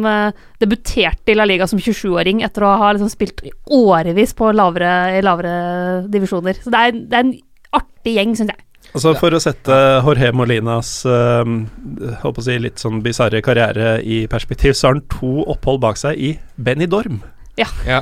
[0.62, 5.22] debuterte i La Liga som 27-åring etter å ha liksom spilt årevis på lavere, i
[5.26, 5.54] lavere
[6.06, 6.60] divisjoner.
[6.62, 7.32] Så det er, det er en
[7.76, 8.64] artig gjeng, syns jeg.
[8.90, 11.50] Altså For å sette Jorge Molinas øh,
[12.24, 16.00] håper å si litt sånn bisarre karriere i perspektiv, så har han to opphold bak
[16.00, 17.20] seg i Benidorm.
[17.60, 17.68] Ja.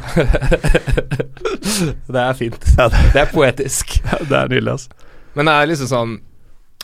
[2.15, 2.63] det er fint.
[2.79, 3.99] Ja, det, Det er poetisk.
[4.31, 4.89] det er nydelig, altså.
[5.37, 6.15] Men det er liksom sånn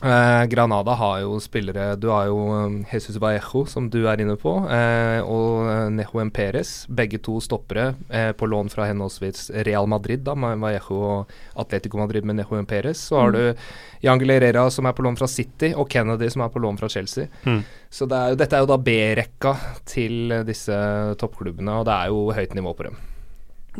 [0.04, 4.34] Eh, Granada har jo spillere Du har jo um, Jesus Vallejo, som du er inne
[4.36, 6.72] på, eh, og uh, Nehoen Perez.
[6.92, 11.32] Begge to stoppere eh, på lån fra henholdsvis Real Madrid, da, med Vallejo og
[11.64, 13.00] Atletico Madrid med Nehoen Perez.
[13.08, 13.38] Så har Mm.
[13.38, 13.64] du
[14.04, 16.88] Jan Herrera, som er på lån fra City, og Kennedy, som er på lån fra
[16.92, 17.26] Chelsea.
[17.46, 17.62] Mm.
[17.88, 19.56] Så det er jo, dette er jo da B-rekka
[19.88, 20.76] til eh, disse
[21.16, 23.00] toppklubbene, og det er jo høyt nivå på dem.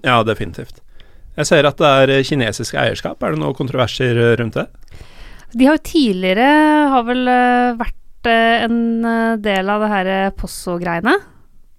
[0.03, 0.81] Ja, definitivt.
[1.37, 1.87] Jeg ser at det
[2.17, 3.21] er kinesisk eierskap.
[3.23, 4.71] Er det noen kontroverser eh, rundt det?
[5.55, 6.49] De har jo tidligere
[6.95, 11.15] har vel eh, vært eh, en eh, del av det her Posso-greiene.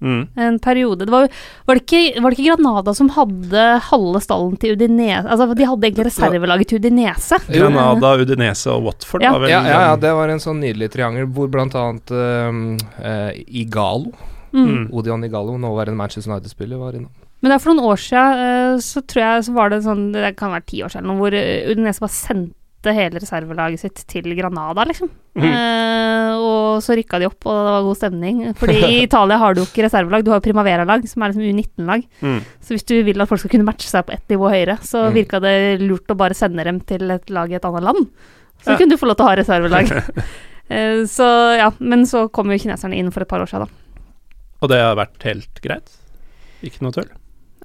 [0.06, 0.28] Mm.
[0.36, 1.06] En periode.
[1.06, 1.30] Det var,
[1.66, 5.66] var, det ikke, var det ikke Granada som hadde halve stallen til Udinese Altså, de
[5.66, 7.40] hadde egentlig reservelaget til Udinese.
[7.48, 9.34] Granada, Udinese og Watford Ja.
[9.40, 12.64] vel Ja, ja, ja, det var en sånn nydelig triangel hvor blant annet um,
[13.02, 14.14] eh, Igalo,
[14.56, 14.68] Mm.
[14.72, 14.84] Mm.
[14.96, 17.12] Odion Igalo, nåværende Manchester United-spiller, var innom.
[17.44, 20.06] Men det er for noen år siden, uh, så tror jeg så var det sånn
[20.14, 22.14] Det kan være ti år siden, hvor Udinese Udinese bare
[22.86, 25.10] sendte hele reservelaget sitt til Granada, liksom.
[25.36, 25.44] Mm.
[25.50, 28.42] Eh, og så rykka de opp, og det var god stemning.
[28.60, 32.06] Fordi i Italia har du jo ikke reservelag, du har Primavera-lag, som er liksom U19-lag.
[32.22, 32.40] Mm.
[32.62, 35.06] Så hvis du vil at folk skal kunne matche seg på ett nivå høyere, så
[35.10, 35.14] Mm.
[35.18, 38.08] virka det lurt å bare sende dem til et lag i et annet land.
[38.64, 38.78] Så Ja.
[38.78, 39.92] kunne du få lov til å ha reservelag.
[40.68, 44.02] Eh, så ja, men så kom jo kineserne inn for et par år siden, da.
[44.64, 45.92] Og det har vært helt greit?
[46.66, 47.06] Ikke noe tull?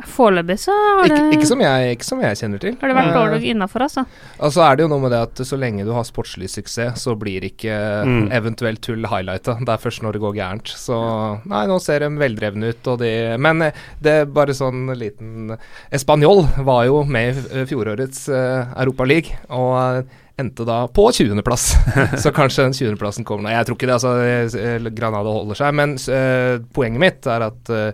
[0.07, 2.77] Foreløpig så har det, Ikke, ikke, som jeg, ikke som jeg kjenner til.
[2.81, 4.05] har det vært Eh, dårlig innafor, altså.
[4.41, 7.17] Altså er det jo noe med det at så lenge du har sportslig suksess, så
[7.19, 7.75] blir ikke
[8.07, 8.31] Mm.
[8.33, 9.59] eventuelt tull highlighta.
[9.61, 10.69] Det er først når det går gærent.
[10.77, 10.97] Så
[11.47, 15.57] nei, nå ser de veldrevne ut, og de Men eh, det er bare sånn liten
[15.93, 21.65] Español var jo med i eh, fjorårets uh, Europaliga, og eh, endte da på 20.-plass.
[22.23, 23.51] så kanskje den 20.-plassen kommer nå.
[23.53, 24.57] Jeg tror ikke det, altså.
[24.57, 25.75] eh, Granada holder seg.
[25.77, 27.93] Men uh, poenget mitt er at eh,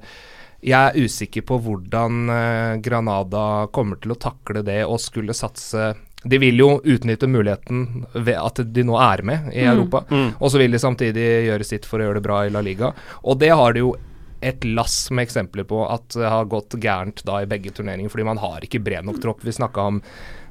[0.66, 5.92] jeg er usikker på hvordan eh, Granada kommer til å takle det og skulle satse
[6.26, 9.70] De vil jo utnytte muligheten ved at de nå er med i Mm.
[9.76, 10.32] Europa, Mm.
[10.40, 12.92] og så vil de samtidig gjøre sitt for å gjøre det bra i La Liga.
[13.22, 13.92] Og det har de jo
[14.42, 18.24] et lass med eksempler på at det har gått gærent da i begge turneringer, fordi
[18.26, 19.44] man har ikke bred nok tropp.
[19.46, 20.00] Vi snakka om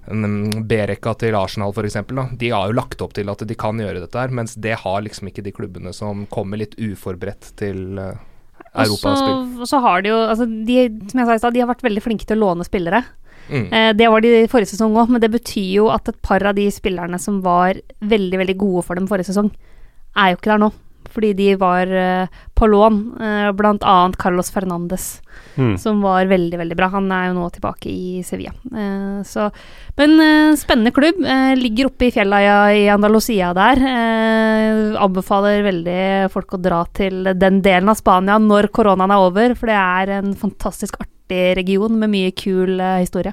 [0.09, 1.97] mm, B-rekka til Arsenal f.eks.
[2.37, 5.01] De har jo lagt opp til at de kan gjøre dette her, mens det har
[5.05, 8.13] liksom ikke de klubbene som kommer litt uforberedt til uh,
[8.83, 9.61] europaspill.
[9.61, 10.77] og så har de jo altså de,
[11.11, 13.03] Som jeg sa i stad, de har vært veldig flinke til å låne spillere.
[13.49, 13.67] Mm.
[13.71, 16.43] Eh, det var de i forrige sesong òg, men det betyr jo at et par
[16.43, 19.51] av de spillerne som var veldig, veldig gode for dem forrige sesong,
[20.15, 20.71] er jo ikke der nå.
[21.15, 25.21] Fordi de var eh, på lån, eh, blant annet Carlos Fernandes,
[25.55, 25.77] Mm.
[25.79, 26.89] som var veldig, veldig bra.
[26.91, 28.51] Han er jo nå tilbake i Sevilla.
[28.75, 29.45] Eh, så,
[29.95, 30.19] men
[30.59, 31.21] spennende klubb.
[31.55, 32.41] Ligger oppe i fjella
[32.75, 33.79] i, Andalusia der.
[34.99, 39.71] Anbefaler veldig folk å dra til den delen av Spania når koronaen er over, for
[39.71, 43.31] det er en fantastisk artig region med mye kul historie.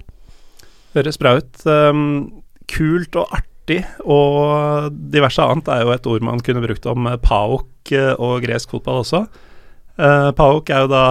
[0.95, 1.67] Høres bra ut.
[1.67, 7.07] Um, kult og artig og diverse annet er jo et ord man kunne brukt om
[7.07, 9.27] eh, PAOK eh, og gresk fotball også.
[10.01, 11.03] Uh, PAOK er jo da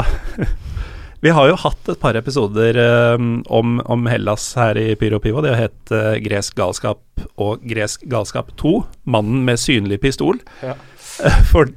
[1.22, 2.78] Vi har jo hatt et par episoder
[3.14, 5.44] um, om, om Hellas her i Pyro Pivo.
[5.46, 7.04] Det har hett uh, Gresk galskap
[7.38, 10.42] og Gresk galskap 2, Mannen med synlig pistol.
[10.66, 10.74] Ja.
[11.22, 11.70] Uh, for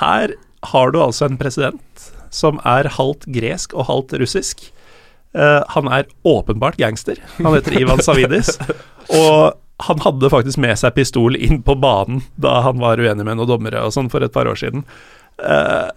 [0.00, 0.32] her
[0.72, 4.64] har du altså en president som er halvt gresk og halvt russisk.
[5.36, 7.20] Uh, han er åpenbart gangster.
[7.42, 8.56] Han heter Ivan Savidis.
[9.20, 13.36] og han hadde faktisk med seg pistol inn på banen da han var uenig med
[13.40, 14.84] noen dommere og sånn for et par år siden.
[15.42, 15.88] Eh,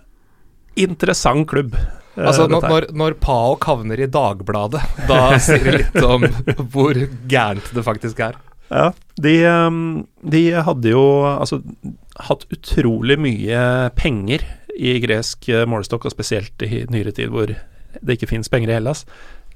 [0.75, 1.75] interessant klubb.
[1.75, 6.25] eh, Altså, når, når, når PAOK havner i Dagbladet, da sier det litt om
[6.73, 6.97] hvor
[7.29, 8.39] gærent det faktisk er.
[8.71, 8.87] Ja,
[9.21, 9.81] de, ehm,
[10.25, 11.59] de hadde jo altså
[12.25, 14.41] hatt utrolig mye penger
[14.75, 17.51] i gresk målestokk, og spesielt i nyere tid hvor
[18.01, 19.05] det ikke fins penger i Hellas.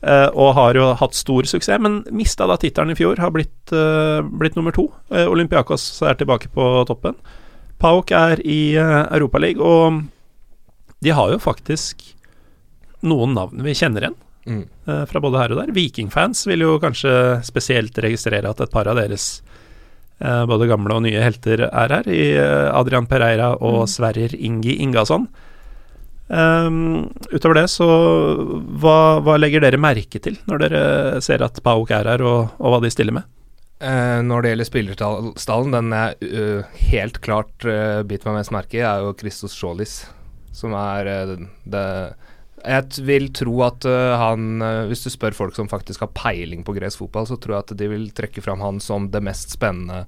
[0.01, 3.19] Eh, og har jo hatt stor suksess, men mista da tittelen i fjor.
[3.19, 4.87] Har blitt, eh, blitt nummer to.
[5.11, 7.17] Uh, Olympiakos er tilbake på toppen.
[7.79, 12.01] Pauk er i uh, Europaligaen, og de har jo faktisk
[13.07, 14.17] noen navn vi kjenner igjen
[14.49, 14.63] Mm.
[14.87, 15.73] eh, fra både her og der.
[15.75, 17.11] Vikingfans vil jo kanskje
[17.45, 19.41] spesielt registrere at et par av deres
[20.21, 23.91] eh, både gamle og nye helter er her, i eh, Adrian Pereira og Mm.
[23.91, 25.27] Sverrir Ingi Ingasson.
[26.29, 27.85] Um, utover det, så
[28.77, 30.81] hva, hva legger dere merke til når dere
[31.25, 33.25] ser at Pauk er her, og, og hva de stiller med?
[33.81, 38.77] Uh, når det gjelder spillerstallen, den jeg uh, helt klart uh, biter meg mest merke
[38.77, 40.03] i, er jo Christos Sjålis,
[40.53, 41.09] som er
[41.63, 41.85] det
[42.59, 43.85] Jeg vil tro at
[44.19, 47.63] han Hvis du spør folk som faktisk har peiling på gresk fotball, så tror jeg
[47.63, 50.03] at de vil trekke fram han som det mest spennende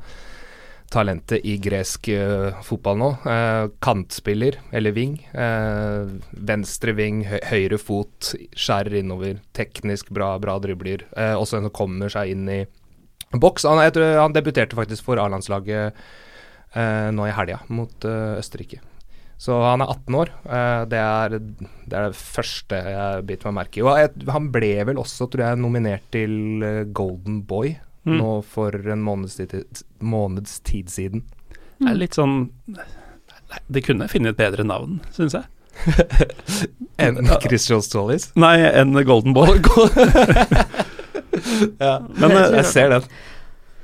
[0.92, 3.10] talentet i gresk uh, fotball nå.
[3.24, 5.16] Uh, kantspiller, eller ving.
[5.32, 9.40] Uh, venstre ving, høy høyre fot, skjærer innover.
[9.58, 11.08] Teknisk bra, bra dribler.
[11.16, 12.62] Eh, også en som kommer seg inn i
[13.32, 15.94] Boks han, jeg tror, han debuterte faktisk for A-landslaget
[16.76, 18.82] eh, nå i helga mot eh, Østerrike.
[19.42, 20.32] Så han er 18 år.
[20.46, 24.10] Eh, det, er, det, er, det første jeg biter meg merke i.
[24.36, 27.74] Han ble vel også, tror jeg, nominert til eh, Golden Boy
[28.07, 28.18] mm.
[28.18, 31.26] nå for en måneds tid, måneds tid siden.
[31.82, 32.36] Det er litt sånn
[32.69, 32.86] Nei,
[33.73, 35.49] De kunne finne et bedre navn, syns jeg.
[37.02, 38.30] enn Christian Stollis?
[38.40, 39.57] Nei, enn Golden Ball.
[41.82, 43.07] ja, men, jeg, jeg ser den.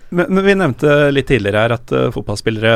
[0.10, 2.76] Men, men, vi nevnte litt tidligere her at uh, fotballspillere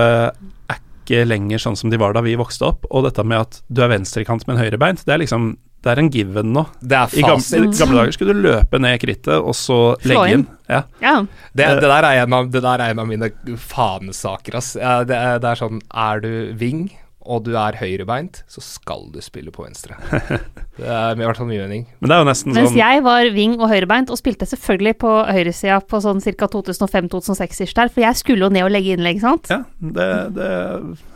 [0.71, 2.87] er ikke lenger sånn som de var da vi vokste opp.
[2.91, 5.99] Og dette med at du er venstrekant med en høyrebeint, det er liksom det er
[6.03, 6.61] en given nå.
[6.77, 10.43] Det er I gamle, gamle, dager skulle du løpe ned krittet, og så legge inn.
[10.69, 10.83] Ja.
[11.01, 11.15] ja.
[11.51, 14.75] Det, det, der er en av, det der er en av mine fanesaker, ass.
[14.77, 16.31] Det er, det er sånn Er du
[16.61, 16.85] wing,
[17.21, 19.97] og du er høyrebeint, så skal du spille på venstre.
[20.81, 21.83] Det er i hvert fall min mening.
[21.99, 24.95] Men det er jo nesten Mens sånn jeg var wing og høyrebeint, og spilte selvfølgelig
[25.03, 26.47] på høyresida på sånn ca.
[26.55, 29.51] 2005-2006-ish der, for jeg skulle jo ned og legge innlegg, sant?
[29.51, 30.07] Ja, det,
[30.39, 30.49] det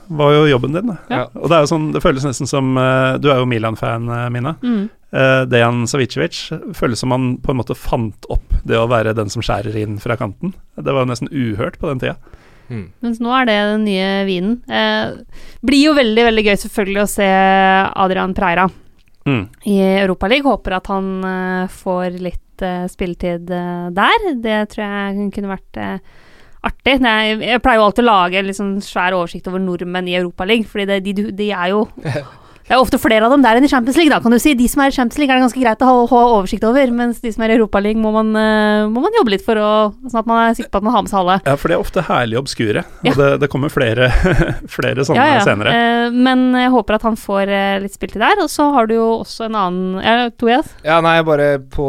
[0.08, 0.98] var jo jobben din, da.
[1.10, 1.24] Ja.
[1.34, 4.28] Og det er jo sånn, det føles nesten som uh, Du er jo Milan-fan, uh,
[4.34, 4.56] Mina.
[4.62, 4.86] Mm.
[5.16, 6.44] Uh, Dejan Savicevic
[6.78, 9.98] føles som han på en måte fant opp det å være den som skjærer inn
[10.04, 10.54] fra kanten.
[10.78, 12.20] Det var jo nesten uhørt på den tida.
[12.70, 12.86] Mm.
[13.06, 14.58] Mens nå er det den nye vinen.
[14.70, 17.30] Eh, blir jo veldig veldig gøy selvfølgelig å se
[18.06, 18.68] Adrian Preira
[19.26, 19.44] mm.
[19.72, 20.50] i Europaligaen.
[20.50, 24.30] Håper at han eh, får litt eh, spilletid eh, der.
[24.44, 25.82] Det tror jeg kunne vært
[26.66, 26.98] artig.
[26.98, 30.66] Jeg, jeg, pleier jo alltid å lage en liksom svær oversikt over nordmenn i Europaligaen,
[30.70, 31.86] fordi det, de, de, er jo
[32.66, 34.56] Det er ofte flere av dem der enn i Champions League, da, kan du si.
[34.58, 36.90] De som er i Champions League, er det ganske greit å ha, ha oversikt over,
[36.98, 39.74] mens de som er i Europaligaen, må, man, uh, må man jobbe litt for å
[40.06, 41.36] Sånn at man er sikker på at man har med seg alle.
[41.46, 43.14] Ja, for de er ofte herlig obskure, og ja.
[43.20, 44.10] det, det, kommer flere,
[44.78, 45.46] flere sånne ja, ja.
[45.46, 45.76] senere.
[45.76, 48.42] Uh, men jeg håper at han får uh, litt spiltid der.
[48.42, 50.74] Og så har du jo også en annen Ja, Tobias?
[50.86, 51.86] Ja, nei, bare på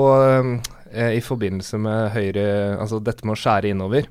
[0.93, 2.47] I forbindelse med høyre
[2.81, 4.09] Altså dette med å skjære innover.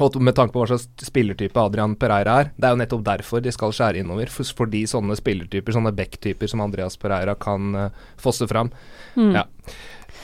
[0.00, 2.52] Og med tanke på hva slags spillertype Adrian Pereira er.
[2.56, 4.30] Det er jo nettopp derfor de skal skjære innover.
[4.32, 8.72] Fordi sånne spillertyper, sånne back-typer som Andreas Pereira kan uh, fosse fram.
[9.18, 9.34] Mm.
[9.36, 9.44] Ja.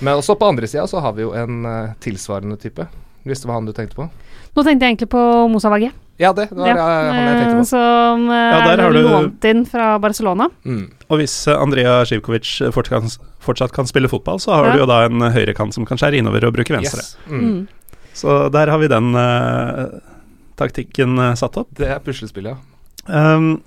[0.00, 2.88] Men også på andre sida så har vi jo en uh, tilsvarende type.
[3.28, 4.08] Hvis det var han du tenkte på?
[4.56, 5.22] Nå tenkte jeg egentlig på
[5.52, 5.90] Moussa Wagé.
[6.18, 6.74] Ja, det var ja.
[6.82, 7.60] han jeg tenkte på.
[7.60, 10.48] Eh, som uh, ja, er lånt inn fra Barcelona.
[10.64, 10.86] Mm.
[11.12, 14.72] Og hvis Andrea Sjivkovic fortsatt kan, fortsatt kan spille fotball, så har ja.
[14.72, 17.04] du jo da en høyrekant som kan skjære innover og bruke venstre.
[17.04, 17.18] Yes.
[17.28, 17.66] Mm.
[18.18, 20.00] Så der har vi den uh,
[20.58, 21.70] taktikken uh, satt opp.
[21.78, 22.78] Det er puslespillet, ja.
[23.08, 23.60] Um,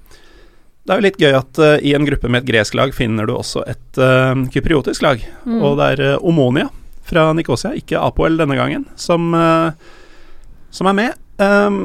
[0.82, 3.30] det er jo litt gøy at uh, i en gruppe med et gresk lag finner
[3.30, 5.24] du også et uh, kypriotisk lag.
[5.46, 5.60] Mm.
[5.62, 6.68] Og det er uh, Omonia
[7.08, 9.34] fra Nikosia, ikke Apoel denne gangen, som,
[10.72, 11.16] som er med.
[11.42, 11.80] Um,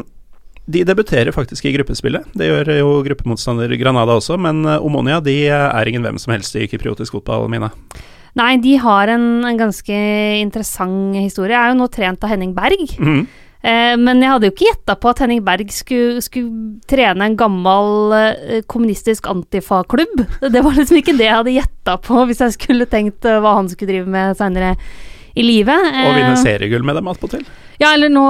[0.70, 2.28] de debuterer faktisk i gruppespillet.
[2.36, 6.68] Det gjør jo gruppemotstander Granada også, men Omonia de er ingen hvem som helst i
[6.70, 7.72] kypriotisk fotball, Mina.
[8.36, 9.98] Nei, de har en, en, ganske
[10.42, 11.54] interessant historie.
[11.54, 12.84] Jeg er jo nå trent av Henning Berg.
[13.00, 13.22] Mm.
[13.66, 17.38] Eh, men jeg hadde jo ikke gjetta på at Henning Berg skulle, skulle trene en
[17.40, 20.26] gammel eh, kommunistisk antifa-klubb.
[20.44, 23.56] Det var liksom ikke det jeg hadde gjetta på hvis jeg skulle tenkt eh, hva
[23.58, 24.74] han skulle drive med seinere
[25.36, 25.88] i livet.
[26.04, 27.42] Og vinne seriegull med dem attpåtil?
[27.76, 28.22] Ja, eller nå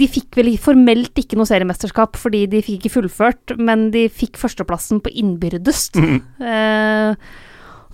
[0.00, 4.38] De fikk vel formelt ikke noe seriemesterskap fordi de fikk ikke fullført, men de fikk
[4.40, 5.90] førsteplassen på innbyrdes.
[5.96, 6.22] Mm.
[6.40, 7.34] Eh,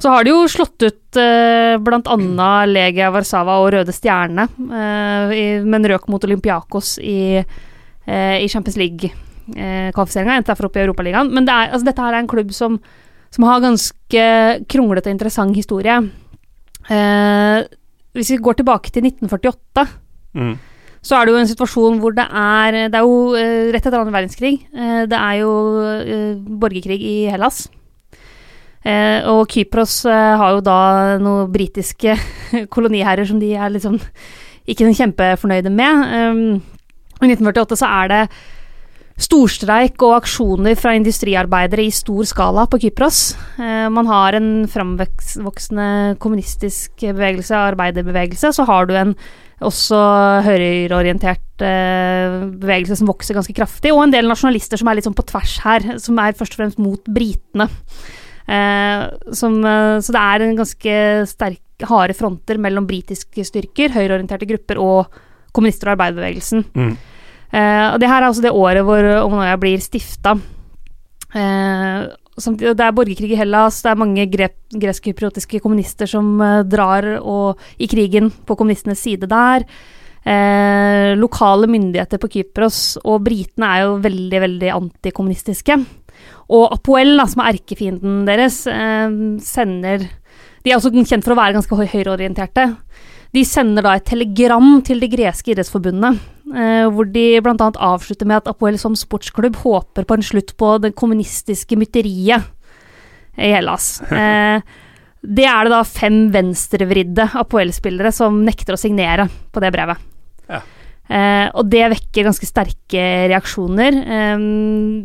[0.01, 2.48] så har de jo slått ut eh, bl.a.
[2.68, 10.32] Legia Warszawa og Røde Stjerne, eh, men røk mot Olympiakos i, eh, i Champions League-kvalifiseringa.
[10.32, 11.32] Eh, endte derfor opp i Europaligaen.
[11.35, 12.81] Men det er, altså, dette her er en klubb som,
[13.35, 14.24] som har ganske
[14.72, 16.01] kronglete og interessant historie.
[16.89, 17.59] Eh,
[18.16, 19.89] hvis vi går tilbake til 1948
[20.35, 20.59] mm
[21.01, 23.98] så er det jo en situasjon hvor det er Det er jo uh, rett etter
[23.98, 24.66] annen verdenskrig.
[24.74, 27.68] Uh, det er jo uh, borgerkrig i Hellas.
[28.81, 30.78] Eh, og Kypros eh, har jo da
[31.20, 32.16] noen britiske
[32.74, 33.98] koloniherrer som de er liksom
[34.70, 36.09] ikke kjempefornøyde med.
[36.31, 36.40] Um,
[37.20, 38.23] I 1948 så er det
[39.20, 43.35] storstreik og aksjoner fra industriarbeidere i stor skala på Kypros.
[43.61, 48.55] Eh, man har en framvoksende kommunistisk bevegelse, arbeiderbevegelse.
[48.57, 49.15] Så har du en
[49.61, 49.98] også
[50.47, 55.19] høyreorientert eh, bevegelse som vokser ganske kraftig, og en del nasjonalister som er litt sånn
[55.19, 57.69] på tvers her, som er først og fremst mot britene.
[58.51, 60.94] Eh, som, eh, så det er en ganske
[61.31, 65.20] sterk, harde fronter mellom britiske styrker, høyreorienterte grupper og
[65.56, 66.64] kommunister og arbeiderbevegelsen.
[66.74, 66.97] Mm.
[67.51, 70.35] Eh, og det her er også det året hvor Omonoya blir stifta.
[71.35, 72.10] Eh,
[72.40, 77.89] det er borgerkrig i Hellas, det er mange gresk-kypriotiske kommunister som uh, drar og, i
[77.90, 79.66] krigen på kommunistenes side der.
[80.20, 85.78] Eh, lokale myndigheter på Kypros og britene er jo veldig, veldig antikommunistiske.
[86.51, 89.12] Og Apoel, da, som er erkefienden deres, eh,
[89.44, 90.09] sender
[90.60, 92.66] De er også kjent for å være ganske høyreorienterte.
[93.32, 96.18] De sender da et telegram til det greske idrettsforbundet,
[96.52, 97.70] eh, hvor de bl.a.
[97.78, 102.51] avslutter med at Apoel som sportsklubb håper på en slutt på det kommunistiske mytteriet
[103.39, 104.01] i Hellas.
[104.10, 104.60] Eh,
[105.20, 110.01] det er det da fem venstrevridde Apoel-spillere som nekter å signere på det brevet.
[110.48, 110.62] Ja.
[111.11, 113.97] Eh, og det vekker ganske sterke reaksjoner.
[113.99, 114.45] Eh,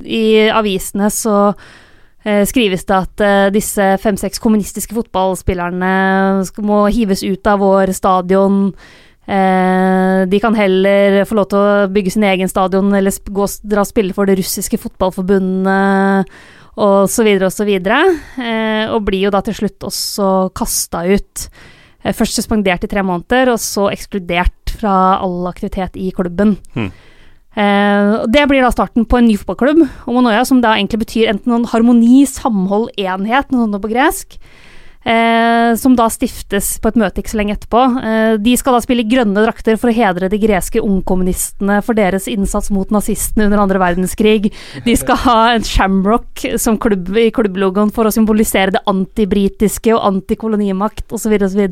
[0.05, 5.95] I avisene så eh, skrives det at eh, disse fem-seks kommunistiske fotballspillerne
[6.67, 8.67] må hives ut av vår stadion.
[9.25, 13.81] Eh, de kan heller få lov til å bygge sin egen stadion eller gå, dra
[13.81, 16.29] og spille for det russiske fotballforbundet
[16.75, 18.03] og så videre og så videre.
[18.37, 21.47] Eh, og blir jo da til slutt også kasta ut.
[22.05, 26.57] Først suspendert i tre måneder, og så ekskludert fra all aktivitet i klubben.
[27.55, 31.67] Eh, det blir da starten på en ny fotballklubb, Omonoya, som da egentlig betyr enten
[31.71, 34.35] harmoni, samhold, enhet, noe sånt på gresk.
[35.05, 37.81] Eh, som da stiftes på et møte ikke så lenge etterpå.
[38.01, 42.25] Eh, de skal da spille grønne drakter for å hedre de greske ungkommunistene for deres
[42.31, 44.49] innsats mot nazistene under andre verdenskrig.
[44.85, 50.07] De skal ha en shamrock som klubb i klubblogoen for å symbolisere det antibritiske og
[50.09, 51.37] antikolonimakt osv.
[51.37, 51.67] osv.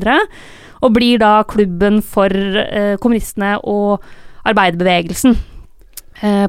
[0.84, 4.06] Og blir da klubben for eh, kommunistene og
[4.46, 5.34] arbeiderbevegelsen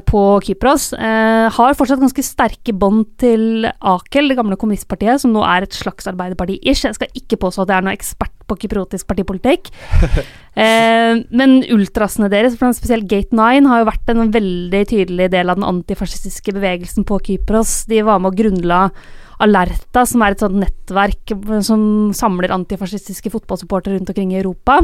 [0.08, 0.92] på Kypros.
[0.96, 5.76] Eh, har fortsatt ganske sterke bånd til Akel, det gamle kommunistpartiet, som nå er et
[5.76, 6.86] slags arbeiderparti-ish.
[6.86, 9.68] Jeg skal ikke påstå at jeg er noen ekspert på kypriotisk partipolitikk.
[10.64, 15.60] eh, men ultrasene deres, spesielt Gate 9, har jo vært en veldig tydelig del av
[15.60, 17.82] den antifascistiske bevegelsen på Kypros.
[17.90, 18.82] De var med og grunnla
[19.44, 21.34] Alerta, som er et sånt nettverk
[21.66, 21.80] som
[22.16, 24.80] samler antifascistiske fotballsupportere rundt omkring i Europa.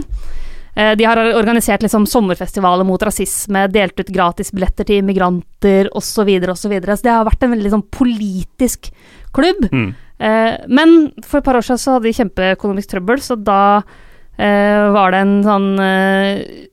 [0.74, 6.28] Eh, De har organisert liksom sommerfestivaler mot rasisme, delt ut gratisbilletter til immigranter osv.
[6.48, 6.96] Og så, videre.
[6.96, 8.92] så det har vært en veldig sånn politisk
[9.36, 9.68] klubb.
[9.72, 9.90] Mm.
[10.22, 10.96] Eh, men
[11.26, 13.62] for et par år siden så hadde de kjempeøkonomisk trøbbel, så da
[14.38, 15.70] eh, var det en sånn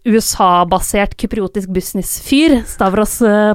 [0.07, 3.51] USA-basert kypriotisk businessfyr, Stavros uh,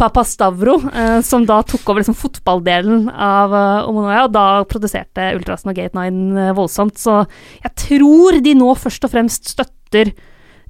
[0.00, 5.72] Papastavro, eh, som da tok over liksom fotballdelen av eh, Omonoya, og da produserte Ultrasen
[5.72, 6.98] og Gate 9 eh, voldsomt.
[7.00, 7.20] Så
[7.62, 10.12] jeg tror de nå først og fremst støtter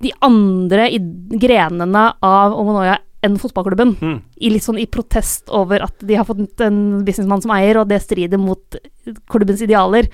[0.04, 1.00] de andre i
[1.40, 3.94] grenene av Omonoya enn fotballklubben.
[4.00, 4.16] Mm.
[4.44, 7.88] I litt sånn i protest over at de har fått en businessmann som eier, og
[7.88, 8.76] det strider mot
[9.32, 10.10] klubbens idealer.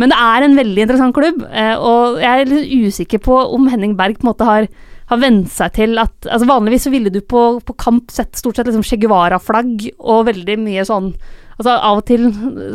[0.00, 3.68] Men det er en veldig interessant klubb, eh, og jeg er litt usikker på om
[3.70, 4.68] Henning Berg på en måte har,
[5.10, 8.56] har vent seg til at altså Vanligvis så ville du på, på kamp sett stort
[8.56, 11.10] sett liksom Che Guevara-flagg og veldig mye sånn
[11.54, 12.24] Altså Av og til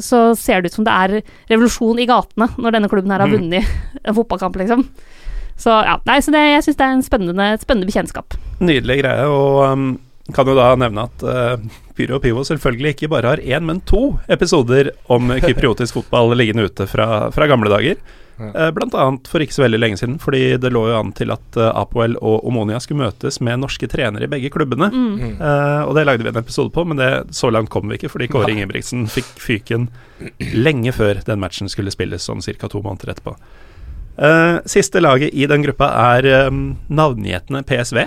[0.06, 1.16] så ser det ut som det er
[1.50, 3.34] revolusjon i gatene når denne klubben her har Mm.
[3.36, 3.66] vunnet
[4.06, 4.86] en fotballkamp, liksom.
[5.60, 8.38] Så ja, nei, så det, jeg syns det er en spennende, spennende bekjentskap.
[8.64, 9.90] Nydelig greie, og um,
[10.32, 11.58] kan jo da nevne at uh,
[11.98, 16.70] Pyro og Pivo selvfølgelig ikke bare har én, men to episoder om kypriotisk fotball liggende
[16.70, 18.00] ute fra, fra gamle dager.
[18.40, 18.50] Ja.
[18.56, 21.34] Uh, blant annet for ikke så veldig lenge siden, fordi det lå jo an til
[21.36, 24.90] at uh, Apoel og Omonia skulle møtes med norske trenere i begge klubbene.
[24.94, 25.10] Mm.
[25.20, 25.34] Mm.
[25.42, 28.12] Uh, og det lagde vi en episode på, men det, så langt kom vi ikke,
[28.14, 29.90] fordi Kåre Ingebrigtsen fikk fyken
[30.56, 32.72] lenge før den matchen skulle spilles, sånn ca.
[32.72, 33.36] to måneder etterpå.
[34.20, 38.04] Uh, siste laget i den gruppa er um, navngjetne PSV.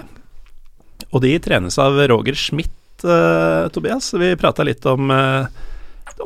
[1.12, 2.72] Og de trenes av Roger Schmidt,
[3.04, 4.12] uh, Tobias.
[4.20, 5.48] Vi prata litt om uh,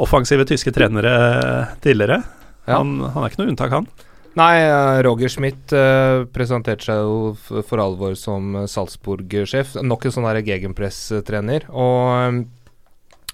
[0.02, 1.14] offensive tyske trenere
[1.84, 2.22] tidligere.
[2.66, 2.80] Ja.
[2.80, 3.88] Han, han er ikke noe unntak, han.
[4.36, 9.78] Nei, eh, Roger Schmidt uh, presenterte seg jo for alvor som eh, Salzburg-sjef.
[9.80, 11.64] Nok en sånn gegenpress-trener.
[11.72, 12.42] Og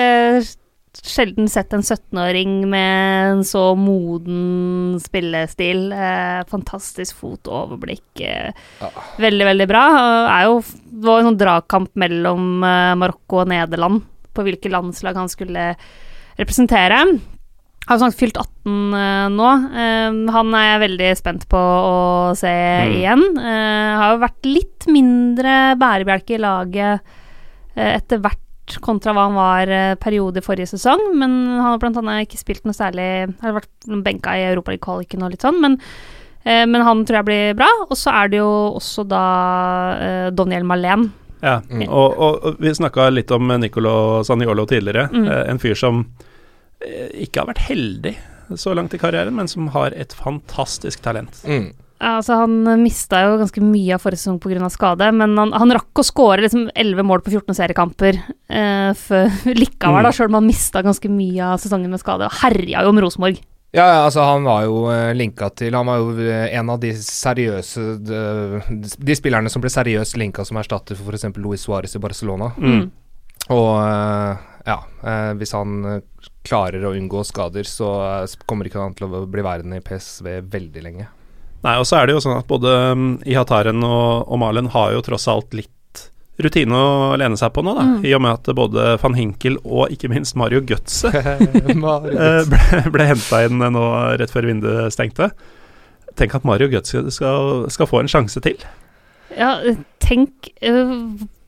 [0.95, 5.89] Sjelden sett en 17-åring med en så moden spillestil.
[6.53, 8.23] Fantastisk fot og overblikk.
[8.23, 8.93] Eh, Ja.
[9.19, 9.83] Veldig, veldig bra.
[10.37, 15.31] Er jo, det var en sånn dragkamp mellom Marokko og Nederland på hvilke landslag han
[15.31, 15.73] skulle
[16.41, 17.01] representere.
[17.85, 19.49] Har jo snart fylt 18 eh, nå.
[19.77, 21.99] Eh, han er jeg veldig spent på å
[22.39, 22.95] se Mm.
[22.97, 23.25] igjen.
[23.37, 27.01] Eh, har jo vært litt mindre bærebjelke i laget
[27.75, 32.39] etter hvert kontra hva han var periode forrige sesong, men han har blant annet ikke
[32.39, 35.75] spilt noe særlig Har vært benka i Europaliga-kvaliken og litt sånn, men,
[36.47, 37.67] men han tror jeg blir bra.
[37.91, 41.11] Og så er det jo også da Doniel Malén.
[41.45, 41.87] Ja, Mm.
[41.93, 45.11] og, og, og vi snakka litt om Nicolo Saniolo tidligere.
[45.13, 45.27] Mm.
[45.29, 46.05] Eh, en fyr som
[46.81, 48.15] eh, ikke har vært heldig
[48.61, 51.43] så langt i karrieren, men som har et fantastisk talent.
[51.49, 51.73] Mm.
[52.01, 54.69] Ja, Altså, han mista jo ganske mye av forrige sesong pga.
[54.69, 58.19] skade, men han, han rakk å skåre liksom 11 mål på 14 seriekamper
[58.51, 59.31] eh, før
[59.63, 60.17] likevel, da, Mm.
[60.19, 62.27] sjøl om han mista ganske mye av sesongen med skade.
[62.29, 63.41] Og herja jo om Rosenborg.
[63.75, 66.93] Ja, altså han var jo uh, linka til Han var jo eh, en av de
[66.95, 68.21] seriøse de,
[68.79, 71.27] de spillerne som ble seriøst linka som erstatter for f.eks.
[71.43, 72.53] Luis Suárez i Barcelona.
[72.55, 72.85] Mm.
[73.51, 76.01] Og eh, ja, eh, hvis han eh,
[76.47, 77.91] klarer å unngå skader, så
[78.23, 81.09] eh, kommer ikke han til å bli værende i PSV veldig lenge.
[81.65, 84.93] Nei, og så er det jo sånn at både um, Ihataren og, og Malen har
[84.93, 85.73] jo tross alt litt
[86.43, 87.85] rutine å lene seg på nå, da.
[87.87, 87.99] Mm.
[88.09, 93.11] I og med at både van Hinkel og ikke minst Mario Götze eh, ble, ble
[93.13, 93.85] henta inn nå
[94.19, 95.31] rett før vinduet stengte.
[96.19, 98.59] Tenk at Mario Götze skal, skal få en sjanse til.
[99.35, 99.57] Ja,
[100.03, 100.99] tenk eh,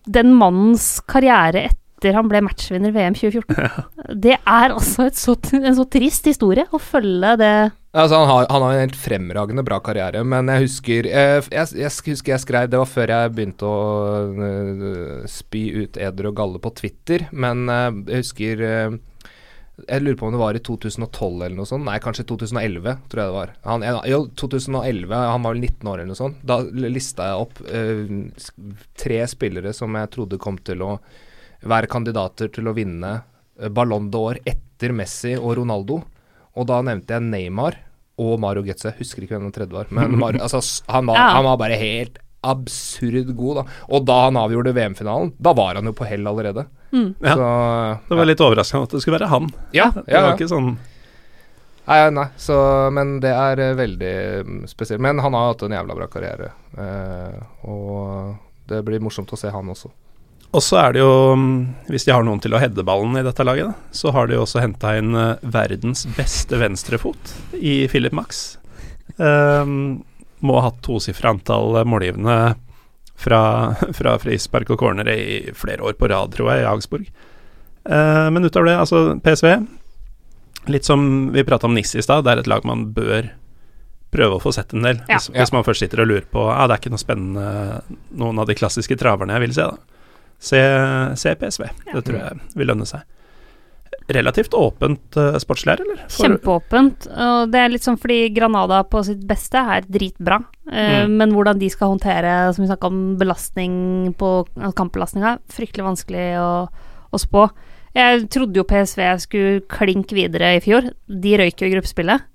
[0.07, 3.91] den mannens karriere etter han ble matchvinner VM 2014.
[4.27, 7.55] Det er altså et så, en så trist historie å følge det
[7.97, 11.69] Altså, han, har, han har en helt fremragende bra karriere, men jeg husker jeg, jeg,
[11.81, 13.77] jeg husker jeg skrev Det var før jeg begynte å
[14.37, 18.99] uh, spy ut eder og galle på Twitter, men uh, jeg husker uh,
[19.87, 21.87] Jeg lurer på om det var i 2012 eller noe sånt.
[21.89, 23.55] Nei, kanskje 2011, tror jeg det var.
[23.65, 25.15] Han, jo, 2011.
[25.17, 26.43] Han var vel 19 år eller noe sånt.
[26.49, 30.99] Da lista jeg opp uh, tre spillere som jeg trodde kom til å
[31.65, 33.15] være kandidater til å vinne
[33.73, 36.03] Ballon d'Or etter Messi og Ronaldo.
[36.57, 37.77] Og da nevnte jeg Neymar
[38.23, 38.95] og Mario Götze.
[38.99, 39.91] Husker ikke hvem den tredje var.
[39.93, 41.27] Men Mario, altså, han, var, Ja.
[41.37, 43.65] han var bare helt absurd god, da.
[43.91, 46.67] Og da han avgjorde VM-finalen, da var han jo på hell allerede.
[46.93, 47.09] mm.
[47.21, 47.35] Ja.
[47.35, 49.49] Så Det var litt overraskende at det skulle være han.
[49.75, 50.37] Ja, Det ja, var ja.
[50.39, 50.77] ikke sånn
[51.87, 52.25] Nei, nei, nei.
[52.37, 52.55] Så,
[52.91, 54.15] men det er eh, veldig
[54.47, 54.99] mm, spesielt.
[55.05, 56.49] Men han har hatt en jævla bra karriere.
[56.75, 57.37] Eh,
[57.71, 58.33] og
[58.67, 59.93] det blir morsomt å se han også.
[60.57, 61.57] Og så er det jo, mm,
[61.93, 64.39] hvis de har noen til å heade ballen i dette laget, da, så har de
[64.39, 68.57] jo også henta inn eh, verdens beste venstrefot i Philip Max.
[69.21, 70.05] Um,
[70.41, 72.57] må ha hatt tosifra antall målgivende
[73.21, 73.41] fra,
[73.99, 77.11] fra frispark og cornere i flere år på rad, tror jeg, i Augsburg.
[77.85, 79.61] Uh, men utover det, altså PSV
[80.67, 83.29] Litt som vi prata om Niss i stad, det er et lag man bør
[84.11, 84.99] prøve å få sett en del.
[85.07, 85.21] Ja.
[85.21, 88.41] Hvis, hvis man først sitter og lurer på Ja, det er ikke noe spennende noen
[88.43, 89.96] av de klassiske traverne jeg vil se, da.
[90.39, 90.59] Se,
[91.17, 91.69] se PSV.
[91.93, 93.05] Det tror jeg vil lønne seg.
[94.13, 96.03] Relativt åpent uh, sportslærer, eller?
[96.13, 97.09] For- Kjempeåpent.
[97.11, 100.43] Og det er litt sånn fordi Granada på sitt beste er dritbra.
[100.69, 101.17] Uh, Mm.
[101.19, 103.75] Men hvordan de skal håndtere, som vi snakka om, belastning
[104.19, 106.49] på altså kampbelastninga, fryktelig vanskelig å,
[107.11, 107.49] å spå.
[107.97, 110.91] Jeg trodde jo PSV skulle klink videre i fjor.
[111.09, 112.27] De røyk jo i gruppespillet.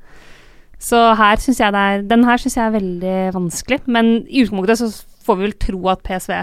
[0.82, 3.80] Så her synes jeg det er Den her syns jeg er veldig vanskelig.
[3.86, 4.90] Men i utgangspunktet så
[5.28, 6.34] får vi vel tro at PSV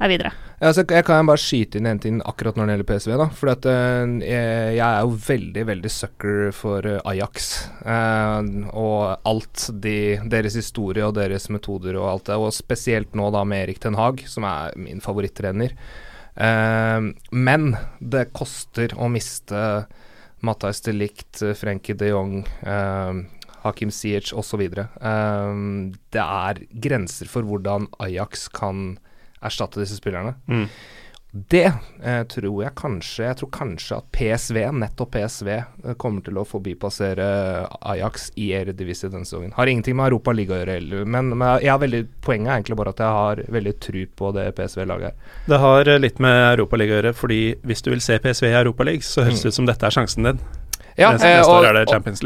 [0.00, 0.32] er videre.
[0.60, 3.12] Ja, jeg kan bare skyte inn en ting akkurat når det gjelder PSV.
[3.20, 7.48] da For at eh, jeg, jeg er jo veldig, veldig sucker for eh, Ajax.
[7.84, 9.96] eh, og alt de,
[10.32, 12.38] deres historie og deres metoder og alt det.
[12.40, 15.76] Og spesielt nå da med Erik Ten Hag, som er min favorittrener.
[16.36, 17.00] Eh,
[17.32, 19.66] men det koster å miste
[20.40, 23.20] Matais de Licht, Frenkie de Jong, eh,
[23.60, 24.62] Hakim Ziyech osv.
[25.04, 28.98] Um, det er grenser for hvordan Ajax kan
[29.42, 30.34] erstatte disse spillerne.
[30.48, 30.66] Mm.
[31.30, 31.72] Det
[32.02, 36.42] eh, tror jeg kanskje Jeg tror kanskje at PSV, nettopp PSV, eh, kommer til å
[36.48, 37.26] forbipassere
[37.86, 39.52] Ajax i Eredivisie denne sesongen.
[39.54, 42.78] Har ingenting med Europa Liga å gjøre, men, men jeg har veldig, poenget er egentlig
[42.80, 45.28] bare at jeg har veldig tru på det PSV-laget.
[45.46, 48.48] Det har eh, litt med Europa Liga å gjøre, fordi hvis du vil se PSV
[48.50, 49.42] i Europa League, så høres Mm.
[49.46, 50.42] det ut som dette er sjansen din.
[50.98, 51.62] Ja, eh, og-.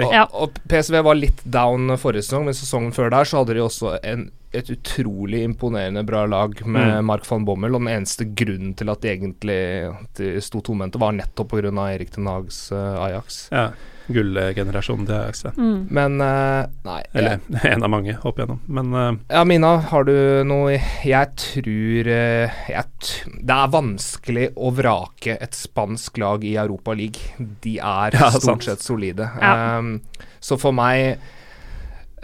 [0.08, 3.54] Og, og, og PSV var litt down forrige sesong, men sesongen før der så hadde
[3.58, 7.06] de også en, et utrolig imponerende bra lag med Mm.
[7.06, 11.50] Mark van Bommel, og den eneste grunnen til at de egentlig sto tomhendte, var nettopp
[11.54, 11.72] pga.
[11.94, 13.48] Erik Ten Hags eh, Ajax.
[13.52, 13.70] Ja.
[14.06, 15.52] Gullgenerasjonen til Ajax, ja.
[15.56, 15.86] Mm.
[15.96, 17.38] Men uh, nei Eller
[17.70, 18.58] en av mange opp igjennom.
[18.68, 20.12] Men uh, Ja, Mina, har du
[20.44, 20.74] noe
[21.06, 26.92] Jeg tror uh, jeg t Det er vanskelig å vrake et spansk lag i Europa
[26.92, 27.32] League.
[27.64, 28.44] De er Ja, sant.
[28.44, 29.30] stort sett solide.
[29.40, 29.78] Ja.
[29.78, 29.96] Um,
[30.44, 31.16] så for meg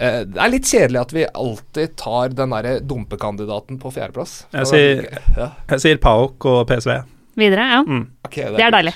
[0.00, 4.46] Det er litt kjedelig at vi alltid tar den derre dumpekandidaten på fjerdeplass.
[4.56, 5.50] Jeg sier- ja.
[5.74, 6.94] jeg sier Paok og PSV.
[7.40, 7.82] Videre, ja.
[7.84, 8.06] Mm.
[8.24, 8.94] Okay, Det er deilig.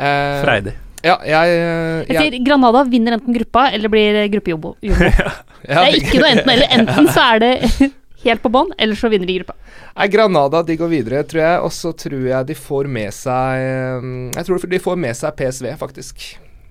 [0.00, 0.74] Eh, Freidig.
[1.02, 4.74] Ja, jeg, eh, Jeg jeg, sier Granada vinner enten gruppa eller blir gruppejobbo.
[4.84, 5.00] ja,
[5.64, 6.68] Det er ikke noe enten eller.
[6.76, 7.52] Enten så er det
[8.24, 9.56] helt på bånn, eller så vinner de gruppa.
[9.96, 11.62] Nei, Granada de går videre, tror jeg.
[11.64, 15.34] Og så tror jeg de får med seg eh, Jeg tror de får med seg
[15.40, 16.28] PSV, faktisk.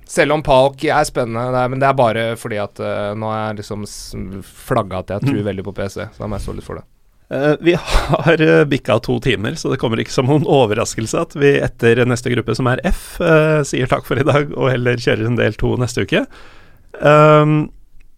[0.10, 3.44] Selv om Palk er spennende, nei, men det er bare fordi at uh, nå har
[3.44, 3.84] jeg liksom
[4.42, 6.88] flagga at jeg tror veldig på PC, Så da må jeg stå litt for det.
[7.30, 11.36] Uh, vi har uh, bikka to timer, så det kommer ikke som noen overraskelse at
[11.38, 14.98] vi etter neste gruppe, som er F, uh, sier takk for i dag og heller
[14.98, 16.24] kjører en del to neste uke.
[16.98, 17.70] Um,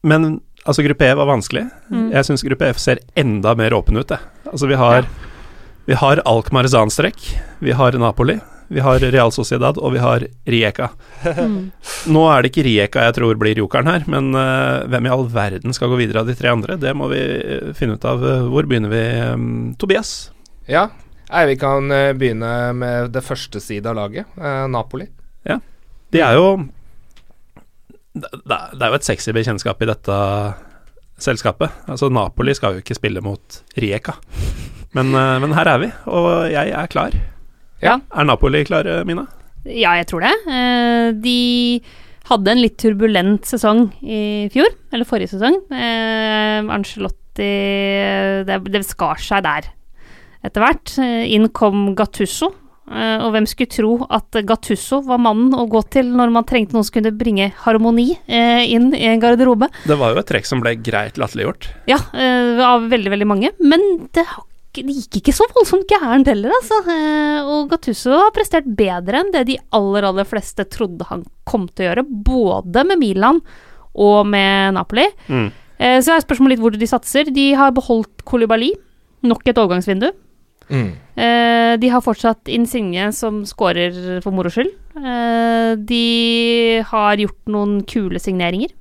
[0.07, 1.65] men altså, gruppe E var vanskelig.
[1.91, 2.07] Mm.
[2.15, 4.31] Jeg syns gruppe F ser enda mer åpen ut, jeg.
[4.47, 5.11] Altså, vi har,
[5.91, 7.19] vi har Alkmaar Zanstrek,
[7.59, 8.39] vi har Napoli,
[8.71, 10.89] vi har Real Sociedad, og vi har Rijeka.
[11.25, 11.71] Mm.
[12.15, 15.25] Nå er det ikke Rijeka jeg tror blir jokeren her, men uh, hvem i all
[15.31, 16.77] verden skal gå videre av de tre andre?
[16.79, 18.23] Det må vi eh, finne ut av.
[18.23, 19.01] Eh, Hvor begynner vi?
[19.27, 19.49] Um,
[19.79, 20.31] Tobias?
[20.71, 20.87] Ja.
[21.31, 25.09] Nei, vi kan begynne med det første side av laget, eh, Napoli.
[26.11, 26.47] De er jo
[28.11, 30.15] Det det er jo et sexy bekjentskap i dette
[31.23, 31.71] selskapet.
[31.87, 34.17] Altså Napoli skal jo ikke spille mot Rijeka.
[34.91, 37.15] Men, men her er vi, og jeg er klar.
[37.81, 37.99] Ja.
[38.13, 39.25] Er Napoli klare, Mina?
[39.65, 40.31] Ja, jeg tror det.
[40.49, 41.81] Eh, De
[42.31, 45.57] hadde en litt turbulent sesong i fjor, eller forrige sesong.
[45.73, 47.19] Eh, Angelotti
[48.47, 49.69] Det, det skar seg der
[50.43, 50.95] etter hvert.
[51.01, 52.53] Eh, Inn kom Gattusso.
[52.91, 56.83] Og hvem skulle tro at Gattusso var mannen å gå til når man trengte noen
[56.83, 59.69] som kunne bringe harmoni inn i en garderobe?
[59.87, 61.69] Det var jo et trekk som ble greit latterliggjort.
[61.87, 62.01] Ja,
[62.67, 63.53] av veldig, veldig mange.
[63.63, 66.79] Men det, har ikke- det gikk ikke så voldsomt gærent heller, altså.
[66.87, 71.67] Eh, Og Gattuso har prestert bedre enn det de aller, aller fleste trodde han kom
[71.67, 72.05] til å gjøre.
[72.23, 73.41] Både med Milan
[73.95, 75.05] og med Napoli.
[75.27, 75.51] Mm.
[75.79, 77.25] Eh, Så er spørsmålet litt hvor de satser.
[77.33, 78.71] De har beholdt Kolibali.
[79.23, 80.11] Nok et overgangsvindu.
[80.69, 80.93] Mm.
[81.17, 84.71] Eh, De har fortsatt Insigne som scorer for moro skyld.
[85.85, 88.71] De har gjort noen kule signeringer.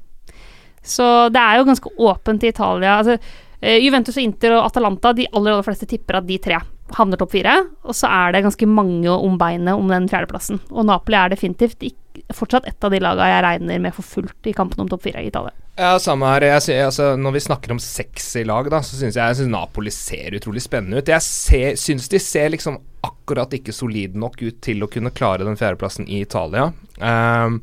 [0.83, 2.99] Så det er jo ganske åpent i Italia.
[2.99, 3.19] Altså,
[3.61, 6.61] Juventus og Inter og Atalanta, de aller, aller fleste tipper at de tre
[6.97, 7.57] havner topp fire.
[7.87, 10.62] Og så er det ganske mange om beinet om den fjerdeplassen.
[10.70, 14.49] Og Napoli er definitivt ikke, fortsatt et av de laga jeg regner med for fullt
[14.51, 15.55] i kampen om topp fire i Italia.
[15.81, 16.45] Ja, samme her.
[16.45, 19.93] Jeg, altså, når vi snakker om sexy lag, da, så syns jeg, jeg synes Napoli
[19.95, 21.12] ser utrolig spennende ut.
[21.12, 25.57] Jeg syns de ser liksom akkurat ikke solide nok ut til å kunne klare den
[25.57, 26.66] fjerdeplassen i Italia.
[27.01, 27.62] Ehm,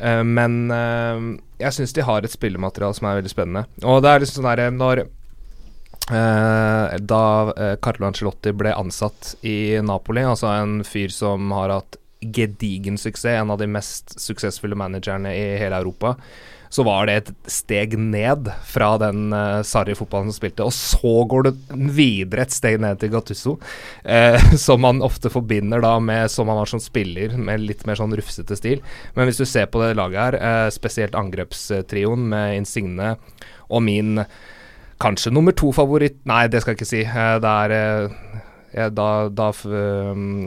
[0.00, 3.64] eh, men uh, jeg syns de har et spillemateriale som er veldig spennende.
[3.84, 9.78] Og det er liksom sånn derre når uh, Da eh, Carlo Ancelotti ble ansatt i
[9.84, 15.34] Napoli, altså en fyr som har hatt gedigen suksess, en av de mest suksessfulle managerne
[15.36, 16.16] i hele Europa,
[16.76, 20.66] så var det et steg ned fra den uh, Sarri-fotballen som spilte.
[20.66, 21.54] Og så går det
[21.96, 23.56] videre et steg ned til Gattusso,
[24.04, 27.96] uh, som man ofte forbinder da med som han var som spiller, med litt mer
[27.96, 28.84] sånn rufsete stil.
[29.16, 33.14] Men hvis du ser på det laget her, uh, spesielt angrepstrioen med Insigne
[33.66, 34.20] og min
[35.02, 37.02] kanskje nummer to-favoritt Nei, det skal jeg ikke si.
[37.04, 38.44] Eh, det er eh,
[38.76, 39.66] jeg, da da f-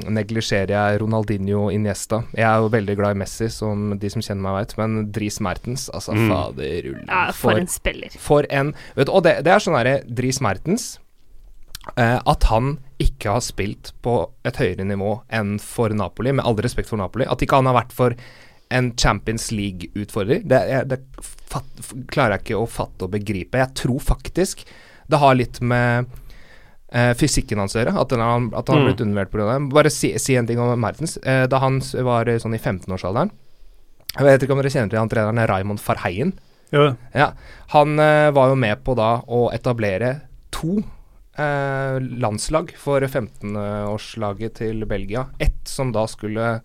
[0.10, 2.22] neglisjerer jeg Ronaldinho Iniesta.
[2.36, 5.40] Jeg er jo veldig glad i Messi, som de som kjenner meg vet, men Dries
[5.44, 6.30] Mertens, altså Mm.
[6.32, 7.08] faderullan.
[7.08, 8.10] Ja, for en spiller.
[8.20, 11.00] For en vet du, Og det, det er sånn herre Dries Mertens
[11.98, 16.56] eh, At han ikke har spilt på et høyere nivå enn for Napoli, med all
[16.56, 17.26] respekt for Napoli.
[17.26, 18.16] At ikke han har vært for
[18.72, 20.60] en Champions League-utfordrer, det,
[20.92, 21.00] det
[21.50, 21.66] fatt,
[22.12, 23.58] klarer jeg ikke å fatte og begripe.
[23.58, 24.62] Jeg tror faktisk
[25.10, 26.06] det har litt med
[26.92, 28.86] eh, fysikken hans å gjøre, at, han har Mm.
[28.88, 29.48] blitt undervurdert pga.
[29.60, 29.70] det.
[29.74, 31.18] Bare si, si en ting om Mertens.
[31.24, 33.32] Eh, da han var eh, sånn i 15-årsalderen
[34.18, 36.34] Jeg vet ikke om dere kjenner til han treneren Raymond Farheien?
[36.72, 36.96] Ja.
[37.14, 37.32] Ja,
[37.70, 40.22] han eh, var jo med på da å etablere
[40.52, 40.84] to
[41.40, 45.28] landslag for 15-årslaget til Belgia.
[45.40, 46.60] Ett som da skulle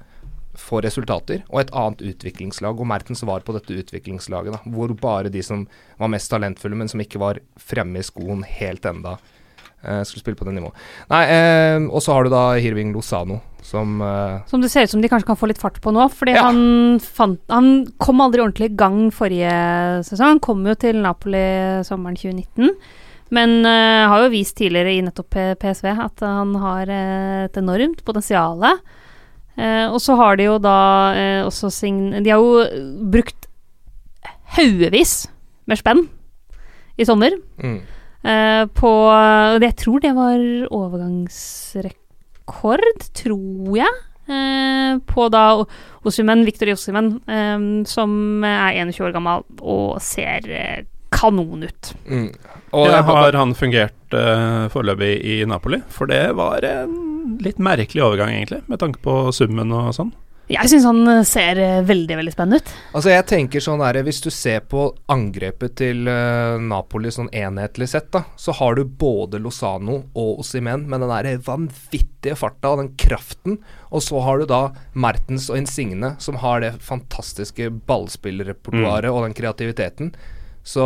[0.59, 2.79] få resultater, og et annet utviklingslag.
[2.79, 5.65] Og Mertens var på dette utviklingslaget, da, hvor bare de som
[5.99, 9.17] var mest talentfulle, men som ikke var fremme i skoen helt enda,
[10.07, 10.73] skulle spille på det nivået.
[11.13, 14.93] Nei, eh, og så har du da Hirving Lozano, som eh, Som det ser ut
[14.95, 16.09] som de kanskje kan få litt fart på nå.
[16.13, 16.43] Fordi Ja.
[16.49, 19.55] han, fant, han kom aldri ordentlig i gang forrige
[20.09, 20.37] sesong.
[20.37, 21.45] Han kom jo til Napoli
[21.87, 22.75] sommeren 2019.
[23.35, 28.05] Men uh, har jo vist tidligere i nettopp PSV at han har eh, et enormt
[28.05, 28.61] potensial.
[29.57, 30.77] Uh, og så har de jo da
[31.17, 31.99] eh, også sign...
[32.23, 32.63] De har jo
[33.11, 33.49] brukt
[34.59, 35.25] haugevis
[35.67, 36.05] med spenn
[37.01, 37.35] i sommer.
[37.59, 37.94] mm, Eh,
[38.25, 38.91] på
[39.61, 40.41] Jeg tror det var
[40.73, 43.93] overgangsrekord, tror jeg.
[44.25, 45.69] Eh, på da
[46.09, 51.95] Osimen, Viktor Josimen, eh, som er 21 år gammel og ser eh, kanon ut.
[52.09, 52.31] mm.
[52.75, 55.79] Og ja, har han fungert uh, foreløpig i Napoli?
[55.95, 60.11] For det var en litt merkelig overgang, egentlig, med tanke på summen og sånn.
[60.45, 62.73] Jeg syns han eh, ser eh, veldig, veldig spennende ut.
[62.93, 67.89] Altså jeg tenker sånn der, Hvis du ser på angrepet til eh, Napoli sånn enhetlig
[67.95, 72.83] sett, da, så har du både Lozano og Osimen med den der vanvittige farta og
[72.83, 73.59] den kraften.
[73.89, 74.63] Og så har du da
[74.93, 80.13] Mertens og Insigne som har det fantastiske ballspillrepertoaret og den kreativiteten.
[80.65, 80.85] Så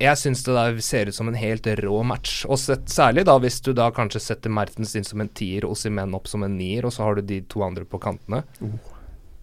[0.00, 2.42] jeg syns det der ser ut som en helt rå match.
[2.48, 5.76] Og sett, særlig da hvis du da kanskje setter Mertens inn som en tier og
[5.76, 8.44] Simen opp som en nier, og så har du de to andre på kantene.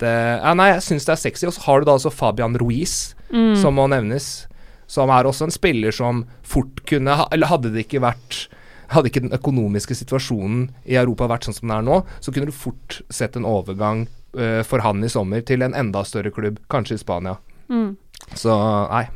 [0.01, 0.11] Det,
[0.43, 1.45] ja, nei, jeg syns det er sexy.
[1.47, 3.55] Og så har du da altså Fabian Ruiz, Mm.
[3.57, 4.45] som må nevnes.
[4.88, 8.47] Som er også en spiller som fort kunne Eller hadde det ikke vært
[8.93, 12.45] Hadde ikke den økonomiske situasjonen i Europa vært sånn som den er nå, så kunne
[12.45, 14.03] du fort sett en overgang
[14.38, 17.34] uh, for han i sommer til en enda større klubb, kanskje i Spania.
[17.67, 17.95] Mm.
[18.38, 18.53] Så
[18.91, 19.07] nei.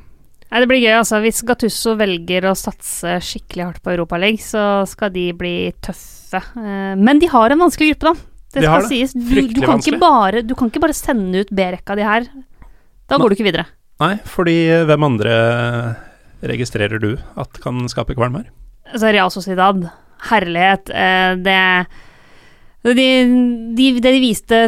[0.50, 1.22] Nei, Det blir gøy, altså.
[1.22, 6.42] Hvis Gattusso velger å satse skikkelig hardt på Europaligaen, så skal de bli tøffe.
[6.58, 8.16] Eh, Men de har en vanskelig gruppe, da.
[8.54, 8.90] Det De skal det.
[8.90, 9.14] sies.
[9.14, 12.26] Du, du, kan ikke bare, du kan ikke bare sende ut B-rekka di her.
[13.10, 13.68] Da går du ikke videre.
[14.02, 15.36] Nei, fordi eh, hvem andre
[16.42, 18.48] registrerer du at kan skape kvalm her?
[18.90, 19.84] Altså, Real Sociedad,
[20.32, 20.90] herlighet.
[20.90, 23.08] eh, Det de,
[23.76, 24.60] de, Det de viste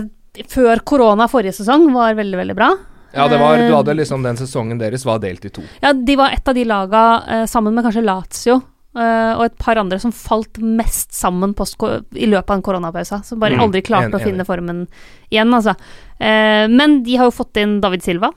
[0.52, 2.70] før korona forrige sesong, var veldig, veldig bra.
[3.12, 5.64] Ja, det var, du Eh, hadde liksom Den sesongen deres var delt i to.
[5.84, 8.62] Ja, de var et av de laga, eh, sammen med kanskje Lazio
[8.96, 13.22] eh, og et par andre, som falt mest sammen i løpet av en koronapause.
[13.26, 14.88] Som bare Mm, aldri klarte en- å finne formen
[15.32, 15.76] igjen, altså.
[16.22, 18.32] Uh, men de har jo fått inn David Silva.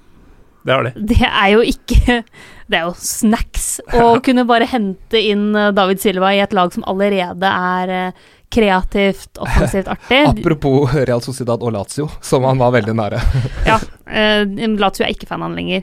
[0.65, 0.93] Det har de.
[0.97, 2.23] Det er jo ikke
[2.71, 6.73] Det er jo snacks å kunne bare hente inn eh, David Silva i et lag
[6.73, 8.15] som allerede er
[8.51, 10.23] kreativt, offensivt artig.
[10.39, 13.21] Apropos Real Sociedad og Lazio, som han var veldig nære.
[13.67, 14.45] Ja, Uh,
[14.79, 15.83] Lazio er ikke fan av han lenger.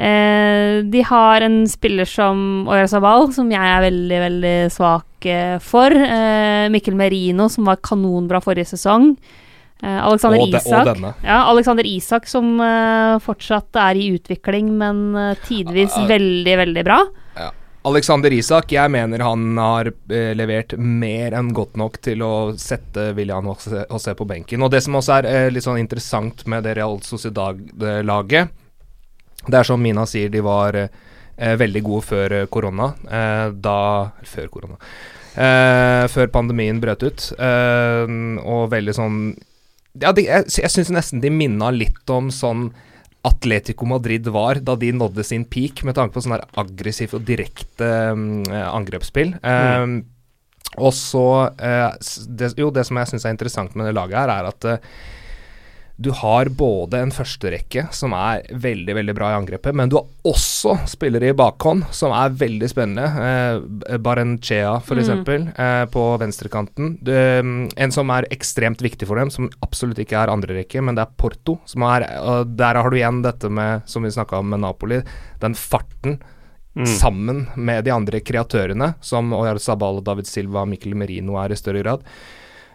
[0.00, 5.92] Eh, de har en spiller som Oyarzabal, som jeg er veldig, veldig svak eh, for.
[5.92, 9.12] Eh, Mikkel Merino, som var kanonbra forrige sesong.
[9.82, 10.88] Eh, Alexander og, de, og Isak.
[10.88, 11.14] denne.
[11.24, 16.56] Ja, Alexander Isak som eh, fortsatt er i utvikling, men eh, tidvis uh, uh, veldig,
[16.64, 17.02] veldig bra.
[17.88, 23.14] Alexander Isak, jeg mener han har eh, levert mer enn godt nok til å sette
[23.16, 24.60] William José på benken.
[24.60, 28.52] Og det som også er eh, litt sånn interessant med det Real Sociedad-laget,
[29.46, 32.92] det er som Mina sier, de var eh, veldig gode før eh, korona.
[33.08, 33.78] Eh, da
[34.28, 34.78] Før korona.
[35.30, 37.30] Eh, før pandemien brøt ut.
[37.38, 38.14] Eh,
[38.44, 39.18] og veldig sånn
[40.00, 42.68] ja, de, Jeg, jeg syns nesten de minna litt om sånn
[43.26, 47.26] Atletico Madrid var da de nådde sin peak, med tanke på sånn her aggressivt og
[47.28, 49.34] direkte mm, eh, angrepsspill.
[49.44, 49.86] Eh,
[50.78, 51.26] og så
[51.58, 51.88] eh,
[52.28, 54.86] det, Jo, det som jeg syns er interessant med det laget her, er at eh,
[56.00, 60.06] du har både en førsterekke som er veldig veldig bra i angrepet, men du har
[60.24, 63.04] også spillere i bakhånd som er veldig spennende.
[63.04, 65.02] Eh, Barenchea, for Mm.
[65.02, 66.98] eksempel, eh, på venstrekanten.
[67.04, 70.94] Du, mm, en som er ekstremt viktig for dem, som absolutt ikke er andrerekke, men
[70.94, 71.60] det er Porto.
[71.66, 75.02] Som er, og der har du igjen dette med, som vi snakka om med Napoli,
[75.40, 76.18] den farten
[76.76, 76.86] Mm.
[76.86, 82.00] sammen med de andre kreatørene, som Oyarzabal, David Silva, Mikkel Merino er i større grad.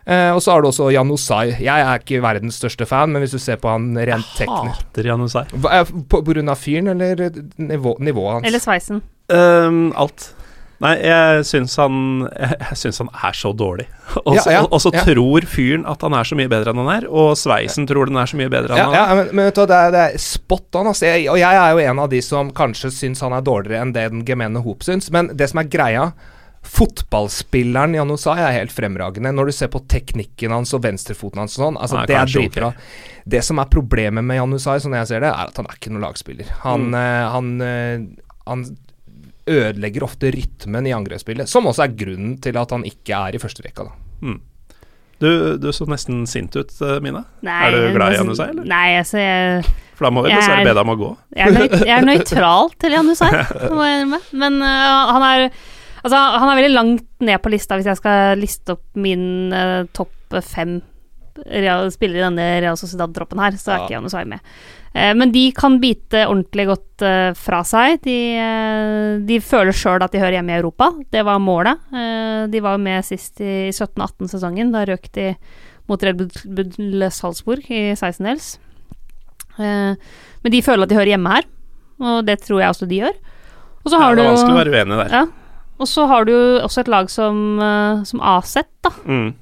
[0.05, 1.55] Eh, og så har du også Jan Osai.
[1.65, 5.07] Jeg er ikke verdens største fan, men hvis du ser på han rent teknisk Hater
[5.09, 5.45] Janusai.
[5.57, 8.45] Hva- eh, På, på grunn av fyren, eller nivå, nivået hans?
[8.49, 9.01] Eller sveisen.
[9.33, 10.27] Um, alt.
[10.83, 11.95] Nei, jeg syns han
[12.35, 13.85] Jeg, jeg syns han er så dårlig.
[14.25, 15.03] Og så Ja, ja, ja.
[15.07, 18.19] tror fyren at han er så mye bedre enn han er, og sveisen tror den
[18.21, 19.15] er så mye bedre enn ja, han ja, er.
[19.21, 20.91] men, men vet du, det er, det er spot on.
[20.91, 21.07] Altså.
[21.07, 23.95] Jeg, og jeg er jo en av de som kanskje syns han er dårligere enn
[23.95, 25.07] det den gemene hop syns.
[25.15, 26.09] Men det som er greia
[26.65, 29.31] Fotballspilleren Jan Osai er helt fremragende.
[29.35, 32.31] Når du ser på teknikken hans og venstrefoten hans og sånn, altså er det er
[32.31, 32.71] dritbra.
[32.73, 33.21] Okay.
[33.35, 35.77] Det som er problemet med Jan Osai, sånn jeg ser det, er at han er
[35.79, 36.49] ikke noen lagspiller.
[36.65, 36.97] Han, Mm.
[36.97, 38.65] uh, han, uh, han
[39.47, 43.41] ødelegger ofte rytmen i angrepsspillet, som også er grunnen til at han ikke er i
[43.41, 43.85] førsterekka.
[43.85, 43.91] da.
[44.25, 44.39] Mm.
[45.21, 45.29] Du,
[45.61, 47.21] du så nesten sint ut, eh, Mina.
[47.45, 48.65] Nei, Er du glad i Jan Janusai, eller?
[48.67, 49.63] Nei, altså jeg
[49.95, 51.11] For da må vi dessverre er- be deg om å gå.
[51.37, 53.37] Jeg er, nøyt, jeg er nøytral til Jan Hussein,
[53.77, 54.19] må jeg innrømme.
[54.43, 55.45] Men uh, han er
[56.05, 59.87] Altså, han er veldig langt ned på lista hvis jeg skal liste opp min uh,
[59.97, 60.77] topp fem
[61.49, 63.83] real, spillere i denne Real Sociedad-troppen her, så er Ja.
[63.83, 64.39] ikke Janus Hussein med.
[64.95, 67.97] Eh, men de kan bite ordentlig godt øh, fra seg.
[68.05, 68.15] De,
[69.27, 70.87] de føler sjøl at de hører hjemme i Europa.
[71.11, 71.81] Det var målet.
[71.91, 74.71] Eh, de var med sist i 17-18-sesongen.
[74.71, 75.33] Da røk de
[75.91, 78.53] mot Red Bull Salzburg i 16-dels.
[79.59, 79.95] Eh,
[80.45, 81.49] men de føler at de hører hjemme her,
[81.99, 83.19] og det tror jeg også de gjør.
[83.83, 85.17] Og så Ja, det er du vanskelig å være uenig der.
[85.19, 85.25] ja.
[85.79, 88.93] Og så har du jo også et lag som, uh, som Aset, da.
[89.05, 89.33] Mm.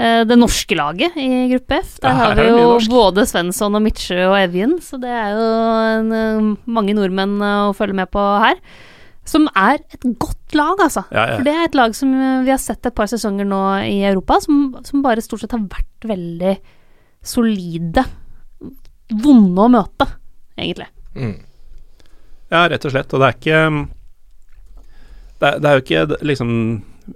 [0.00, 1.98] Eh, det norske laget i gruppe F.
[2.00, 5.48] Der Ja, har vi jo både Svensson og Midtsjø og Evjen, så det er jo
[5.98, 8.56] en, eh, mange nordmenn eh, å følge med på her.
[9.28, 11.04] Som er et godt lag, altså.
[11.12, 11.36] Ja, ja.
[11.36, 14.00] For det er et lag som eh, vi har sett et par sesonger nå i
[14.08, 16.56] Europa, som, som bare stort sett har vært veldig
[17.20, 18.06] solide,
[19.20, 20.08] vonde å møte,
[20.56, 20.88] egentlig.
[21.14, 21.36] Mm.
[22.50, 23.12] Ja, rett og slett.
[23.12, 23.88] Og det er ikke
[25.40, 26.50] Det det er jo ikke liksom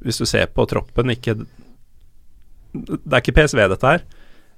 [0.05, 1.36] Hvis du ser på troppen, ikke
[2.75, 4.05] Det er ikke PSV, dette her.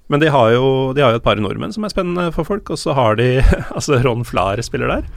[0.09, 2.71] Men de har, jo, de har jo et par nordmenn som er spennende for folk,
[2.71, 3.41] og så har de
[3.77, 5.09] Altså, Ron Flahr spiller der.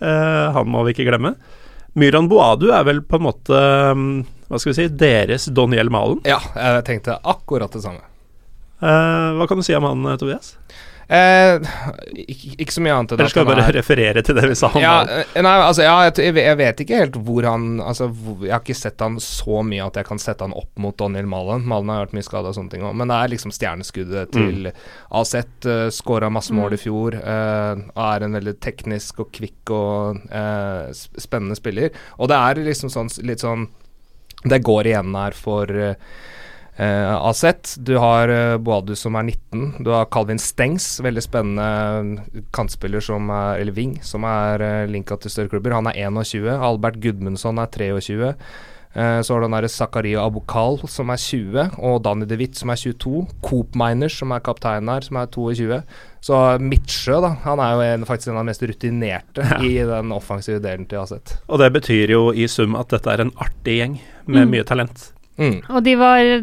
[0.00, 1.34] Uh, han må vi ikke glemme.
[1.96, 3.60] Myran Boadu er vel på en måte
[3.96, 4.10] mm,
[4.50, 6.20] Hva skal vi si deres Doniel Malen.
[6.28, 8.04] Ja, jeg tenkte akkurat det samme.
[8.84, 10.52] Uh, hva kan du si om han, Tobias?
[11.06, 11.60] Eh,
[12.18, 14.56] ikke, ikke så mye annet enn Eller skal jeg bare er- referere til det vi
[14.58, 18.08] sa om ja, eh, nei, altså, ja, jeg, jeg vet- ikke helt hvor han altså,
[18.42, 21.28] Jeg har ikke sett han så mye at jeg kan sette han opp mot Daniel
[21.30, 21.62] Malen.
[21.62, 24.72] Malen har vært mye skada og sånne ting òg, men det er liksom stjerneskuddet til
[25.14, 25.34] AZ.
[25.62, 27.14] Uh, Skåra masse mål i fjor.
[27.22, 31.94] Uh, er en veldig teknisk og kvikk og uh, spennende spiller.
[32.18, 33.68] Og det er liksom sånn litt sånn
[34.46, 35.94] Det går igjen her for eh,
[36.76, 37.74] Eh, Aset.
[37.80, 39.82] Du har uh, Boadu som er 19.
[39.84, 45.16] Du har Calvin Stengs, veldig spennende kantspiller som er, eller wing, som er uh, linka
[45.22, 45.72] til større klubber.
[45.78, 46.50] Han er 21.
[46.52, 48.34] Albert Gudmundsson er 23.
[48.96, 52.70] Eh, så har du den Zakaria Abokal som er 20, og Danny De Witt som
[52.72, 53.26] er 22.
[53.44, 55.82] Coop Miners som er kaptein her, som er 22.
[56.24, 59.58] Så Midtsjø, da, han er jo en, faktisk en av de mest rutinerte Ja.
[59.60, 61.36] i den offensive delen til Aset.
[61.48, 64.50] Og det betyr jo i sum at dette er en artig gjeng med Mm.
[64.56, 65.12] mye talent.
[65.36, 65.56] Mm.
[65.68, 66.34] Og de var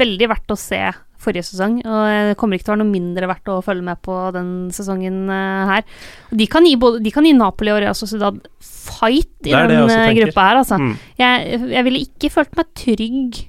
[0.00, 0.82] veldig verdt å se
[1.20, 4.00] forrige sesong, og det kommer ikke til å være noe mindre verdt å følge med
[4.04, 5.84] på den sesongen eh, her.
[6.32, 9.92] De kan gi, både, de kan gi Napoli og Real Sociedad fight i jeg den
[9.92, 10.80] eh, gruppa her, altså.
[10.80, 10.94] Mm.
[11.20, 13.40] Jeg, jeg ville ikke følt meg trygg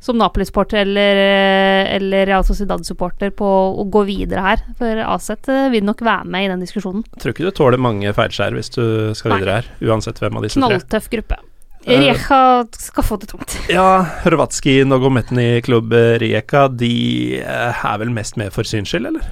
[0.00, 5.86] som Napoli-supporter eller, eh, eller Real Sociedad-supporter på å gå videre her, for Aset vil
[5.86, 7.04] nok være med i den diskusjonen.
[7.20, 8.82] Tror ikke du tåler mange feilskjær hvis du
[9.14, 10.66] skal videre her, uansett hvem av disse tre.
[10.66, 11.38] Knalltøff gruppe.
[11.86, 12.40] Eh, Rijeka
[12.76, 13.54] skal få det tungt.
[13.72, 19.06] Ja, Hrvatski Nogometny klubb eh, Rijeka, de eh, er vel mest med for syns skyld,
[19.12, 19.30] eller?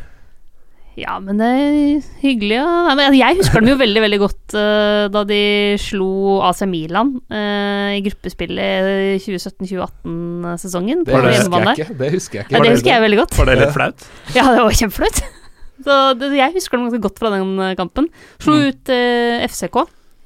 [0.99, 5.05] Ja, men det er hyggelig å Nei, Jeg husker dem jo veldig, veldig godt uh,
[5.15, 5.37] da de
[5.79, 6.09] slo
[6.43, 11.99] AC Milan uh, i gruppespillet 2017-2018-sesongen Det det- husker jeg ikke.
[12.01, 12.55] Det husker jeg ikke.
[12.57, 13.37] Ja, det det husker jeg veldig godt.
[13.39, 14.09] Var det litt flaut?
[14.35, 15.23] Ja, det var kjempeflaut.
[15.87, 18.09] Så det, jeg husker dem ganske godt fra den kampen.
[18.43, 18.67] Slo Mm.
[18.73, 19.79] ut uh, FCK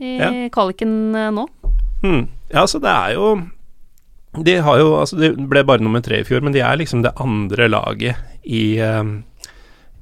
[0.03, 0.31] i Ja.
[0.57, 0.97] kvaliken
[1.37, 1.45] nå.
[2.03, 2.27] Hmm.
[2.51, 3.27] Ja, så det er jo
[4.43, 7.05] De har jo Altså, de ble bare nummer tre i fjor, men de er liksom
[7.05, 9.13] det andre laget i eh,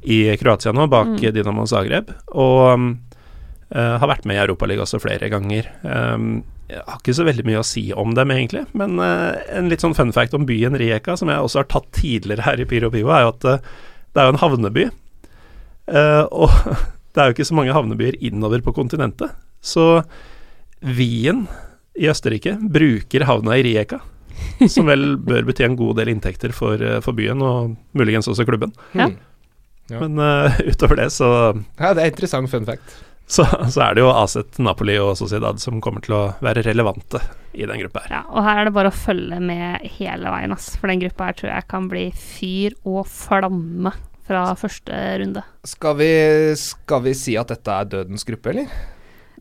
[0.00, 1.32] i Kroatia nå, bak Mm.
[1.34, 2.96] Dinamo Zagreb, og
[3.74, 5.68] eh, har vært med i Europaligaen også flere ganger.
[5.82, 9.68] Um, jeg har ikke så veldig mye å si om dem, egentlig, men uh, en
[9.68, 12.68] litt sånn fun fact om byen Rijeka, som jeg også har tatt tidligere her i
[12.70, 13.72] Pyro Pivo, er jo at uh,
[14.14, 14.88] det er jo en havneby.
[16.40, 16.52] Og
[17.10, 19.32] det er jo ikke så mange havnebyer innover på kontinentet.
[19.58, 20.04] Så
[20.80, 21.48] Wien
[22.00, 24.00] i Østerrike bruker havna i Rijeka,
[24.72, 28.46] som vel bør bety en god del inntekter for, eh, for byen, og muligens også
[28.48, 28.72] klubben.
[28.96, 29.10] Ja.
[29.10, 29.18] Mm.
[29.90, 30.00] Ja.
[30.04, 31.28] Men uh, utover det så,
[31.80, 32.92] Ja, det er interessant fun fact.
[33.26, 37.18] så, så er det jo Aset, Napoli og Sociedad som kommer til å være relevante
[37.52, 38.14] i den gruppa her.
[38.14, 40.70] Ja, og her er det bare å følge med hele veien, ass.
[40.78, 43.92] For den gruppa her tror jeg kan bli fyr og flamme
[44.30, 45.42] fra første runde.
[45.66, 46.10] Skal vi,
[46.58, 48.70] skal vi si at dette er dødens gruppe, eller?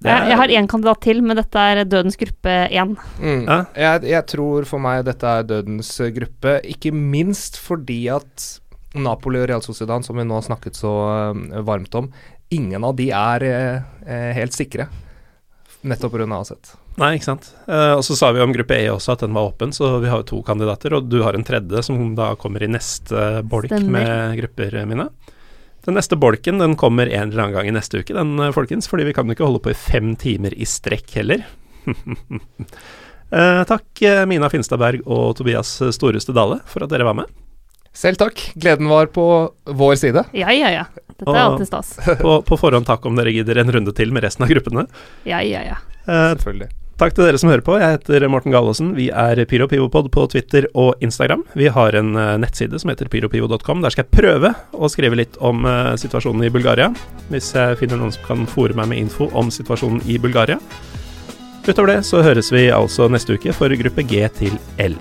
[0.04, 2.96] Er- Jeg, jeg har én kandidat til, men dette er dødens gruppe én.
[3.20, 3.46] Mm.
[3.76, 8.60] Jeg, jeg tror for meg dette er dødens gruppe, ikke minst fordi at
[8.96, 10.94] Napoli og Real Sociedad, som vi nå har snakket så
[11.54, 12.08] eh, varmt om,
[12.50, 14.88] ingen av de er eh, eh, helt sikre.
[15.82, 16.44] Nettopp pga.
[16.44, 16.74] sett.
[17.00, 17.52] Nei, ikke sant.
[17.68, 20.10] Eh, og så sa vi om gruppe E også at den var åpen, så vi
[20.12, 23.70] har jo to kandidater, og du har en tredje som da kommer i neste bolk
[23.72, 24.00] Stemmer.
[24.00, 25.10] med grupper, Mina.
[25.86, 28.88] Den neste bolken den kommer en eller annen gang i neste uke, den eh, folkens,
[28.92, 31.46] fordi vi kan jo ikke holde på i fem timer i strekk heller.
[33.30, 37.30] Eh, takk eh, Mina Finstadberg og Tobias Storeste Dale for at dere var med.
[37.94, 38.42] Selv takk.
[38.58, 39.22] Gleden var på
[39.70, 40.24] vår side.
[40.34, 40.86] Ja, ja, ja.
[41.14, 41.92] Dette er Og- alltid stas.
[42.24, 44.88] På, på forhånd takk om dere gidder en runde til med resten av gruppene.
[45.30, 45.78] Ja, ja, ja.
[46.10, 46.72] Eh, Selvfølgelig.
[47.00, 47.78] Takk til dere som hører på.
[47.80, 48.90] Jeg heter Morten Galaasen.
[48.98, 51.46] Vi er PyroPivopod på Twitter og Instagram.
[51.56, 53.86] Vi har en eh, nettside som heter pyropivo.com.
[53.86, 56.90] Der skal jeg prøve å skrive litt om eh, situasjonen i Bulgaria.
[57.32, 60.60] Hvis jeg finner noen som kan fòre meg med info om situasjonen i Bulgaria.
[61.70, 65.00] Utover det så høres vi altså neste uke for gruppe G til L.